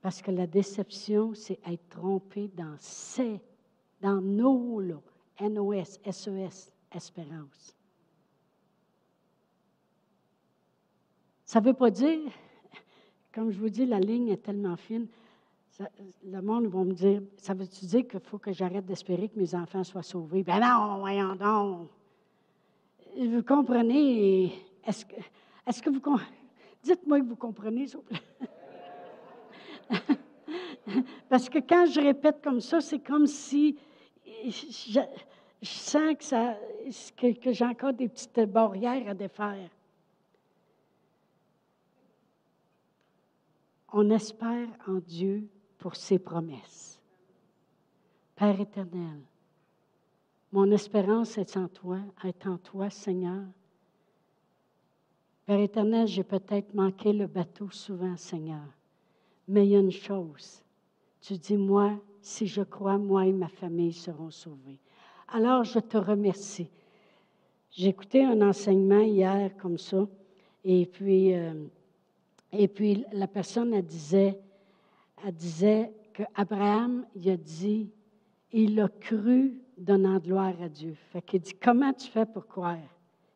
Parce 0.01 0.21
que 0.21 0.31
la 0.31 0.47
déception, 0.47 1.33
c'est 1.33 1.59
être 1.65 1.87
trompé 1.89 2.49
dans 2.49 2.75
ses, 2.77 3.39
dans 4.01 4.21
nos, 4.21 4.81
là, 4.81 4.99
NOS, 5.39 5.99
SES, 6.11 6.71
espérance. 6.91 7.75
Ça 11.45 11.61
ne 11.61 11.65
veut 11.65 11.73
pas 11.73 11.89
dire, 11.89 12.31
comme 13.33 13.51
je 13.51 13.59
vous 13.59 13.69
dis, 13.69 13.85
la 13.85 13.99
ligne 13.99 14.29
est 14.29 14.43
tellement 14.43 14.75
fine, 14.75 15.07
le 16.25 16.41
monde 16.41 16.67
va 16.67 16.83
me 16.83 16.93
dire, 16.93 17.21
ça 17.37 17.53
veut-tu 17.53 17.85
dire 17.85 18.07
qu'il 18.07 18.19
faut 18.19 18.37
que 18.37 18.51
j'arrête 18.51 18.85
d'espérer 18.85 19.27
que 19.27 19.39
mes 19.39 19.55
enfants 19.55 19.83
soient 19.83 20.03
sauvés? 20.03 20.43
Ben 20.43 20.59
non, 20.59 20.99
voyons 20.99 21.35
donc. 21.35 21.89
Vous 23.17 23.43
comprenez? 23.43 24.53
Est-ce 24.85 25.05
que, 25.05 25.15
est 25.65 25.81
que 25.81 25.89
vous 25.89 26.01
Dites-moi 26.83 27.21
que 27.21 27.25
vous 27.25 27.35
comprenez, 27.35 27.87
s'il 27.87 27.97
vous 27.97 28.03
plaît. 28.03 28.21
Parce 31.29 31.49
que 31.49 31.59
quand 31.59 31.85
je 31.87 32.01
répète 32.01 32.43
comme 32.43 32.61
ça, 32.61 32.81
c'est 32.81 32.99
comme 32.99 33.25
si 33.25 33.77
je, 34.45 34.99
sens 35.61 36.33
que, 37.17 37.31
que 37.33 37.51
j'ai 37.51 37.65
encore 37.65 37.93
des 37.93 38.09
petites 38.09 38.41
barrières 38.41 39.09
à 39.09 39.13
défaire. 39.13 39.69
On 43.95 44.09
espère 44.09 44.67
en 44.87 44.95
Dieu 44.95 45.47
pour 45.77 45.95
ses 45.95 46.17
promesses. 46.17 46.99
Père 48.35 48.59
éternel, 48.59 49.21
mon 50.51 50.71
espérance 50.71 51.37
est 51.37 51.55
en 51.57 51.67
toi, 51.67 51.99
est 52.23 52.47
en 52.47 52.57
toi, 52.57 52.89
Seigneur. 52.89 53.43
Père 55.45 55.59
éternel, 55.59 56.07
j'ai 56.07 56.23
peut-être 56.23 56.73
manqué 56.73 57.13
le 57.13 57.27
bateau 57.27 57.69
souvent, 57.69 58.17
Seigneur. 58.17 58.65
Mais 59.47 59.67
il 59.67 59.71
y 59.71 59.75
a 59.75 59.79
une 59.79 59.91
chose. 59.91 60.63
Tu 61.21 61.33
dis, 61.33 61.57
moi, 61.57 61.91
si 62.19 62.47
je 62.47 62.61
crois, 62.61 62.97
moi 62.97 63.27
et 63.27 63.31
ma 63.31 63.47
famille 63.47 63.93
seront 63.93 64.31
sauvés. 64.31 64.79
Alors, 65.27 65.63
je 65.65 65.77
te 65.77 65.97
remercie. 65.97 66.69
Écouté 67.77 68.23
un 68.23 68.41
enseignement 68.41 69.01
hier 69.01 69.55
comme 69.57 69.77
ça, 69.77 70.07
et 70.63 70.87
puis, 70.87 71.35
euh, 71.35 71.53
et 72.53 72.67
puis 72.67 73.05
la 73.11 73.27
personne, 73.27 73.73
elle 73.73 73.85
disait, 73.85 74.39
elle 75.25 75.33
disait 75.33 75.91
qu'Abraham, 76.13 77.05
il 77.15 77.29
a 77.29 77.37
dit, 77.37 77.91
il 78.51 78.79
a 78.79 78.87
cru 78.87 79.59
donnant 79.77 80.19
gloire 80.19 80.53
à 80.61 80.69
Dieu. 80.69 80.95
Fait 81.11 81.21
qu'il 81.21 81.41
dit, 81.41 81.53
comment 81.53 81.91
tu 81.93 82.07
fais 82.09 82.25
pour 82.25 82.45
croire? 82.47 82.77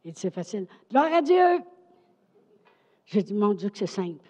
Il 0.05 0.13
dit, 0.13 0.19
c'est 0.19 0.33
facile. 0.33 0.67
Gloire 0.91 1.11
à 1.11 1.21
Dieu! 1.21 1.59
J'ai 3.05 3.23
dit, 3.23 3.33
mon 3.33 3.53
Dieu, 3.53 3.69
que 3.69 3.77
c'est 3.77 3.87
simple. 3.87 4.25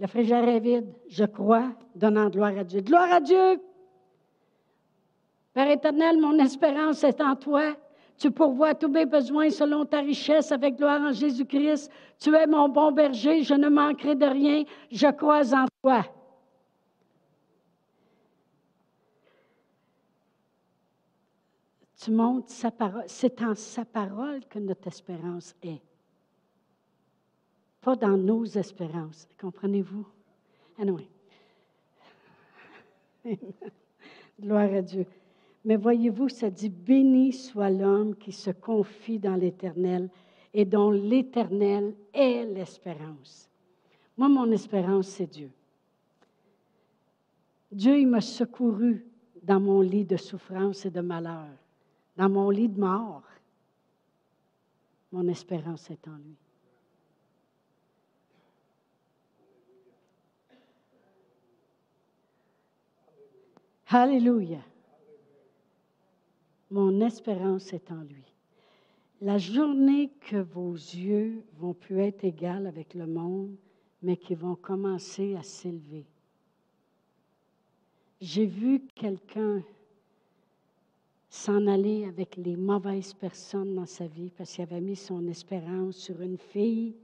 Le 0.00 0.06
frigère 0.08 0.48
est 0.48 0.60
vide. 0.60 0.92
Je 1.08 1.24
crois, 1.24 1.72
donnant 1.94 2.28
gloire 2.28 2.58
à 2.58 2.64
Dieu. 2.64 2.80
Gloire 2.80 3.12
à 3.12 3.20
Dieu! 3.20 3.60
Père 5.52 5.70
éternel, 5.70 6.20
mon 6.20 6.36
espérance 6.40 7.04
est 7.04 7.20
en 7.20 7.36
toi. 7.36 7.76
Tu 8.18 8.30
pourvois 8.30 8.74
tous 8.74 8.88
mes 8.88 9.06
besoins 9.06 9.50
selon 9.50 9.84
ta 9.84 10.00
richesse 10.00 10.52
avec 10.52 10.76
gloire 10.76 11.00
en 11.00 11.12
Jésus-Christ. 11.12 11.90
Tu 12.18 12.34
es 12.34 12.46
mon 12.46 12.68
bon 12.68 12.92
berger, 12.92 13.42
je 13.42 13.54
ne 13.54 13.68
manquerai 13.68 14.14
de 14.14 14.26
rien. 14.26 14.64
Je 14.90 15.10
crois 15.10 15.54
en 15.54 15.66
toi. 15.82 16.04
Tu 22.04 22.10
montres 22.10 22.50
sa 22.50 22.70
parole. 22.70 23.04
C'est 23.06 23.42
en 23.42 23.54
sa 23.54 23.84
parole 23.84 24.44
que 24.46 24.58
notre 24.58 24.86
espérance 24.88 25.54
est. 25.62 25.80
Pas 27.80 27.96
dans 27.96 28.16
nos 28.16 28.44
espérances. 28.44 29.26
Comprenez-vous? 29.40 30.06
Anyway. 30.78 31.08
Gloire 34.40 34.72
à 34.72 34.82
Dieu. 34.82 35.06
Mais 35.64 35.76
voyez-vous, 35.76 36.28
ça 36.28 36.50
dit, 36.50 36.68
béni 36.68 37.32
soit 37.32 37.70
l'homme 37.70 38.14
qui 38.16 38.32
se 38.32 38.50
confie 38.50 39.18
dans 39.18 39.36
l'Éternel 39.36 40.10
et 40.52 40.64
dont 40.64 40.90
l'Éternel 40.90 41.94
est 42.12 42.44
l'espérance. 42.44 43.50
Moi, 44.16 44.28
mon 44.28 44.50
espérance, 44.50 45.08
c'est 45.08 45.26
Dieu. 45.26 45.50
Dieu, 47.72 47.98
il 47.98 48.06
m'a 48.06 48.20
secouru 48.20 49.04
dans 49.42 49.58
mon 49.58 49.80
lit 49.80 50.04
de 50.04 50.16
souffrance 50.16 50.84
et 50.86 50.90
de 50.90 51.00
malheur, 51.00 51.48
dans 52.16 52.28
mon 52.28 52.50
lit 52.50 52.68
de 52.68 52.78
mort. 52.78 53.24
Mon 55.10 55.26
espérance 55.28 55.90
est 55.90 56.06
en 56.06 56.16
lui. 56.16 56.36
Alléluia. 63.88 64.58
Mon 66.70 67.00
espérance 67.00 67.72
est 67.72 67.90
en 67.90 68.02
lui. 68.02 68.24
La 69.20 69.38
journée 69.38 70.10
que 70.28 70.36
vos 70.36 70.72
yeux 70.72 71.44
vont 71.58 71.74
plus 71.74 72.00
être 72.00 72.24
égales 72.24 72.66
avec 72.66 72.94
le 72.94 73.06
monde, 73.06 73.54
mais 74.02 74.16
qui 74.16 74.34
vont 74.34 74.54
commencer 74.54 75.34
à 75.36 75.42
s'élever. 75.42 76.04
J'ai 78.20 78.46
vu 78.46 78.80
quelqu'un 78.94 79.62
s'en 81.30 81.66
aller 81.66 82.04
avec 82.04 82.36
les 82.36 82.54
mauvaises 82.54 83.12
personnes 83.12 83.74
dans 83.74 83.86
sa 83.86 84.06
vie 84.06 84.30
parce 84.36 84.52
qu'il 84.52 84.62
avait 84.62 84.80
mis 84.80 84.96
son 84.96 85.26
espérance 85.26 85.96
sur 85.96 86.20
une 86.20 86.38
fille, 86.38 86.94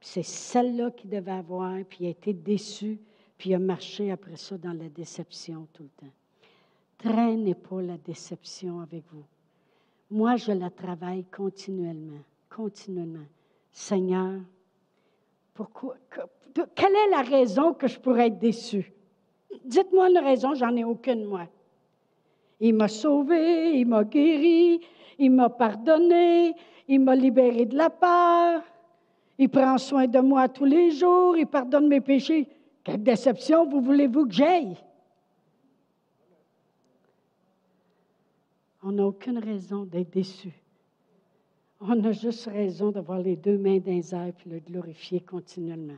puis 0.00 0.08
c'est 0.08 0.22
celle-là 0.22 0.90
qu'il 0.90 1.10
devait 1.10 1.32
avoir, 1.32 1.84
puis 1.84 1.98
il 2.00 2.06
a 2.06 2.10
été 2.10 2.32
déçu, 2.32 2.98
puis 3.36 3.50
il 3.50 3.54
a 3.54 3.58
marché 3.58 4.10
après 4.10 4.36
ça 4.36 4.56
dans 4.56 4.72
la 4.72 4.88
déception 4.88 5.68
tout 5.72 5.82
le 5.82 6.06
temps. 6.06 6.12
Traînez 7.04 7.54
pas 7.54 7.82
la 7.82 7.98
déception 7.98 8.80
avec 8.80 9.02
vous. 9.12 9.24
Moi, 10.10 10.36
je 10.36 10.52
la 10.52 10.70
travaille 10.70 11.24
continuellement, 11.24 12.22
continuellement. 12.48 13.26
Seigneur, 13.70 14.40
pourquoi, 15.52 15.96
quelle 16.74 16.94
est 16.94 17.10
la 17.10 17.20
raison 17.20 17.74
que 17.74 17.88
je 17.88 18.00
pourrais 18.00 18.28
être 18.28 18.38
déçu? 18.38 18.90
Dites-moi 19.66 20.08
une 20.08 20.18
raison, 20.18 20.54
j'en 20.54 20.74
ai 20.76 20.84
aucune, 20.84 21.26
moi. 21.26 21.46
Il 22.58 22.72
m'a 22.72 22.88
sauvé, 22.88 23.78
il 23.78 23.86
m'a 23.86 24.04
guéri, 24.04 24.80
il 25.18 25.30
m'a 25.30 25.50
pardonné, 25.50 26.54
il 26.88 27.00
m'a 27.00 27.14
libéré 27.14 27.66
de 27.66 27.76
la 27.76 27.90
peur, 27.90 28.62
il 29.36 29.50
prend 29.50 29.76
soin 29.76 30.06
de 30.06 30.20
moi 30.20 30.48
tous 30.48 30.64
les 30.64 30.90
jours, 30.92 31.36
il 31.36 31.46
pardonne 31.46 31.86
mes 31.86 32.00
péchés. 32.00 32.48
Quelle 32.82 33.02
déception 33.02 33.68
vous 33.68 33.82
voulez-vous 33.82 34.26
que 34.26 34.32
j'aille? 34.32 34.78
On 38.86 38.92
n'a 38.92 39.06
aucune 39.06 39.38
raison 39.38 39.84
d'être 39.84 40.10
déçu. 40.10 40.52
On 41.80 42.04
a 42.04 42.12
juste 42.12 42.44
raison 42.46 42.90
d'avoir 42.90 43.18
les 43.18 43.34
deux 43.34 43.56
mains 43.56 43.78
dans 43.78 43.90
les 43.90 44.14
airs 44.14 44.34
le 44.44 44.58
glorifier 44.58 45.20
continuellement. 45.20 45.96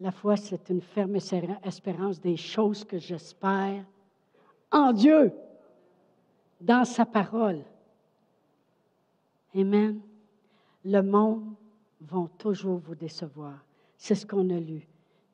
La 0.00 0.12
foi, 0.12 0.38
c'est 0.38 0.70
une 0.70 0.80
ferme 0.80 1.16
espérance 1.62 2.20
des 2.22 2.38
choses 2.38 2.84
que 2.84 2.98
j'espère 2.98 3.84
en 4.72 4.92
Dieu, 4.94 5.30
dans 6.58 6.86
sa 6.86 7.04
parole. 7.04 7.64
Amen. 9.54 10.00
Le 10.86 11.02
monde 11.02 11.54
va 12.00 12.24
toujours 12.38 12.78
vous 12.78 12.94
décevoir. 12.94 13.62
C'est 13.98 14.14
ce 14.14 14.24
qu'on 14.24 14.48
a 14.48 14.58
lu. 14.58 14.86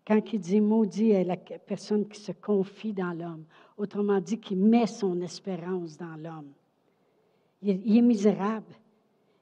Quand 0.07 0.33
il 0.33 0.39
dit 0.39 0.61
maudit 0.61 1.11
est 1.11 1.25
la 1.25 1.37
personne 1.37 2.07
qui 2.07 2.21
se 2.21 2.31
confie 2.31 2.93
dans 2.93 3.13
l'homme, 3.13 3.45
autrement 3.77 4.21
dit, 4.21 4.39
qui 4.39 4.55
met 4.55 4.87
son 4.87 5.21
espérance 5.21 5.97
dans 5.97 6.17
l'homme. 6.17 6.53
Il, 7.61 7.97
est 7.97 8.03
misérable. 8.03 8.73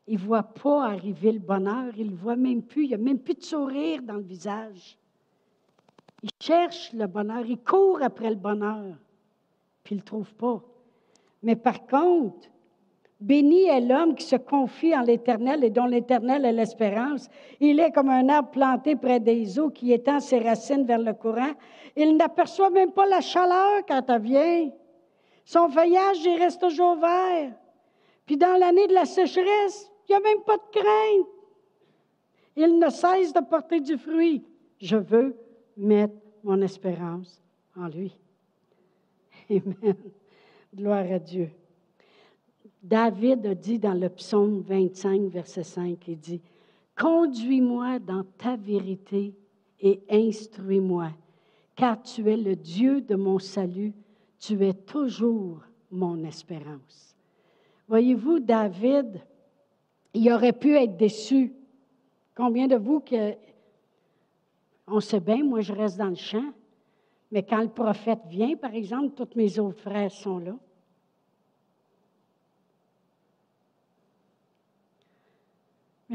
Il 0.06 0.14
ne 0.14 0.24
voit 0.24 0.42
pas 0.42 0.86
arriver 0.86 1.32
le 1.32 1.38
bonheur, 1.38 1.92
il 1.98 2.12
ne 2.12 2.16
voit 2.16 2.36
même 2.36 2.62
plus, 2.62 2.84
il 2.84 2.88
n'y 2.88 2.94
a 2.94 2.98
même 2.98 3.18
plus 3.18 3.34
de 3.34 3.42
sourire 3.42 4.02
dans 4.02 4.16
le 4.16 4.22
visage. 4.22 4.96
Il 6.22 6.30
cherche 6.40 6.92
le 6.94 7.06
bonheur, 7.06 7.44
il 7.44 7.58
court 7.58 8.02
après 8.02 8.30
le 8.30 8.36
bonheur, 8.36 8.96
puis 9.82 9.94
il 9.94 9.98
ne 9.98 10.00
le 10.00 10.06
trouve 10.06 10.34
pas. 10.34 10.62
Mais 11.42 11.56
par 11.56 11.86
contre, 11.86 12.48
Béni 13.20 13.64
est 13.64 13.80
l'homme 13.80 14.14
qui 14.14 14.24
se 14.24 14.36
confie 14.36 14.94
en 14.94 15.02
l'Éternel 15.02 15.64
et 15.64 15.70
dont 15.70 15.86
l'Éternel 15.86 16.44
est 16.44 16.52
l'espérance. 16.52 17.28
Il 17.60 17.80
est 17.80 17.92
comme 17.92 18.08
un 18.08 18.28
arbre 18.28 18.50
planté 18.50 18.96
près 18.96 19.20
des 19.20 19.58
eaux 19.58 19.70
qui 19.70 19.92
étend 19.92 20.20
ses 20.20 20.40
racines 20.40 20.84
vers 20.84 20.98
le 20.98 21.14
courant. 21.14 21.52
Il 21.96 22.16
n'aperçoit 22.16 22.70
même 22.70 22.92
pas 22.92 23.06
la 23.06 23.20
chaleur 23.20 23.86
quand 23.86 24.02
elle 24.08 24.20
vient. 24.20 24.70
Son 25.44 25.68
feuillage, 25.68 26.24
il 26.24 26.38
reste 26.38 26.60
toujours 26.60 26.96
vert. 26.96 27.52
Puis 28.26 28.36
dans 28.36 28.58
l'année 28.58 28.86
de 28.88 28.94
la 28.94 29.04
sécheresse, 29.04 29.90
il 30.08 30.12
n'y 30.12 30.16
a 30.16 30.20
même 30.20 30.42
pas 30.44 30.56
de 30.56 30.62
crainte. 30.72 31.28
Il 32.56 32.78
ne 32.78 32.88
cesse 32.88 33.32
de 33.32 33.40
porter 33.40 33.80
du 33.80 33.96
fruit. 33.96 34.44
Je 34.78 34.96
veux 34.96 35.36
mettre 35.76 36.14
mon 36.42 36.60
espérance 36.60 37.42
en 37.76 37.88
lui. 37.88 38.16
Amen. 39.50 39.96
Gloire 40.74 41.10
à 41.10 41.18
Dieu. 41.18 41.50
David 42.84 43.46
a 43.46 43.54
dit 43.54 43.78
dans 43.78 43.94
le 43.94 44.10
psaume 44.10 44.60
25, 44.60 45.22
verset 45.30 45.62
5, 45.62 46.06
il 46.06 46.18
dit, 46.18 46.42
Conduis-moi 46.94 47.98
dans 47.98 48.24
ta 48.36 48.56
vérité 48.56 49.32
et 49.80 50.02
instruis-moi, 50.10 51.08
car 51.74 52.02
tu 52.02 52.30
es 52.30 52.36
le 52.36 52.54
Dieu 52.54 53.00
de 53.00 53.14
mon 53.14 53.38
salut, 53.38 53.94
tu 54.38 54.62
es 54.62 54.74
toujours 54.74 55.62
mon 55.90 56.22
espérance. 56.24 57.16
Voyez-vous, 57.88 58.40
David, 58.40 59.18
il 60.12 60.30
aurait 60.30 60.52
pu 60.52 60.76
être 60.76 60.98
déçu. 60.98 61.54
Combien 62.34 62.66
de 62.66 62.76
vous 62.76 63.00
que 63.00 63.32
On 64.86 65.00
sait 65.00 65.20
bien, 65.20 65.42
moi, 65.42 65.62
je 65.62 65.72
reste 65.72 65.96
dans 65.96 66.10
le 66.10 66.16
champ. 66.16 66.52
Mais 67.32 67.44
quand 67.44 67.62
le 67.62 67.68
prophète 67.68 68.20
vient, 68.28 68.56
par 68.56 68.74
exemple, 68.74 69.14
tous 69.14 69.36
mes 69.36 69.58
autres 69.58 69.80
frères 69.80 70.12
sont 70.12 70.38
là. 70.38 70.54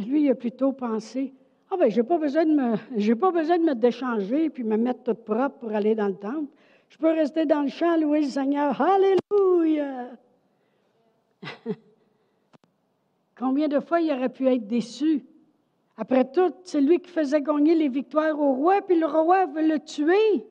Lui, 0.07 0.23
il 0.23 0.29
a 0.29 0.35
plutôt 0.35 0.71
pensé 0.71 1.33
Ah, 1.71 1.77
ben, 1.77 1.89
je 1.89 1.97
n'ai 1.97 2.07
pas, 2.07 2.17
besoin 2.17 2.45
de 2.45 2.53
me, 2.53 3.15
pas 3.15 3.31
besoin 3.31 3.57
de 3.57 3.63
me 3.63 3.75
déchanger 3.75 4.49
puis 4.49 4.63
me 4.63 4.77
mettre 4.77 5.03
toute 5.03 5.23
propre 5.23 5.59
pour 5.59 5.71
aller 5.71 5.95
dans 5.95 6.07
le 6.07 6.15
temple. 6.15 6.51
Je 6.89 6.97
peux 6.97 7.11
rester 7.11 7.45
dans 7.45 7.61
le 7.61 7.69
champ, 7.69 7.97
louer 7.97 8.21
le 8.21 8.27
Seigneur. 8.27 8.81
Alléluia! 8.81 10.11
Combien 13.37 13.67
de 13.67 13.79
fois 13.79 14.01
il 14.01 14.11
aurait 14.11 14.29
pu 14.29 14.47
être 14.47 14.67
déçu? 14.67 15.23
Après 15.97 16.29
tout, 16.29 16.53
c'est 16.63 16.81
lui 16.81 16.99
qui 16.99 17.09
faisait 17.09 17.41
gagner 17.41 17.75
les 17.75 17.89
victoires 17.89 18.39
au 18.39 18.53
roi, 18.53 18.81
puis 18.81 18.97
le 18.97 19.05
roi 19.05 19.45
veut 19.47 19.67
le 19.67 19.79
tuer. 19.79 20.45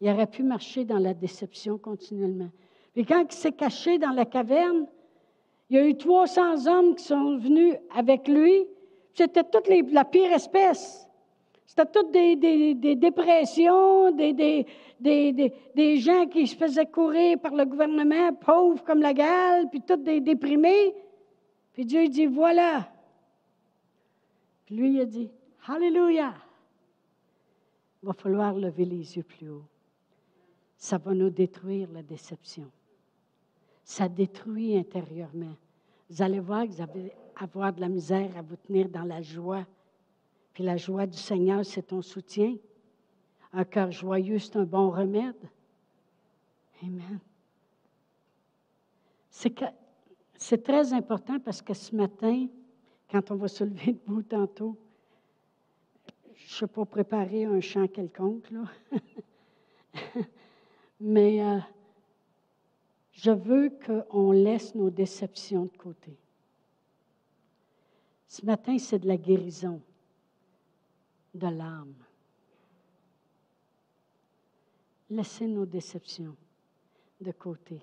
Il 0.00 0.10
aurait 0.10 0.26
pu 0.26 0.42
marcher 0.42 0.84
dans 0.84 0.98
la 0.98 1.14
déception 1.14 1.78
continuellement. 1.78 2.50
Puis 2.92 3.04
quand 3.04 3.24
il 3.28 3.32
s'est 3.32 3.52
caché 3.52 3.98
dans 3.98 4.10
la 4.10 4.24
caverne, 4.24 4.86
il 5.70 5.76
y 5.76 5.78
a 5.78 5.86
eu 5.86 5.96
300 5.96 6.66
hommes 6.66 6.94
qui 6.94 7.04
sont 7.04 7.38
venus 7.38 7.74
avec 7.94 8.28
lui. 8.28 8.66
C'était 9.14 9.44
toute 9.44 9.68
la 9.68 10.04
pire 10.04 10.32
espèce. 10.32 11.08
C'était 11.66 11.86
toutes 11.86 12.12
des, 12.12 12.94
dépressions, 12.94 14.12
des, 14.12 14.66
des, 15.00 15.96
gens 15.96 16.26
qui 16.26 16.46
se 16.46 16.56
faisaient 16.56 16.86
courir 16.86 17.38
par 17.40 17.54
le 17.54 17.64
gouvernement, 17.64 18.32
pauvres 18.34 18.84
comme 18.84 19.00
la 19.00 19.14
gale, 19.14 19.68
puis 19.70 19.80
tous 19.80 19.96
des 19.96 20.20
déprimés. 20.20 20.94
Puis 21.72 21.84
Dieu 21.84 22.06
dit, 22.08 22.26
voilà. 22.26 22.88
Puis 24.66 24.76
lui, 24.76 24.94
il 24.94 25.00
a 25.00 25.04
dit, 25.06 25.30
Alléluia. 25.66 26.34
Il 28.02 28.06
va 28.06 28.12
falloir 28.12 28.54
lever 28.54 28.84
les 28.84 29.16
yeux 29.16 29.22
plus 29.22 29.48
haut. 29.48 29.64
Ça 30.76 30.98
va 30.98 31.14
nous 31.14 31.30
détruire 31.30 31.88
la 31.92 32.02
déception 32.02 32.70
ça 33.84 34.08
détruit 34.08 34.76
intérieurement. 34.76 35.54
Vous 36.08 36.22
allez 36.22 36.40
voir 36.40 36.64
que 36.64 36.72
vous 36.72 36.82
allez 36.82 37.12
avoir 37.36 37.72
de 37.72 37.80
la 37.80 37.88
misère 37.88 38.36
à 38.36 38.42
vous 38.42 38.56
tenir 38.56 38.88
dans 38.88 39.04
la 39.04 39.22
joie. 39.22 39.66
Puis 40.52 40.64
la 40.64 40.76
joie 40.76 41.06
du 41.06 41.18
Seigneur, 41.18 41.64
c'est 41.64 41.82
ton 41.82 42.02
soutien. 42.02 42.56
Un 43.52 43.64
cœur 43.64 43.90
joyeux, 43.92 44.38
c'est 44.38 44.56
un 44.56 44.64
bon 44.64 44.90
remède. 44.90 45.36
Amen. 46.82 47.20
C'est 50.36 50.62
très 50.62 50.92
important 50.92 51.38
parce 51.40 51.60
que 51.60 51.74
ce 51.74 51.94
matin, 51.94 52.46
quand 53.10 53.30
on 53.30 53.36
va 53.36 53.48
se 53.48 53.64
lever 53.64 53.92
debout 54.06 54.22
tantôt, 54.22 54.76
je 56.34 56.44
ne 56.44 56.58
sais 56.58 56.66
pas 56.66 56.84
préparer 56.84 57.44
un 57.44 57.60
chant 57.60 57.86
quelconque, 57.86 58.50
là. 58.50 58.64
mais 61.00 61.42
euh, 61.42 61.58
je 63.14 63.30
veux 63.30 63.70
qu'on 63.70 64.32
laisse 64.32 64.74
nos 64.74 64.90
déceptions 64.90 65.64
de 65.66 65.76
côté. 65.76 66.16
Ce 68.26 68.44
matin, 68.44 68.76
c'est 68.78 68.98
de 68.98 69.06
la 69.06 69.16
guérison 69.16 69.80
de 71.34 71.46
l'âme. 71.46 71.94
Laissez 75.10 75.46
nos 75.46 75.66
déceptions 75.66 76.34
de 77.20 77.30
côté, 77.30 77.80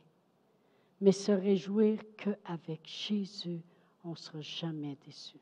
mais 0.99 1.13
se 1.13 1.31
réjouir 1.31 1.99
qu'avec 2.17 2.85
Jésus, 2.85 3.61
on 4.03 4.11
ne 4.11 4.15
sera 4.15 4.41
jamais 4.41 4.97
déçu. 5.05 5.37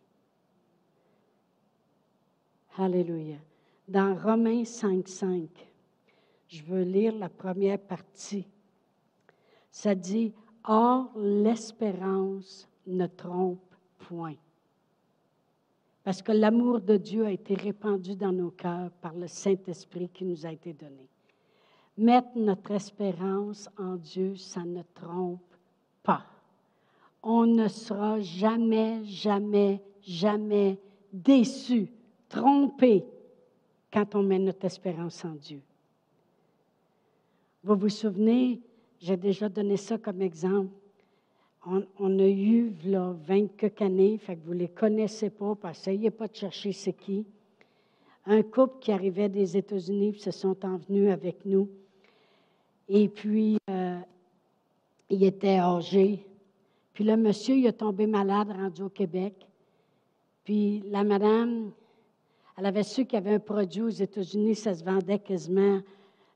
Alléluia. 2.78 3.38
Dans 3.88 4.16
Romains 4.16 4.66
5, 4.66 5.08
5, 5.08 5.50
je 6.48 6.62
veux 6.64 6.84
lire 6.84 7.16
la 7.16 7.30
première 7.30 7.80
partie 7.80 8.46
ça 9.72 9.96
dit, 9.96 10.34
Or, 10.66 11.12
l'espérance 11.18 12.68
ne 12.86 13.08
trompe 13.08 13.76
point. 13.98 14.36
Parce 16.04 16.22
que 16.22 16.32
l'amour 16.32 16.82
de 16.82 16.98
Dieu 16.98 17.26
a 17.26 17.32
été 17.32 17.56
répandu 17.56 18.16
dans 18.16 18.32
nos 18.32 18.52
cœurs 18.52 18.92
par 19.02 19.14
le 19.14 19.28
Saint-Esprit 19.28 20.10
qui 20.10 20.26
nous 20.26 20.46
a 20.46 20.52
été 20.52 20.74
donné. 20.74 21.08
Mettre 21.98 22.30
notre 22.36 22.72
espérance 22.72 23.70
en 23.78 23.96
Dieu, 23.96 24.36
ça 24.36 24.64
ne 24.64 24.82
trompe 24.94 25.42
pas. 26.04 26.26
On 27.22 27.46
ne 27.46 27.68
sera 27.68 28.20
jamais, 28.20 29.04
jamais, 29.04 29.82
jamais 30.02 30.80
déçu, 31.12 31.92
trompé 32.30 33.06
quand 33.92 34.16
on 34.16 34.24
met 34.24 34.40
notre 34.40 34.66
espérance 34.66 35.26
en 35.26 35.36
Dieu. 35.36 35.62
Vous 37.64 37.76
vous 37.76 37.90
souvenez, 37.90 38.62
j'ai 39.00 39.18
déjà 39.18 39.50
donné 39.50 39.78
ça 39.78 39.98
comme 39.98 40.22
exemple. 40.22 40.70
On, 41.66 42.20
a 42.20 42.28
eu, 42.28 42.74
là, 42.86 43.14
20 43.28 43.58
quelques 43.58 43.82
années, 43.82 44.18
fait 44.18 44.36
que 44.36 44.46
vous 44.46 44.54
ne 44.54 44.60
les 44.60 44.70
connaissez 44.70 45.30
pas, 45.30 45.56
essayez 45.70 46.10
pas 46.10 46.28
de 46.28 46.36
chercher 46.36 46.72
c'est 46.72 46.94
qui. 46.94 47.26
Un 48.26 48.44
couple 48.44 48.80
qui 48.80 48.92
arrivait 48.92 49.30
des 49.30 49.58
États-Unis, 49.58 50.16
se 50.20 50.32
sont 50.32 50.66
envenus 50.66 51.12
avec 51.12 51.46
nous. 51.46 51.70
Et 52.88 53.10
puis, 53.10 53.58
euh, 53.70 54.00
il 55.10 55.24
était 55.24 55.60
âgé. 55.60 56.26
Puis 56.94 57.04
le 57.04 57.18
monsieur, 57.18 57.56
il 57.56 57.66
est 57.66 57.74
tombé 57.74 58.08
malade, 58.08 58.52
rendu 58.52 58.84
au 58.84 58.90
Québec. 58.90 59.34
Puis 60.44 60.82
la 60.88 61.04
madame, 61.04 61.72
elle 62.58 62.66
avait 62.66 62.84
su 62.84 63.06
qu'il 63.06 63.16
y 63.16 63.22
avait 63.22 63.36
un 63.36 63.40
produit 63.40 63.82
aux 63.82 63.90
États-Unis, 63.90 64.56
ça 64.56 64.74
se 64.74 64.84
vendait 64.84 65.20
quasiment 65.20 65.82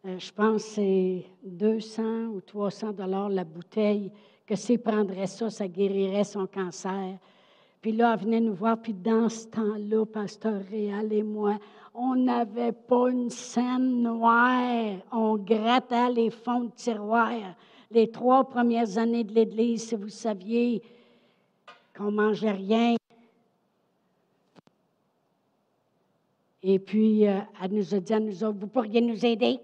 euh, 0.05 0.19
je 0.19 0.31
pense 0.33 0.63
que 0.63 0.69
c'est 0.69 1.25
200 1.43 2.25
ou 2.33 2.41
300 2.41 2.91
dollars 2.91 3.29
la 3.29 3.45
bouteille, 3.45 4.11
que 4.45 4.55
s'il 4.55 4.79
prendrait 4.79 5.27
ça, 5.27 5.49
ça 5.49 5.67
guérirait 5.67 6.25
son 6.25 6.45
cancer. 6.45 7.17
Puis 7.81 7.93
là, 7.93 8.13
elle 8.13 8.19
venait 8.25 8.41
nous 8.41 8.53
voir, 8.53 8.77
puis 8.81 8.93
dans 8.93 9.29
ce 9.29 9.47
temps-là, 9.47 10.05
Pasteur 10.05 10.61
Réal 10.69 11.13
et 11.13 11.23
moi, 11.23 11.57
on 11.93 12.15
n'avait 12.15 12.73
pas 12.73 13.09
une 13.09 13.29
scène 13.29 14.01
noire. 14.01 14.97
On 15.11 15.37
grattait 15.37 16.09
les 16.09 16.29
fonds 16.31 16.65
de 16.65 16.71
tiroir. 16.71 17.31
Les 17.91 18.09
trois 18.09 18.43
premières 18.43 18.97
années 18.97 19.23
de 19.23 19.33
l'Église, 19.33 19.87
si 19.87 19.95
vous 19.95 20.09
saviez 20.09 20.81
qu'on 21.95 22.11
mangeait 22.11 22.51
rien. 22.51 22.95
Et 26.63 26.79
puis, 26.79 27.27
euh, 27.27 27.39
elle 27.61 27.73
nous 27.73 27.93
a 27.93 27.99
dit 27.99 28.13
à 28.13 28.19
nous 28.19 28.43
autres, 28.43 28.57
vous 28.59 28.67
pourriez 28.67 29.01
nous 29.01 29.25
aider? 29.25 29.59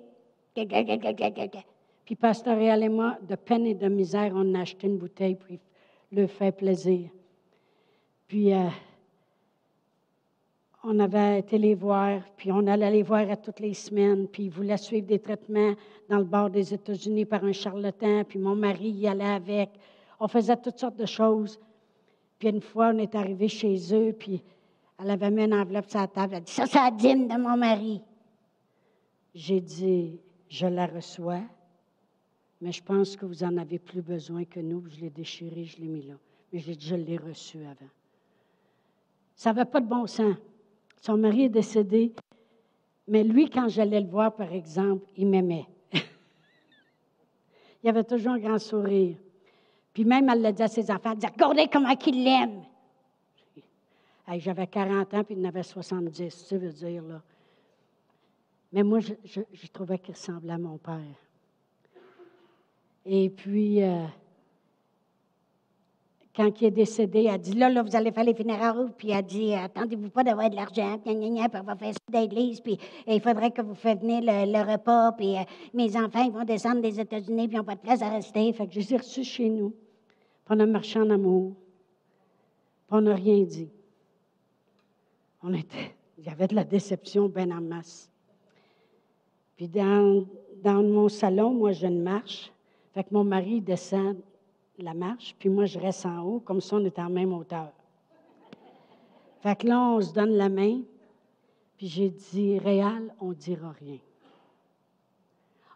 Puis 2.06 2.16
Pasteur 2.16 2.58
Réal 2.58 2.84
et 2.84 2.90
moi, 2.90 3.18
de 3.28 3.36
peine 3.36 3.66
et 3.66 3.76
de 3.76 3.88
misère, 3.88 4.32
on 4.36 4.56
a 4.56 4.62
acheté 4.62 4.88
une 4.88 4.98
bouteille, 4.98 5.36
puis 5.36 5.60
le 6.12 6.28
fait 6.28 6.52
plaisir. 6.52 7.10
Puis 8.28 8.54
euh, 8.54 8.68
on 10.84 11.00
avait 11.00 11.40
été 11.40 11.58
les 11.58 11.76
voir, 11.76 12.22
puis 12.38 12.52
on 12.52 12.66
allait 12.68 12.92
les 12.92 13.04
voir 13.04 13.30
à 13.30 13.36
toutes 13.36 13.60
les 13.60 13.74
semaines, 13.74 14.28
puis 14.28 14.44
ils 14.44 14.50
voulaient 14.50 14.78
suivre 14.78 15.06
des 15.06 15.20
traitements 15.20 15.74
dans 16.08 16.18
le 16.18 16.24
bord 16.24 16.50
des 16.50 16.74
États-Unis 16.74 17.26
par 17.26 17.44
un 17.44 17.52
charlatan, 17.52 18.24
puis 18.24 18.40
mon 18.40 18.56
mari 18.56 18.90
y 18.90 19.08
allait 19.08 19.26
avec. 19.26 19.70
On 20.20 20.28
faisait 20.28 20.58
toutes 20.58 20.80
sortes 20.80 20.98
de 20.98 21.06
choses. 21.06 21.60
Puis 22.40 22.50
une 22.50 22.62
fois, 22.62 22.92
on 22.94 22.98
est 22.98 23.14
arrivé 23.16 23.48
chez 23.48 23.76
eux, 23.94 24.14
puis 24.14 24.42
elle 24.98 25.12
avait 25.12 25.32
mis 25.32 25.44
une 25.44 25.54
enveloppe 25.54 25.90
sur 25.90 26.00
la 26.00 26.08
table. 26.08 26.34
Elle 26.34 26.38
a 26.38 26.42
dit 26.42 26.52
Ça, 26.52 26.66
c'est 26.66 26.80
la 26.80 26.92
dîme 26.92 27.28
de 27.28 27.36
mon 27.36 27.58
mari. 27.58 28.02
J'ai 29.34 29.62
dit 29.62 30.20
je 30.50 30.66
la 30.68 30.88
reçois, 30.88 31.42
mais 32.60 32.72
je 32.72 32.84
pense 32.84 33.16
que 33.16 33.26
vous 33.26 33.44
en 33.44 33.56
avez 33.58 33.80
plus 33.80 34.02
besoin 34.02 34.44
que 34.44 34.60
nous. 34.60 34.84
Je 34.90 35.00
l'ai 35.00 35.10
déchiré, 35.10 35.64
je 35.64 35.78
l'ai 35.78 35.88
mis 35.88 36.02
là. 36.02 36.16
Mais 36.52 36.60
je 36.60 36.96
l'ai 36.96 37.18
reçu 37.18 37.60
avant. 37.60 37.90
Ça 39.36 39.54
n'avait 39.54 39.70
pas 39.70 39.80
de 39.80 39.88
bon 39.88 40.08
sens. 40.08 40.36
Son 41.02 41.18
mari 41.18 41.44
est 41.44 41.50
décédé, 41.50 42.12
mais 43.08 43.24
lui, 43.24 43.50
quand 43.50 43.70
j'allais 43.70 44.02
le 44.02 44.08
voir, 44.08 44.36
par 44.36 44.52
exemple, 44.52 45.06
il 45.16 45.28
m'aimait. 45.28 45.66
il 47.84 47.90
avait 47.90 48.04
toujours 48.04 48.34
un 48.34 48.40
grand 48.40 48.60
sourire. 48.60 49.16
Puis 49.94 50.04
même, 50.04 50.30
elle 50.30 50.42
l'a 50.42 50.52
dit 50.52 50.64
à 50.64 50.68
ses 50.68 50.92
enfants, 50.92 51.14
regardez 51.14 51.68
comment 51.72 51.96
il 52.06 52.24
l'aime. 52.24 52.64
J'avais 54.38 54.68
40 54.68 55.14
ans, 55.14 55.24
puis 55.24 55.36
il 55.36 55.46
en 55.46 55.50
avait 55.50 55.64
70, 55.64 56.46
tu 56.48 56.58
veux 56.58 56.72
dire, 56.72 57.02
là. 57.04 57.22
Mais 58.72 58.84
moi, 58.84 59.00
je, 59.00 59.68
trouvais 59.74 59.98
qu'il 59.98 60.14
ressemblait 60.14 60.54
à 60.54 60.58
mon 60.58 60.78
père. 60.78 61.16
Et 63.06 63.30
puis, 63.30 63.82
euh, 63.82 64.06
quand 66.36 66.62
il 66.62 66.68
est 66.68 66.72
décédé, 66.72 67.24
elle 67.24 67.34
a 67.34 67.38
dit, 67.38 67.54
là, 67.54 67.70
là, 67.70 67.82
vous 67.82 67.96
allez 67.96 68.12
faire 68.12 68.24
les 68.24 68.36
funérailles. 68.36 68.92
Puis 68.98 69.10
elle 69.10 69.18
a 69.18 69.22
dit, 69.24 69.54
attendez-vous 69.56 70.10
pas 70.10 70.24
d'avoir 70.24 70.50
de 70.50 70.56
l'argent. 70.56 71.00
Puis 71.00 71.14
on 71.14 71.64
va 71.64 71.76
faire 71.76 71.94
ça 71.94 72.22
d'église. 72.22 72.62
Puis 72.62 72.78
il 73.08 73.20
faudrait 73.20 73.52
que 73.52 73.62
vous 73.62 73.74
faites 73.74 74.02
venir 74.02 74.22
le, 74.22 74.72
repas. 74.72 75.14
Puis 75.14 75.36
euh, 75.36 75.42
mes 75.74 75.96
enfants, 75.98 76.24
ils 76.24 76.32
vont 76.32 76.44
descendre 76.44 76.82
des 76.82 77.00
États-Unis. 77.00 77.48
Puis 77.48 77.56
ils 77.56 77.60
n'ont 77.60 77.66
pas 77.66 77.76
de 77.76 77.82
place 77.82 78.02
à 78.02 78.10
rester. 78.10 78.54
Fait 78.54 78.68
que 78.68 78.74
je 78.74 78.80
les 78.80 78.94
ai 78.94 78.98
reçus 78.98 79.24
chez 79.24 79.50
nous. 79.50 79.72
Puis 79.72 80.56
on 80.56 80.60
a 80.60 80.66
marché 80.68 81.00
en 81.00 81.10
amour. 81.10 81.56
Puis 82.88 82.98
on 82.98 83.02
n'a 83.02 83.16
rien 83.16 83.44
dit. 83.44 83.70
on 85.42 85.54
était, 85.54 85.96
il 86.18 86.26
y 86.26 86.30
avait 86.30 86.48
de 86.48 86.56
la 86.56 86.64
déception 86.64 87.28
bien 87.28 87.50
en 87.52 87.62
masse. 87.62 88.09
Puis 89.60 89.68
dans, 89.68 90.26
mon 90.64 91.10
salon, 91.10 91.54
moi, 91.54 91.74
j'ai 91.74 91.88
une 91.88 92.02
marche. 92.02 92.50
Fait 92.94 93.04
que 93.04 93.14
mon 93.14 93.26
mari 93.26 93.60
descend 93.60 94.16
la 94.78 94.94
marche, 94.94 95.36
puis 95.38 95.50
moi, 95.50 95.66
je 95.66 95.78
reste 95.78 96.06
en 96.06 96.22
haut, 96.22 96.40
comme 96.40 96.62
ça, 96.62 96.78
on 96.78 96.86
est 96.86 96.98
en 96.98 97.10
même 97.10 97.34
hauteur. 97.34 97.74
Fait 99.42 99.58
que 99.58 99.68
là, 99.68 99.82
on 99.82 100.00
se 100.00 100.14
donne 100.14 100.30
la 100.30 100.48
main, 100.48 100.80
puis 101.76 101.88
j'ai 101.88 102.10
dit, 102.10 102.58
Réal, 102.58 103.14
on 103.20 103.32
ne 103.32 103.34
dira 103.34 103.72
rien. 103.72 103.98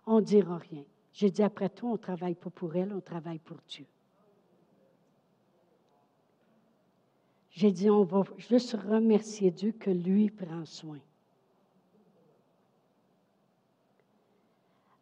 On 0.06 0.22
ne 0.22 0.26
dira 0.26 0.60
rien. 0.60 0.86
J'ai 1.12 1.30
dit, 1.30 1.44
après 1.44 1.68
tout, 1.68 1.88
on 1.88 1.94
ne 1.94 1.98
travaille 1.98 2.36
pas 2.36 2.52
pour 2.52 2.74
elle, 2.78 2.94
on 2.94 3.02
travaille 3.02 3.40
pour 3.40 3.58
Dieu. 3.68 3.86
J'ai 7.50 7.74
dit, 7.74 7.90
on 7.90 8.06
va 8.06 8.24
juste 8.38 8.78
remercier 8.90 9.52
Dieu 9.52 9.74
que 9.74 9.92
lui 9.92 10.30
prend 10.30 10.64
soin. 10.64 11.00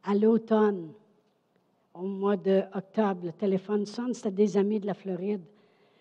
À 0.03 0.15
l'automne, 0.15 0.91
au 1.93 2.03
mois 2.03 2.37
d'octobre, 2.37 3.25
le 3.25 3.31
téléphone 3.31 3.85
sonne, 3.85 4.13
c'était 4.13 4.31
des 4.31 4.57
amis 4.57 4.79
de 4.79 4.87
la 4.87 4.93
Floride. 4.93 5.41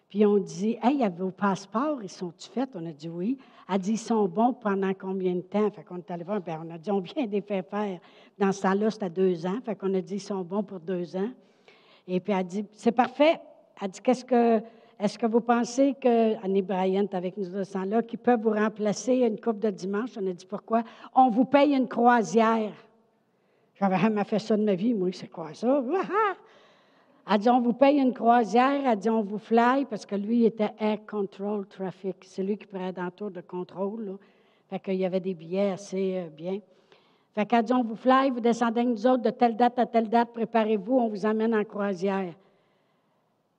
Puis 0.08 0.26
on 0.26 0.38
dit, 0.38 0.76
Hey, 0.82 1.00
il 1.00 1.10
vos 1.10 1.30
passeports, 1.30 2.02
ils 2.02 2.08
sont-tu 2.08 2.48
faits? 2.48 2.70
On 2.74 2.84
a 2.86 2.92
dit 2.92 3.08
oui. 3.08 3.38
Elle 3.72 3.78
dit, 3.78 3.92
ils 3.92 3.98
sont 3.98 4.26
bons 4.26 4.52
pendant 4.52 4.92
combien 4.94 5.34
de 5.36 5.42
temps? 5.42 5.70
Fait 5.70 5.84
qu'on 5.84 5.98
est 5.98 6.10
allé 6.10 6.24
voir, 6.24 6.40
on 6.46 6.70
a 6.70 6.78
dit, 6.78 6.90
on 6.90 6.98
vient 6.98 7.24
de 7.24 7.30
les 7.30 7.40
faire 7.40 7.64
faire. 7.64 8.00
Dans 8.36 8.50
ce 8.50 8.62
temps-là, 8.62 8.90
c'était 8.90 9.10
deux 9.10 9.46
ans. 9.46 9.60
Fait 9.64 9.76
qu'on 9.76 9.94
a 9.94 10.00
dit, 10.00 10.16
ils 10.16 10.20
sont 10.20 10.42
bons 10.42 10.64
pour 10.64 10.80
deux 10.80 11.14
ans. 11.14 11.30
Et 12.08 12.18
puis 12.18 12.32
elle 12.32 12.44
dit, 12.44 12.64
c'est 12.72 12.90
parfait. 12.90 13.40
Elle 13.80 13.90
dit, 13.90 14.00
qu'est-ce 14.00 14.24
que, 14.24 14.60
est-ce 14.98 15.16
que 15.16 15.26
vous 15.26 15.40
pensez 15.40 15.94
que, 15.94 16.44
Annie 16.44 16.62
Bryant 16.62 17.06
avec 17.12 17.36
nous 17.36 17.48
de 17.48 17.62
ce 17.62 17.74
temps-là, 17.74 18.02
qui 18.02 18.16
peuvent 18.16 18.40
vous 18.40 18.50
remplacer 18.50 19.18
une 19.18 19.38
coupe 19.38 19.60
de 19.60 19.70
dimanche? 19.70 20.10
On 20.20 20.26
a 20.26 20.32
dit, 20.32 20.46
pourquoi? 20.46 20.82
On 21.14 21.30
vous 21.30 21.44
paye 21.44 21.74
une 21.74 21.86
croisière. 21.86 22.72
J'avais 23.80 23.98
jamais 23.98 24.24
fait 24.24 24.38
ça 24.38 24.56
de 24.56 24.62
ma 24.62 24.74
vie, 24.74 24.92
moi, 24.92 25.08
c'est 25.12 25.28
quoi 25.30 25.54
ça? 25.54 25.82
Elle 27.32 27.38
dit, 27.38 27.48
on 27.48 27.60
vous 27.60 27.72
paye 27.72 27.98
une 27.98 28.12
croisière. 28.12 28.82
Elle 28.84 28.98
dit, 28.98 29.08
on 29.08 29.22
vous 29.22 29.38
fly, 29.38 29.86
parce 29.86 30.04
que 30.04 30.16
lui, 30.16 30.40
il 30.40 30.44
était 30.46 30.70
Air 30.78 30.98
Control 31.06 31.66
Traffic. 31.66 32.16
C'est 32.22 32.42
lui 32.42 32.58
qui 32.58 32.66
prenait 32.66 32.92
dans 32.92 33.04
le 33.04 33.10
tour 33.10 33.30
de 33.30 33.40
contrôle. 33.40 34.04
Là. 34.04 34.12
Fait 34.68 34.80
qu'il 34.80 34.96
y 34.96 35.06
avait 35.06 35.20
des 35.20 35.34
billets 35.34 35.72
assez 35.72 36.18
euh, 36.18 36.28
bien. 36.28 36.58
Fait 37.34 37.46
qu'elle 37.46 37.64
dit, 37.64 37.72
on 37.72 37.82
vous 37.82 37.96
fly, 37.96 38.30
vous 38.30 38.40
descendez 38.40 38.80
avec 38.80 38.92
nous 38.92 39.06
autres 39.06 39.22
de 39.22 39.30
telle 39.30 39.56
date 39.56 39.78
à 39.78 39.86
telle 39.86 40.08
date, 40.08 40.32
préparez-vous, 40.32 40.98
on 40.98 41.08
vous 41.08 41.24
amène 41.24 41.54
en 41.54 41.64
croisière. 41.64 42.34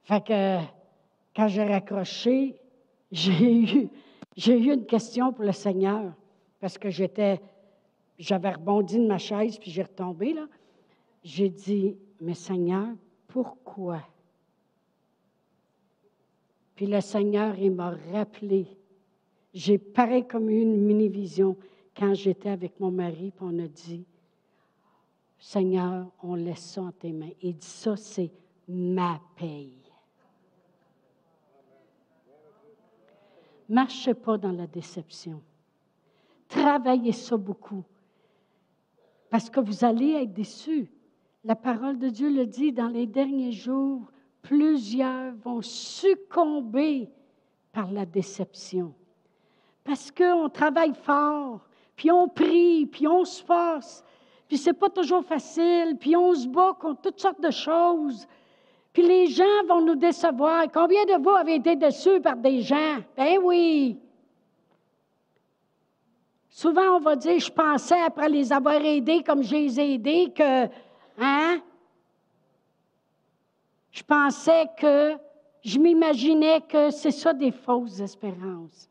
Fait 0.04 0.24
que 0.24 0.58
quand 1.36 1.48
j'ai 1.48 1.64
raccroché, 1.64 2.56
j'ai 3.12 3.54
eu, 3.54 3.90
j'ai 4.36 4.60
eu 4.60 4.74
une 4.74 4.86
question 4.86 5.34
pour 5.34 5.46
le 5.46 5.52
Seigneur, 5.52 6.12
parce 6.60 6.78
que 6.78 6.90
j'étais, 6.90 7.40
j'avais 8.22 8.52
rebondi 8.52 9.00
de 9.00 9.08
ma 9.08 9.18
chaise, 9.18 9.58
puis 9.58 9.72
j'ai 9.72 9.82
retombé, 9.82 10.34
là. 10.34 10.48
J'ai 11.24 11.50
dit, 11.50 11.98
mais 12.20 12.36
Seigneur, 12.36 12.88
pourquoi? 13.28 14.02
Puis 16.76 16.86
le 16.86 17.02
Seigneur, 17.02 17.58
il 17.58 17.72
m'a 17.72 17.96
rappelé. 18.12 18.68
J'ai 19.54 19.80
pareil 19.80 20.28
comme 20.28 20.50
une 20.50 20.78
mini-vision 20.78 21.58
quand 21.98 22.14
j'étais 22.14 22.50
avec 22.50 22.80
mon 22.80 22.92
mari, 22.92 23.32
puis 23.36 23.46
on 23.48 23.58
a 23.58 23.68
dit, 23.68 24.06
Seigneur, 25.40 26.06
on 26.22 26.36
laisse 26.36 26.62
ça 26.62 26.84
en 26.84 26.92
tes 26.92 27.12
mains. 27.12 27.32
Il 27.42 27.58
dit, 27.58 27.66
ça, 27.66 27.98
c'est 27.98 28.32
ma 28.68 29.20
paye. 29.36 29.78
Marchez 33.68 34.14
pas 34.14 34.38
dans 34.38 34.52
la 34.52 34.68
déception. 34.68 35.42
Travaillez 36.48 37.14
ça 37.14 37.36
beaucoup. 37.36 37.84
Parce 39.32 39.50
que 39.50 39.62
vous 39.62 39.86
allez 39.86 40.12
être 40.12 40.34
déçus. 40.34 40.92
La 41.46 41.56
parole 41.56 41.98
de 41.98 42.10
Dieu 42.10 42.30
le 42.30 42.46
dit, 42.46 42.74
dans 42.74 42.90
les 42.90 43.08
derniers 43.08 43.54
jours, 43.54 44.12
plusieurs 44.42 45.34
vont 45.44 45.62
succomber 45.62 47.10
par 47.72 47.90
la 47.92 48.06
déception. 48.06 48.94
Parce 49.86 50.12
qu'on 50.12 50.50
travaille 50.50 50.94
fort, 50.94 51.62
puis 51.96 52.12
on 52.12 52.28
prie, 52.28 52.86
puis 52.86 53.08
on 53.08 53.24
se 53.24 53.42
force, 53.42 54.04
puis 54.50 54.58
c'est 54.58 54.74
pas 54.74 54.90
toujours 54.90 55.24
facile, 55.24 55.96
puis 55.98 56.16
on 56.16 56.36
se 56.36 56.48
bat 56.48 56.76
contre 56.78 57.02
toutes 57.02 57.22
sortes 57.22 57.42
de 57.42 57.52
choses. 57.52 58.28
Puis 58.92 59.08
les 59.08 59.28
gens 59.28 59.66
vont 59.66 59.82
nous 59.82 59.96
décevoir. 59.96 60.66
Combien 60.74 61.06
de 61.06 61.24
vous 61.24 61.30
avez 61.30 61.56
été 61.56 61.78
déçus 61.78 62.20
par 62.20 62.36
des 62.36 62.62
gens? 62.62 62.98
Ben 63.16 63.40
oui. 63.42 63.98
Souvent, 66.54 66.98
on 66.98 67.00
va 67.00 67.16
dire, 67.16 67.40
je 67.40 67.50
pensais, 67.50 68.00
après 68.02 68.28
les 68.28 68.52
avoir 68.52 68.76
aidés 68.76 69.24
comme 69.24 69.42
je 69.42 69.56
les 69.56 69.80
ai 69.80 69.94
aidés, 69.94 70.32
que 70.36 70.70
Hein? 71.18 71.62
Je 73.92 74.04
pensais 74.04 74.68
que, 74.78 75.18
je 75.64 75.78
m'imaginais 75.78 76.62
que 76.62 76.90
c'est 76.92 77.12
ça 77.12 77.34
des 77.34 77.52
fausses 77.52 78.00
espérances. 78.00 78.90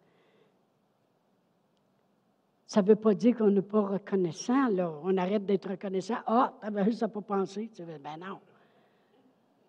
Ça 2.66 2.82
ne 2.82 2.86
veut 2.86 2.96
pas 2.96 3.14
dire 3.14 3.36
qu'on 3.36 3.50
n'est 3.50 3.62
pas 3.62 3.80
reconnaissant, 3.80 4.68
là. 4.68 4.92
On 5.02 5.16
arrête 5.16 5.44
d'être 5.44 5.70
reconnaissant. 5.70 6.18
Ah, 6.26 6.52
t'avais 6.60 7.02
à 7.02 7.08
pas 7.08 7.20
penser. 7.20 7.68
Tu 7.74 7.82
ben 7.82 8.16
non. 8.20 8.38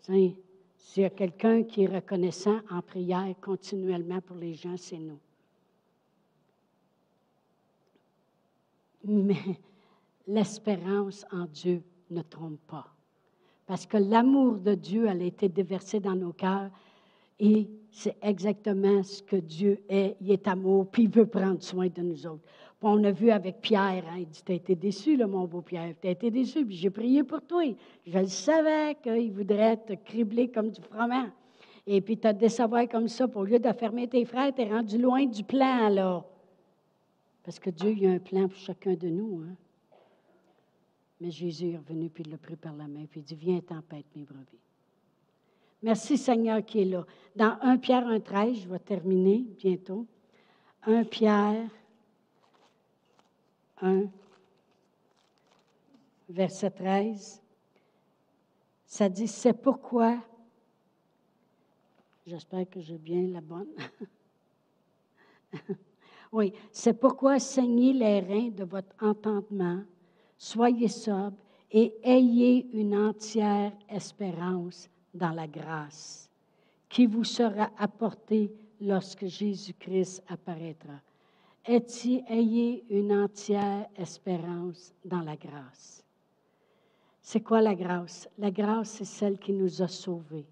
S'il 0.01 1.03
y 1.03 1.05
a 1.05 1.09
quelqu'un 1.09 1.63
qui 1.63 1.83
est 1.83 1.87
reconnaissant 1.87 2.59
en 2.69 2.81
prière 2.81 3.33
continuellement 3.41 4.21
pour 4.21 4.35
les 4.35 4.53
gens, 4.53 4.77
c'est 4.77 4.99
nous. 4.99 5.19
Mais 9.05 9.35
l'espérance 10.27 11.25
en 11.31 11.45
Dieu 11.45 11.81
ne 12.09 12.21
trompe 12.21 12.59
pas. 12.67 12.87
Parce 13.65 13.85
que 13.85 13.97
l'amour 13.97 14.57
de 14.57 14.75
Dieu, 14.75 15.07
a 15.07 15.15
été 15.15 15.47
déversé 15.47 15.99
dans 15.99 16.15
nos 16.15 16.33
cœurs 16.33 16.69
et 17.39 17.67
c'est 17.89 18.15
exactement 18.21 19.01
ce 19.01 19.23
que 19.23 19.35
Dieu 19.35 19.81
est. 19.89 20.15
Il 20.21 20.31
est 20.31 20.47
amour, 20.47 20.87
puis 20.87 21.03
il 21.03 21.09
veut 21.09 21.25
prendre 21.25 21.61
soin 21.61 21.87
de 21.87 22.01
nous 22.01 22.27
autres. 22.27 22.43
on 22.81 23.03
a 23.03 23.11
vu 23.11 23.31
avec 23.31 23.61
Pierre, 23.61 24.03
hein, 24.09 24.17
il 24.19 24.27
dit, 24.27 24.43
tu 24.45 24.51
as 24.51 24.55
été 24.55 24.75
déçu, 24.75 25.17
là, 25.17 25.25
mon 25.25 25.45
beau 25.45 25.61
Pierre, 25.61 25.93
tu 25.99 26.07
as 26.07 26.11
été 26.11 26.29
déçu, 26.29 26.65
puis 26.65 26.75
j'ai 26.75 26.89
prié 26.89 27.23
pour 27.23 27.41
toi. 27.41 27.63
Je 28.05 28.19
le 28.19 28.27
savais 28.27 28.95
qu'il 29.01 29.31
voudrait 29.31 29.77
te 29.77 29.93
cribler 29.93 30.49
comme 30.49 30.69
du 30.69 30.81
froment. 30.81 31.29
Et 31.87 31.99
puis 32.01 32.17
te 32.17 32.31
décevoir 32.31 32.87
comme 32.87 33.07
ça, 33.07 33.27
pour 33.27 33.43
lieu 33.43 33.57
de 33.57 33.71
fermer 33.73 34.07
tes 34.07 34.23
frères, 34.25 34.53
tu 34.53 34.61
es 34.61 34.69
rendu 34.69 34.99
loin 34.99 35.25
du 35.25 35.43
plan, 35.43 35.89
là. 35.89 36.23
Parce 37.43 37.59
que 37.59 37.69
Dieu, 37.69 37.91
il 37.91 38.05
a 38.07 38.11
un 38.11 38.19
plan 38.19 38.47
pour 38.47 38.57
chacun 38.57 38.93
de 38.93 39.09
nous. 39.09 39.43
Hein? 39.43 39.55
Mais 41.19 41.31
Jésus 41.31 41.71
est 41.71 41.77
revenu, 41.77 42.09
puis 42.09 42.23
il 42.25 42.31
l'a 42.31 42.37
pris 42.37 42.55
par 42.55 42.73
la 42.73 42.87
main, 42.87 43.05
puis 43.05 43.19
il 43.21 43.23
dit, 43.23 43.35
viens 43.35 43.59
tempête 43.59 44.05
mes 44.15 44.23
brebis. 44.23 44.59
Merci 45.83 46.17
Seigneur 46.17 46.63
qui 46.63 46.81
est 46.81 46.85
là. 46.85 47.05
Dans 47.35 47.57
1 47.61 47.77
Pierre 47.77 48.07
1,13, 48.07 48.61
je 48.63 48.69
vais 48.69 48.79
terminer 48.79 49.45
bientôt. 49.57 50.05
1 50.83 51.03
Pierre 51.05 51.69
1, 53.81 54.05
verset 56.29 56.71
13, 56.71 57.41
ça 58.85 59.09
dit, 59.09 59.27
c'est 59.27 59.53
pourquoi, 59.53 60.19
j'espère 62.25 62.69
que 62.69 62.79
j'ai 62.79 62.97
bien 62.97 63.27
la 63.27 63.41
bonne. 63.41 63.73
oui, 66.31 66.53
c'est 66.71 66.93
pourquoi 66.93 67.39
saignez 67.39 67.93
les 67.93 68.19
reins 68.19 68.49
de 68.49 68.63
votre 68.63 68.95
entendement 69.01 69.81
soyez 70.37 70.87
sobres 70.87 71.37
et 71.71 71.93
ayez 72.03 72.67
une 72.73 72.95
entière 72.95 73.73
espérance 73.89 74.89
dans 75.13 75.31
la 75.31 75.47
grâce 75.47 76.29
qui 76.89 77.05
vous 77.05 77.23
sera 77.23 77.69
apportée 77.77 78.51
lorsque 78.81 79.25
Jésus-Christ 79.25 80.23
apparaîtra. 80.27 80.99
ayez 81.67 82.83
une 82.89 83.13
entière 83.13 83.87
espérance 83.95 84.93
dans 85.05 85.21
la 85.21 85.35
grâce. 85.35 86.03
C'est 87.21 87.41
quoi 87.41 87.61
la 87.61 87.75
grâce? 87.75 88.27
La 88.37 88.51
grâce, 88.51 88.89
c'est 88.89 89.05
celle 89.05 89.37
qui 89.37 89.53
nous 89.53 89.81
a 89.81 89.87
sauvés. 89.87 90.47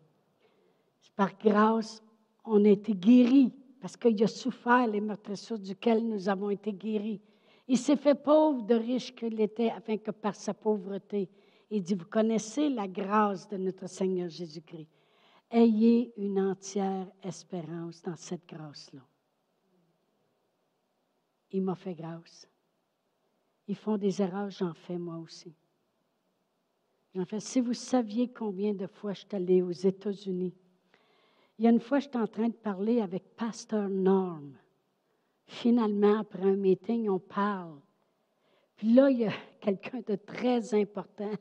Par 1.15 1.35
grâce, 1.37 2.01
on 2.45 2.63
a 2.63 2.69
été 2.69 2.93
guéris 2.93 3.51
parce 3.79 3.95
qu'il 3.95 4.21
a 4.23 4.27
souffert 4.27 4.87
les 4.87 5.01
meurtrissures 5.01 5.59
duquel 5.59 6.05
nous 6.07 6.27
avons 6.27 6.49
été 6.49 6.73
guéris. 6.73 7.21
Il 7.67 7.77
s'est 7.77 7.95
fait 7.95 8.15
pauvre 8.15 8.63
de 8.63 8.75
riche 8.75 9.15
qu'il 9.15 9.39
était, 9.39 9.69
afin 9.69 9.97
que 9.97 10.11
par 10.11 10.35
sa 10.35 10.53
pauvreté, 10.53 11.29
il 11.69 11.83
dit, 11.83 11.93
vous 11.93 12.05
connaissez 12.05 12.69
la 12.69 12.87
grâce 12.87 13.47
de 13.47 13.57
notre 13.57 13.87
Seigneur 13.87 14.27
Jésus-Christ. 14.27 14.89
Ayez 15.51 16.13
une 16.17 16.39
entière 16.39 17.07
espérance 17.23 18.01
dans 18.01 18.15
cette 18.15 18.47
grâce-là. 18.47 19.01
Il 21.51 21.63
m'a 21.63 21.75
fait 21.75 21.95
grâce. 21.95 22.47
Ils 23.67 23.75
font 23.75 23.97
des 23.97 24.21
erreurs, 24.21 24.49
j'en 24.49 24.73
fais 24.73 24.97
moi 24.97 25.17
aussi. 25.17 25.53
J'en 27.13 27.25
fais. 27.25 27.39
Si 27.39 27.61
vous 27.61 27.73
saviez 27.73 28.31
combien 28.31 28.73
de 28.73 28.87
fois 28.87 29.13
je 29.13 29.19
suis 29.19 29.35
allée 29.35 29.61
aux 29.61 29.71
États-Unis, 29.71 30.53
il 31.59 31.65
y 31.65 31.67
a 31.67 31.71
une 31.71 31.81
fois, 31.81 31.99
j'étais 31.99 32.17
en 32.17 32.27
train 32.27 32.47
de 32.47 32.53
parler 32.53 33.01
avec 33.01 33.35
Pasteur 33.35 33.89
Norm. 33.89 34.53
finalement, 35.45 36.19
après 36.19 36.43
un 36.43 36.55
meeting, 36.55 37.09
on 37.09 37.19
parle. 37.19 37.79
Puis 38.77 38.93
là, 38.93 39.09
il 39.09 39.19
y 39.19 39.25
a 39.25 39.33
quelqu'un 39.59 39.99
de 40.07 40.15
très 40.15 40.73
important 40.73 41.31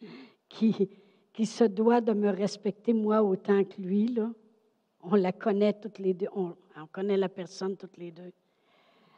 qui, 0.48 0.88
qui 1.32 1.44
se 1.44 1.64
doit 1.64 2.00
de 2.00 2.12
me 2.12 2.30
respecter 2.30 2.92
moi 2.92 3.20
autant 3.22 3.64
que 3.64 3.80
lui. 3.80 4.06
Là. 4.06 4.30
On 5.02 5.16
la 5.16 5.32
connaît 5.32 5.72
toutes 5.72 5.98
les 5.98 6.14
deux. 6.14 6.28
On, 6.36 6.54
connaît 6.92 7.16
la 7.16 7.28
personne 7.28 7.76
toutes 7.76 7.96
les 7.96 8.12
deux. 8.12 8.32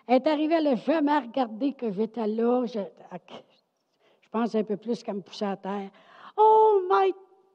Elle 0.06 0.22
est 0.22 0.26
arrivée, 0.26 0.54
elle 0.54 0.64
n'a 0.64 0.74
jamais 0.76 1.18
regardé 1.18 1.74
que 1.74 1.90
j'étais 1.92 2.26
là. 2.26 2.64
Je, 2.64 2.80
je, 2.80 4.28
pense 4.30 4.54
un 4.54 4.64
peu 4.64 4.78
plus 4.78 5.02
qu'elle 5.02 5.16
me 5.16 5.20
poussait 5.20 5.44
à 5.44 5.56
terre. 5.58 5.90
Oh, 6.36 6.80
my, 6.90 7.12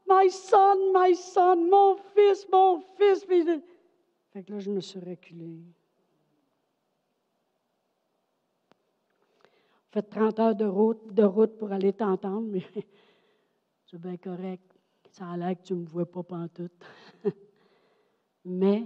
my 0.07 0.29
son, 0.29 0.93
my 0.93 1.15
son, 1.15 1.69
mon 1.69 1.97
fils, 2.13 2.47
mon 2.51 2.81
fils. 2.97 3.25
Fait 4.31 4.43
que 4.43 4.51
là, 4.51 4.59
je 4.59 4.69
me 4.69 4.81
suis 4.81 4.99
reculée. 4.99 5.63
fait 9.95 10.01
30 10.01 10.39
heures 10.39 10.55
de 10.55 10.65
route, 10.65 11.13
de 11.13 11.23
route 11.23 11.57
pour 11.57 11.71
aller 11.71 11.93
t'entendre, 11.93 12.45
mais 12.51 12.65
c'est 13.85 13.99
bien 13.99 14.17
correct. 14.17 14.77
Ça 15.09 15.29
a 15.29 15.37
l'air 15.37 15.55
que 15.57 15.63
tu 15.63 15.73
ne 15.73 15.79
me 15.79 15.85
vois 15.85 16.05
pas 16.05 16.21
pantoute. 16.21 16.73
mais 18.45 18.85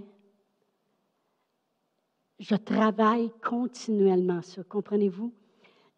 je 2.38 2.54
travaille 2.54 3.32
continuellement 3.42 4.40
ça, 4.40 4.62
comprenez-vous? 4.62 5.32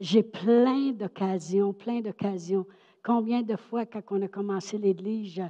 J'ai 0.01 0.23
plein 0.23 0.93
d'occasions, 0.93 1.75
plein 1.75 2.01
d'occasions. 2.01 2.67
Combien 3.03 3.43
de 3.43 3.57
fois, 3.57 3.85
quand 3.87 4.03
on 4.11 4.23
a 4.23 4.29
commencé 4.29 4.79
l'Église, 4.79 5.43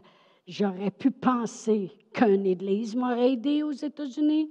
j'aurais 0.46 0.90
pu 0.90 1.10
penser 1.10 1.90
qu'une 2.12 2.46
Église 2.46 2.96
m'aurait 2.96 3.32
aidé 3.32 3.62
aux 3.62 3.72
États-Unis, 3.72 4.50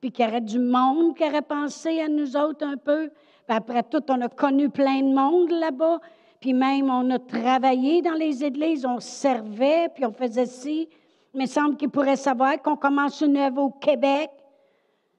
puis 0.00 0.10
qu'il 0.10 0.24
y 0.24 0.28
aurait 0.28 0.40
du 0.40 0.58
monde 0.58 1.16
qui 1.16 1.24
aurait 1.24 1.42
pensé 1.42 2.00
à 2.00 2.08
nous 2.08 2.36
autres 2.36 2.64
un 2.64 2.76
peu, 2.76 3.10
après 3.48 3.82
tout, 3.82 4.02
on 4.10 4.20
a 4.20 4.28
connu 4.28 4.68
plein 4.68 5.00
de 5.00 5.14
monde 5.14 5.50
là-bas. 5.50 6.00
Puis 6.40 6.52
même, 6.52 6.90
on 6.90 7.10
a 7.10 7.18
travaillé 7.18 8.02
dans 8.02 8.12
les 8.12 8.44
églises, 8.44 8.84
on 8.84 9.00
servait, 9.00 9.88
puis 9.94 10.04
on 10.04 10.12
faisait 10.12 10.46
ci. 10.46 10.88
Mais 11.34 11.44
il 11.44 11.48
semble 11.48 11.76
qu'il 11.76 11.88
pourrait 11.88 12.16
savoir 12.16 12.60
qu'on 12.62 12.76
commence 12.76 13.20
une 13.20 13.36
œuvre 13.36 13.62
au 13.62 13.70
Québec. 13.70 14.30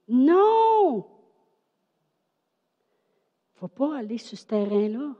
Non! 0.07 1.05
Il 3.55 3.55
ne 3.55 3.59
faut 3.59 3.67
pas 3.67 3.97
aller 3.97 4.17
sur 4.17 4.37
ce 4.37 4.45
terrain-là. 4.45 5.13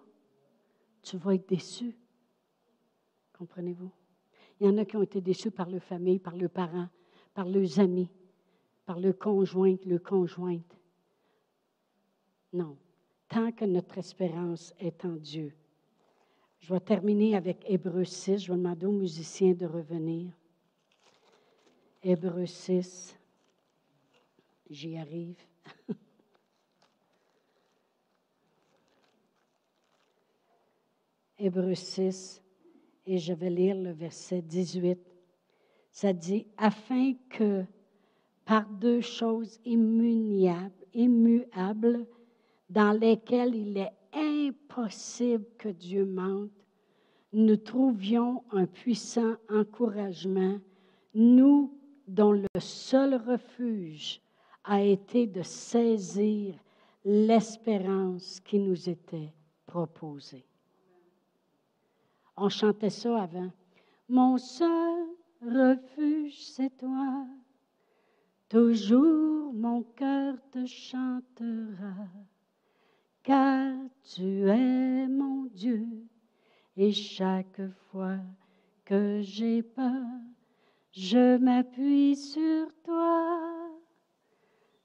Tu 1.09 1.17
vas 1.17 1.33
être 1.33 1.49
déçu. 1.49 1.95
Comprenez-vous? 3.37 3.91
Il 4.59 4.67
y 4.67 4.69
en 4.69 4.77
a 4.77 4.85
qui 4.85 4.97
ont 4.97 5.01
été 5.01 5.21
déçus 5.21 5.51
par 5.51 5.69
leur 5.69 5.81
famille, 5.81 6.19
par 6.19 6.35
leurs 6.35 6.51
parents, 6.51 6.89
par 7.33 7.45
leurs 7.47 7.79
amis, 7.79 8.09
par 8.85 8.99
le 8.99 9.13
conjoint, 9.13 9.77
le 9.85 9.97
conjointe. 9.97 10.77
Non 12.53 12.77
tant 13.29 13.51
que 13.51 13.63
notre 13.63 13.99
espérance 13.99 14.73
est 14.79 15.05
en 15.05 15.15
Dieu. 15.15 15.53
Je 16.59 16.73
vais 16.73 16.79
terminer 16.79 17.35
avec 17.35 17.63
Hébreu 17.65 18.03
6. 18.03 18.39
Je 18.39 18.51
vais 18.51 18.57
demander 18.57 18.87
aux 18.87 18.91
musiciens 18.91 19.53
de 19.53 19.65
revenir. 19.65 20.33
Hébreu 22.03 22.45
6. 22.45 23.15
J'y 24.69 24.97
arrive. 24.97 25.37
Hébreu 31.39 31.73
6, 31.73 32.43
et 33.05 33.17
je 33.17 33.31
vais 33.33 33.49
lire 33.49 33.75
le 33.75 33.91
verset 33.91 34.41
18. 34.41 34.99
Ça 35.89 36.11
dit, 36.11 36.45
afin 36.57 37.13
que 37.29 37.63
par 38.45 38.67
deux 38.69 38.99
choses 38.99 39.59
immuables, 39.63 40.75
dans 42.69 42.91
lesquels 42.91 43.55
il 43.55 43.77
est 43.77 43.93
impossible 44.13 45.45
que 45.57 45.69
Dieu 45.69 46.03
mente, 46.05 46.51
nous 47.31 47.57
trouvions 47.57 48.43
un 48.51 48.65
puissant 48.65 49.35
encouragement, 49.49 50.59
nous 51.13 51.73
dont 52.07 52.33
le 52.33 52.47
seul 52.59 53.15
refuge 53.15 54.19
a 54.63 54.81
été 54.81 55.25
de 55.25 55.41
saisir 55.43 56.55
l'espérance 57.05 58.39
qui 58.41 58.59
nous 58.59 58.89
était 58.89 59.31
proposée. 59.65 60.48
On 62.41 62.47
chantait 62.49 62.89
ça 62.89 63.23
avant. 63.23 63.51
Mon 64.07 64.37
seul 64.37 65.05
refuge, 65.41 66.41
c'est 66.41 66.77
toi. 66.77 67.25
Toujours 68.47 69.53
mon 69.53 69.83
cœur 69.83 70.35
te 70.51 70.65
chantera 70.65 72.07
car 73.23 73.75
tu 74.03 74.47
es 74.49 75.07
mon 75.07 75.45
Dieu. 75.53 75.85
Et 76.77 76.91
chaque 76.91 77.61
fois 77.91 78.17
que 78.85 79.19
j'ai 79.21 79.61
peur, 79.61 80.07
je 80.91 81.37
m'appuie 81.37 82.15
sur 82.15 82.67
toi. 82.83 83.39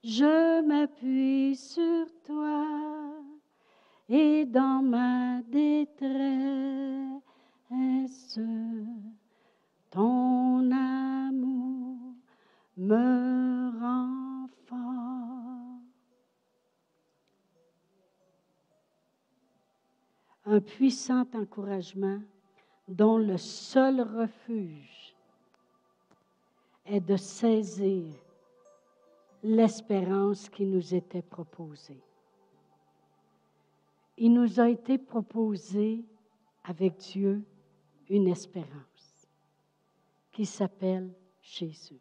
Je 0.03 0.61
m'appuie 0.61 1.57
sur 1.57 2.07
toi. 2.27 2.67
Et 4.09 4.45
dans 4.45 4.83
ma 4.83 5.41
détresse, 5.43 6.24
puissant 20.65 21.27
encouragement 21.35 22.21
dont 22.89 23.19
le 23.19 23.37
seul 23.39 24.01
refuge 24.01 25.15
est 26.87 27.01
de 27.01 27.17
saisir 27.17 28.15
l'espérance 29.43 30.49
qui 30.49 30.65
nous 30.67 30.95
était 30.95 31.23
proposée. 31.23 32.03
Il 34.17 34.33
nous 34.33 34.61
a 34.61 34.69
été 34.69 34.99
proposé 34.99 36.05
avec 36.65 36.97
Dieu 36.97 37.43
une 38.09 38.29
espérance 38.29 39.29
qui 40.33 40.47
s'appelle 40.47 41.13
Jésus. 41.43 42.01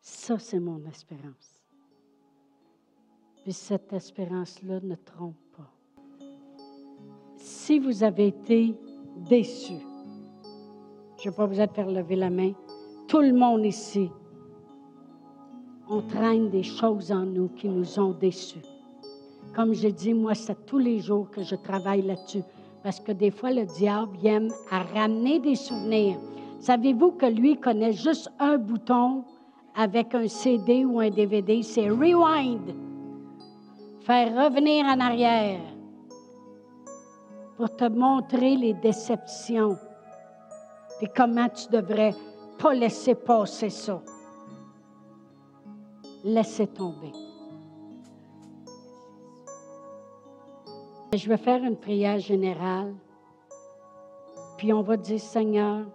Ça, 0.00 0.38
c'est 0.38 0.60
mon 0.60 0.84
espérance. 0.86 1.62
Puis 3.42 3.52
cette 3.52 3.92
espérance-là 3.92 4.80
ne 4.80 4.94
trompe 4.94 5.36
si 7.46 7.78
vous 7.78 8.02
avez 8.02 8.26
été 8.26 8.74
déçu, 9.30 9.74
je 11.16 11.28
ne 11.28 11.30
vais 11.30 11.36
pas 11.36 11.46
vous 11.46 11.54
faire 11.54 11.88
lever 11.88 12.16
la 12.16 12.28
main, 12.28 12.50
tout 13.06 13.20
le 13.20 13.32
monde 13.32 13.64
ici, 13.64 14.10
on 15.88 16.02
traîne 16.02 16.50
des 16.50 16.64
choses 16.64 17.12
en 17.12 17.24
nous 17.24 17.48
qui 17.50 17.68
nous 17.68 18.00
ont 18.00 18.10
déçus. 18.10 18.62
Comme 19.54 19.74
je 19.74 19.86
dis, 19.86 20.12
moi, 20.12 20.34
c'est 20.34 20.66
tous 20.66 20.78
les 20.78 20.98
jours 20.98 21.30
que 21.30 21.44
je 21.44 21.54
travaille 21.54 22.02
là-dessus. 22.02 22.42
Parce 22.82 22.98
que 22.98 23.12
des 23.12 23.30
fois, 23.30 23.52
le 23.52 23.64
diable 23.64 24.18
aime 24.24 24.50
à 24.72 24.82
ramener 24.82 25.38
des 25.38 25.54
souvenirs. 25.54 26.18
Savez-vous 26.58 27.12
que 27.12 27.26
lui 27.26 27.56
connaît 27.56 27.92
juste 27.92 28.28
un 28.40 28.58
bouton 28.58 29.22
avec 29.76 30.16
un 30.16 30.26
CD 30.26 30.84
ou 30.84 30.98
un 30.98 31.10
DVD? 31.10 31.62
C'est 31.62 31.88
rewind. 31.88 32.74
Faire 34.00 34.34
revenir 34.34 34.84
en 34.86 34.98
arrière 34.98 35.75
pour 37.56 37.74
te 37.74 37.84
montrer 37.84 38.56
les 38.56 38.74
déceptions 38.74 39.78
et 41.00 41.08
comment 41.08 41.48
tu 41.48 41.68
devrais 41.70 42.14
pas 42.58 42.74
laisser 42.74 43.14
passer 43.14 43.70
ça. 43.70 44.02
Laissez 46.24 46.66
tomber. 46.66 47.12
Je 51.14 51.28
vais 51.28 51.36
faire 51.36 51.62
une 51.62 51.76
prière 51.76 52.18
générale, 52.18 52.94
puis 54.58 54.72
on 54.72 54.82
va 54.82 54.96
dire, 54.96 55.20
Seigneur, 55.20 55.86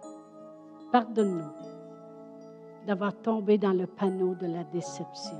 pardonne-nous 0.90 2.86
d'avoir 2.86 3.14
tombé 3.14 3.58
dans 3.58 3.72
le 3.72 3.86
panneau 3.86 4.34
de 4.34 4.46
la 4.46 4.64
déception. 4.64 5.38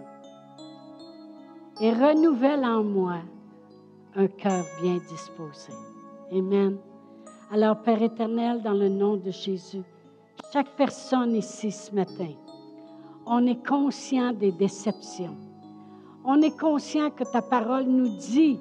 Et 1.81 1.91
renouvelle 1.91 2.65
en 2.65 2.85
moi 2.85 3.19
un 4.15 4.29
cœur 4.29 4.65
bien 4.83 4.99
disposé. 5.09 5.73
Amen. 6.33 6.79
Alors, 7.51 7.83
Père 7.83 8.03
éternel, 8.03 8.63
dans 8.63 8.73
le 8.73 8.89
nom 8.89 9.17
de 9.19 9.31
Jésus, 9.31 9.83
chaque 10.51 10.75
personne 10.77 11.37
ici 11.37 11.71
ce 11.71 11.95
matin, 11.95 12.33
on 13.27 13.47
est 13.47 13.67
conscient 13.67 14.33
des 14.33 14.51
déceptions. 14.53 15.37
On 16.25 16.41
est 16.41 16.59
conscient 16.59 17.11
que 17.11 17.25
ta 17.31 17.43
parole 17.43 17.85
nous 17.85 18.17
dit 18.17 18.59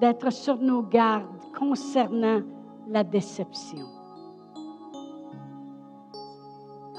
d'être 0.00 0.32
sur 0.32 0.56
nos 0.58 0.82
gardes 0.82 1.26
concernant 1.58 2.42
la 2.88 3.02
déception. 3.02 3.86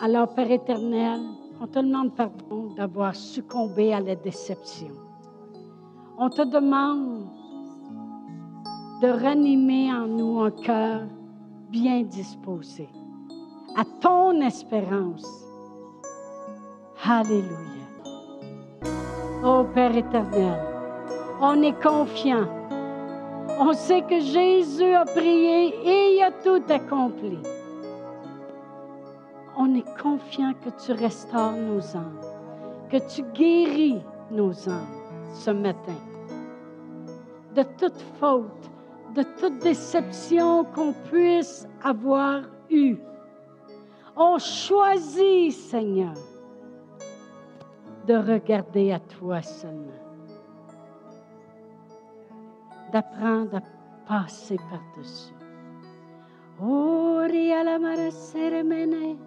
Alors, 0.01 0.33
Père 0.33 0.51
éternel, 0.51 1.21
On 1.61 1.67
te 1.67 1.79
demande 1.79 2.13
pardon 2.13 2.73
d'avoir 2.75 3.15
succombé 3.15 3.93
à 3.93 4.01
la 4.01 4.15
déception. 4.15 4.91
On 6.17 6.29
te 6.29 6.41
demande 6.41 7.27
de 9.05 9.11
ranimer 9.11 9.93
en 9.93 10.07
nous 10.07 10.39
un 10.39 10.49
cœur 10.49 11.01
bien 11.69 12.01
disposé 12.01 12.89
à 13.75 13.83
ton 14.01 14.41
espérance. 14.41 15.27
Alléluia. 17.03 17.85
Ô 19.43 19.63
Père 19.75 19.95
éternel, 19.95 20.59
on 21.39 21.61
est 21.61 21.79
confiant. 21.83 22.47
On 23.59 23.73
sait 23.73 24.01
que 24.01 24.19
Jésus 24.19 24.93
a 24.93 25.05
prié 25.05 25.67
et 25.85 26.15
il 26.15 26.23
a 26.23 26.31
tout 26.31 26.63
accompli. 26.67 27.37
On 29.55 29.75
est 29.75 30.01
confiant 30.01 30.53
que 30.63 30.71
tu 30.83 30.91
restaures 30.93 31.57
nos 31.69 31.95
âmes, 31.95 32.19
que 32.89 32.97
tu 33.13 33.21
guéris 33.33 34.01
nos 34.31 34.67
âmes 34.67 34.95
ce 35.33 35.51
matin 35.51 36.01
de 37.55 37.63
toute 37.77 38.01
faute, 38.19 38.69
de 39.15 39.23
toute 39.39 39.59
déception 39.59 40.65
qu'on 40.65 40.91
puisse 41.09 41.67
avoir 41.81 42.41
eue. 42.69 42.97
On 44.17 44.37
choisit, 44.37 45.53
Seigneur, 45.53 46.13
de 48.07 48.15
regarder 48.15 48.91
à 48.91 48.99
toi 48.99 49.41
seulement, 49.41 50.03
d'apprendre 52.91 53.57
à 53.57 53.61
passer 54.05 54.57
par-dessus. 54.69 55.33
Ori 56.61 57.51
ala 57.51 57.79
mara 57.79 58.11
seremene, 58.11 59.17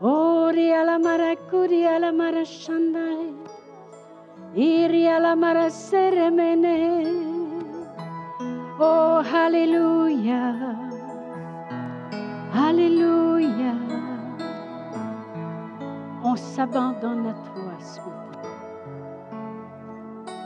ori 0.00 0.72
ala 0.72 0.98
mara 0.98 1.34
kuri 1.50 1.84
mara 2.12 2.44
iri 4.54 5.06
mara. 5.36 5.68
Oh, 8.84 9.22
Alléluia. 9.32 10.54
Alléluia. 12.52 13.74
On 16.24 16.34
s'abandonne 16.34 17.28
à 17.28 17.32
toi 17.32 17.72
ce 17.78 18.00
matin. 18.00 18.48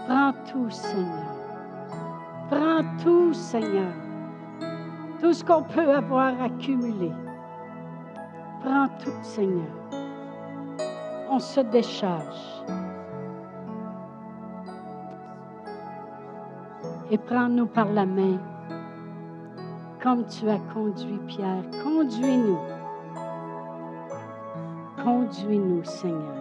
Prends 0.06 0.32
tout, 0.52 0.68
Seigneur. 0.68 1.32
Prends 2.50 2.84
tout, 3.02 3.32
Seigneur. 3.32 3.94
Tout 5.18 5.32
ce 5.32 5.42
qu'on 5.42 5.62
peut 5.62 5.90
avoir 5.90 6.38
accumulé. 6.42 7.12
Prends 8.62 8.88
tout, 9.02 9.22
Seigneur. 9.22 9.72
On 11.30 11.38
se 11.38 11.60
décharge. 11.60 12.64
Et 17.10 17.18
prends-nous 17.18 17.66
par 17.66 17.92
la 17.92 18.04
main, 18.04 18.38
comme 20.02 20.26
tu 20.26 20.48
as 20.48 20.58
conduit 20.72 21.20
Pierre. 21.26 21.62
Conduis-nous. 21.82 22.58
Conduis-nous, 25.02 25.84
Seigneur, 25.84 26.34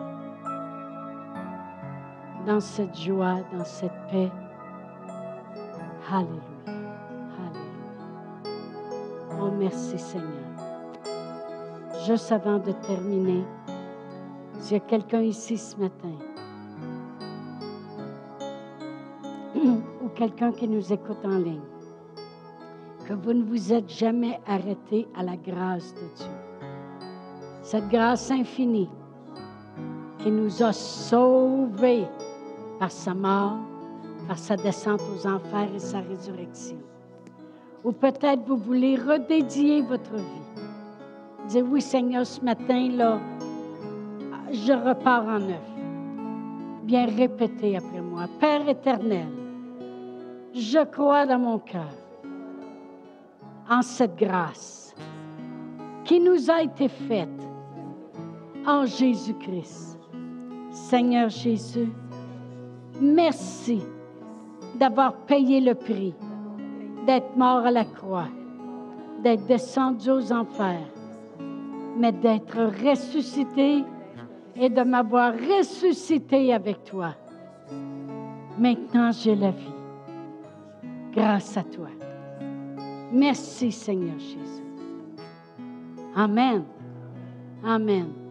dans 2.48 2.60
cette 2.60 2.98
joie, 2.98 3.38
dans 3.56 3.64
cette 3.64 3.92
paix. 4.12 4.32
Alléluia. 6.12 6.42
Alléluia. 6.68 7.66
Oh, 9.40 9.52
merci, 9.58 10.00
Seigneur. 10.00 10.30
Juste 12.06 12.32
avant 12.32 12.58
de 12.58 12.72
terminer, 12.72 13.44
s'il 14.60 14.78
y 14.78 14.78
a 14.78 14.80
quelqu'un 14.80 15.22
ici 15.22 15.58
ce 15.58 15.78
matin 15.78 16.25
quelqu'un 20.16 20.52
qui 20.52 20.68
nous 20.68 20.92
écoute 20.92 21.24
en 21.24 21.38
ligne, 21.38 21.62
que 23.08 23.14
vous 23.14 23.34
ne 23.34 23.44
vous 23.44 23.72
êtes 23.72 23.90
jamais 23.90 24.40
arrêté 24.48 25.08
à 25.16 25.24
la 25.24 25.36
grâce 25.36 25.94
de 25.94 26.00
Dieu. 26.16 26.70
Cette 27.62 27.88
grâce 27.90 28.32
infinie 28.32 28.90
qui 30.20 30.32
nous 30.32 30.64
a 30.64 30.74
sauvés 30.74 32.06
par 32.80 32.92
sa 32.92 33.14
mort, 33.14 33.58
par 34.28 34.38
sa 34.38 34.56
descente 34.56 35.02
aux 35.14 35.28
enfers 35.28 35.70
et 35.76 35.80
sa 35.80 36.00
résurrection. 36.00 36.78
Ou 37.84 37.92
peut-être 37.92 38.44
vous 38.48 38.58
voulez 38.58 38.96
redédier 38.96 39.82
votre 39.82 40.16
vie. 40.16 40.62
Dites 41.48 41.66
oui 41.70 41.82
Seigneur, 41.82 42.26
ce 42.26 42.42
matin, 42.42 42.90
là, 42.92 43.20
je 44.52 44.74
repars 44.74 45.28
en 45.28 45.40
neuf. 45.40 45.62
Bien 46.84 47.06
répétez 47.06 47.78
après 47.78 48.02
moi. 48.02 48.26
Père 48.40 48.68
éternel, 48.68 49.28
je 50.56 50.86
crois 50.86 51.26
dans 51.26 51.40
mon 51.40 51.60
cœur 51.60 51.92
en 53.70 53.82
cette 53.82 54.16
grâce 54.16 54.96
qui 56.06 56.22
nous 56.22 56.50
a 56.50 56.62
été 56.62 56.88
faite 56.88 57.30
en 58.66 58.86
Jésus-Christ. 58.86 60.00
Seigneur 60.72 61.30
Jésus, 61.30 61.92
merci 63.02 63.82
d'avoir 64.76 65.14
payé 65.26 65.60
le 65.60 65.76
prix, 65.76 66.14
d'être 67.06 67.36
mort 67.36 67.66
à 67.66 67.72
la 67.72 67.84
croix, 67.84 68.30
d'être 69.24 69.46
descendu 69.48 70.10
aux 70.10 70.32
enfers, 70.32 70.88
mais 71.98 72.14
d'être 72.14 72.72
ressuscité 72.82 73.84
et 74.56 74.70
de 74.70 74.82
m'avoir 74.84 75.34
ressuscité 75.34 76.54
avec 76.54 76.86
toi. 76.86 77.14
Maintenant, 78.58 79.12
j'ai 79.12 79.36
la 79.36 79.52
vie 79.52 79.75
grâce 81.16 81.58
à 81.58 81.64
toi. 81.64 81.90
Merci 83.12 83.72
Seigneur 83.72 84.20
Jésus. 84.20 84.64
Amen. 86.16 86.64
Amen. 87.64 88.25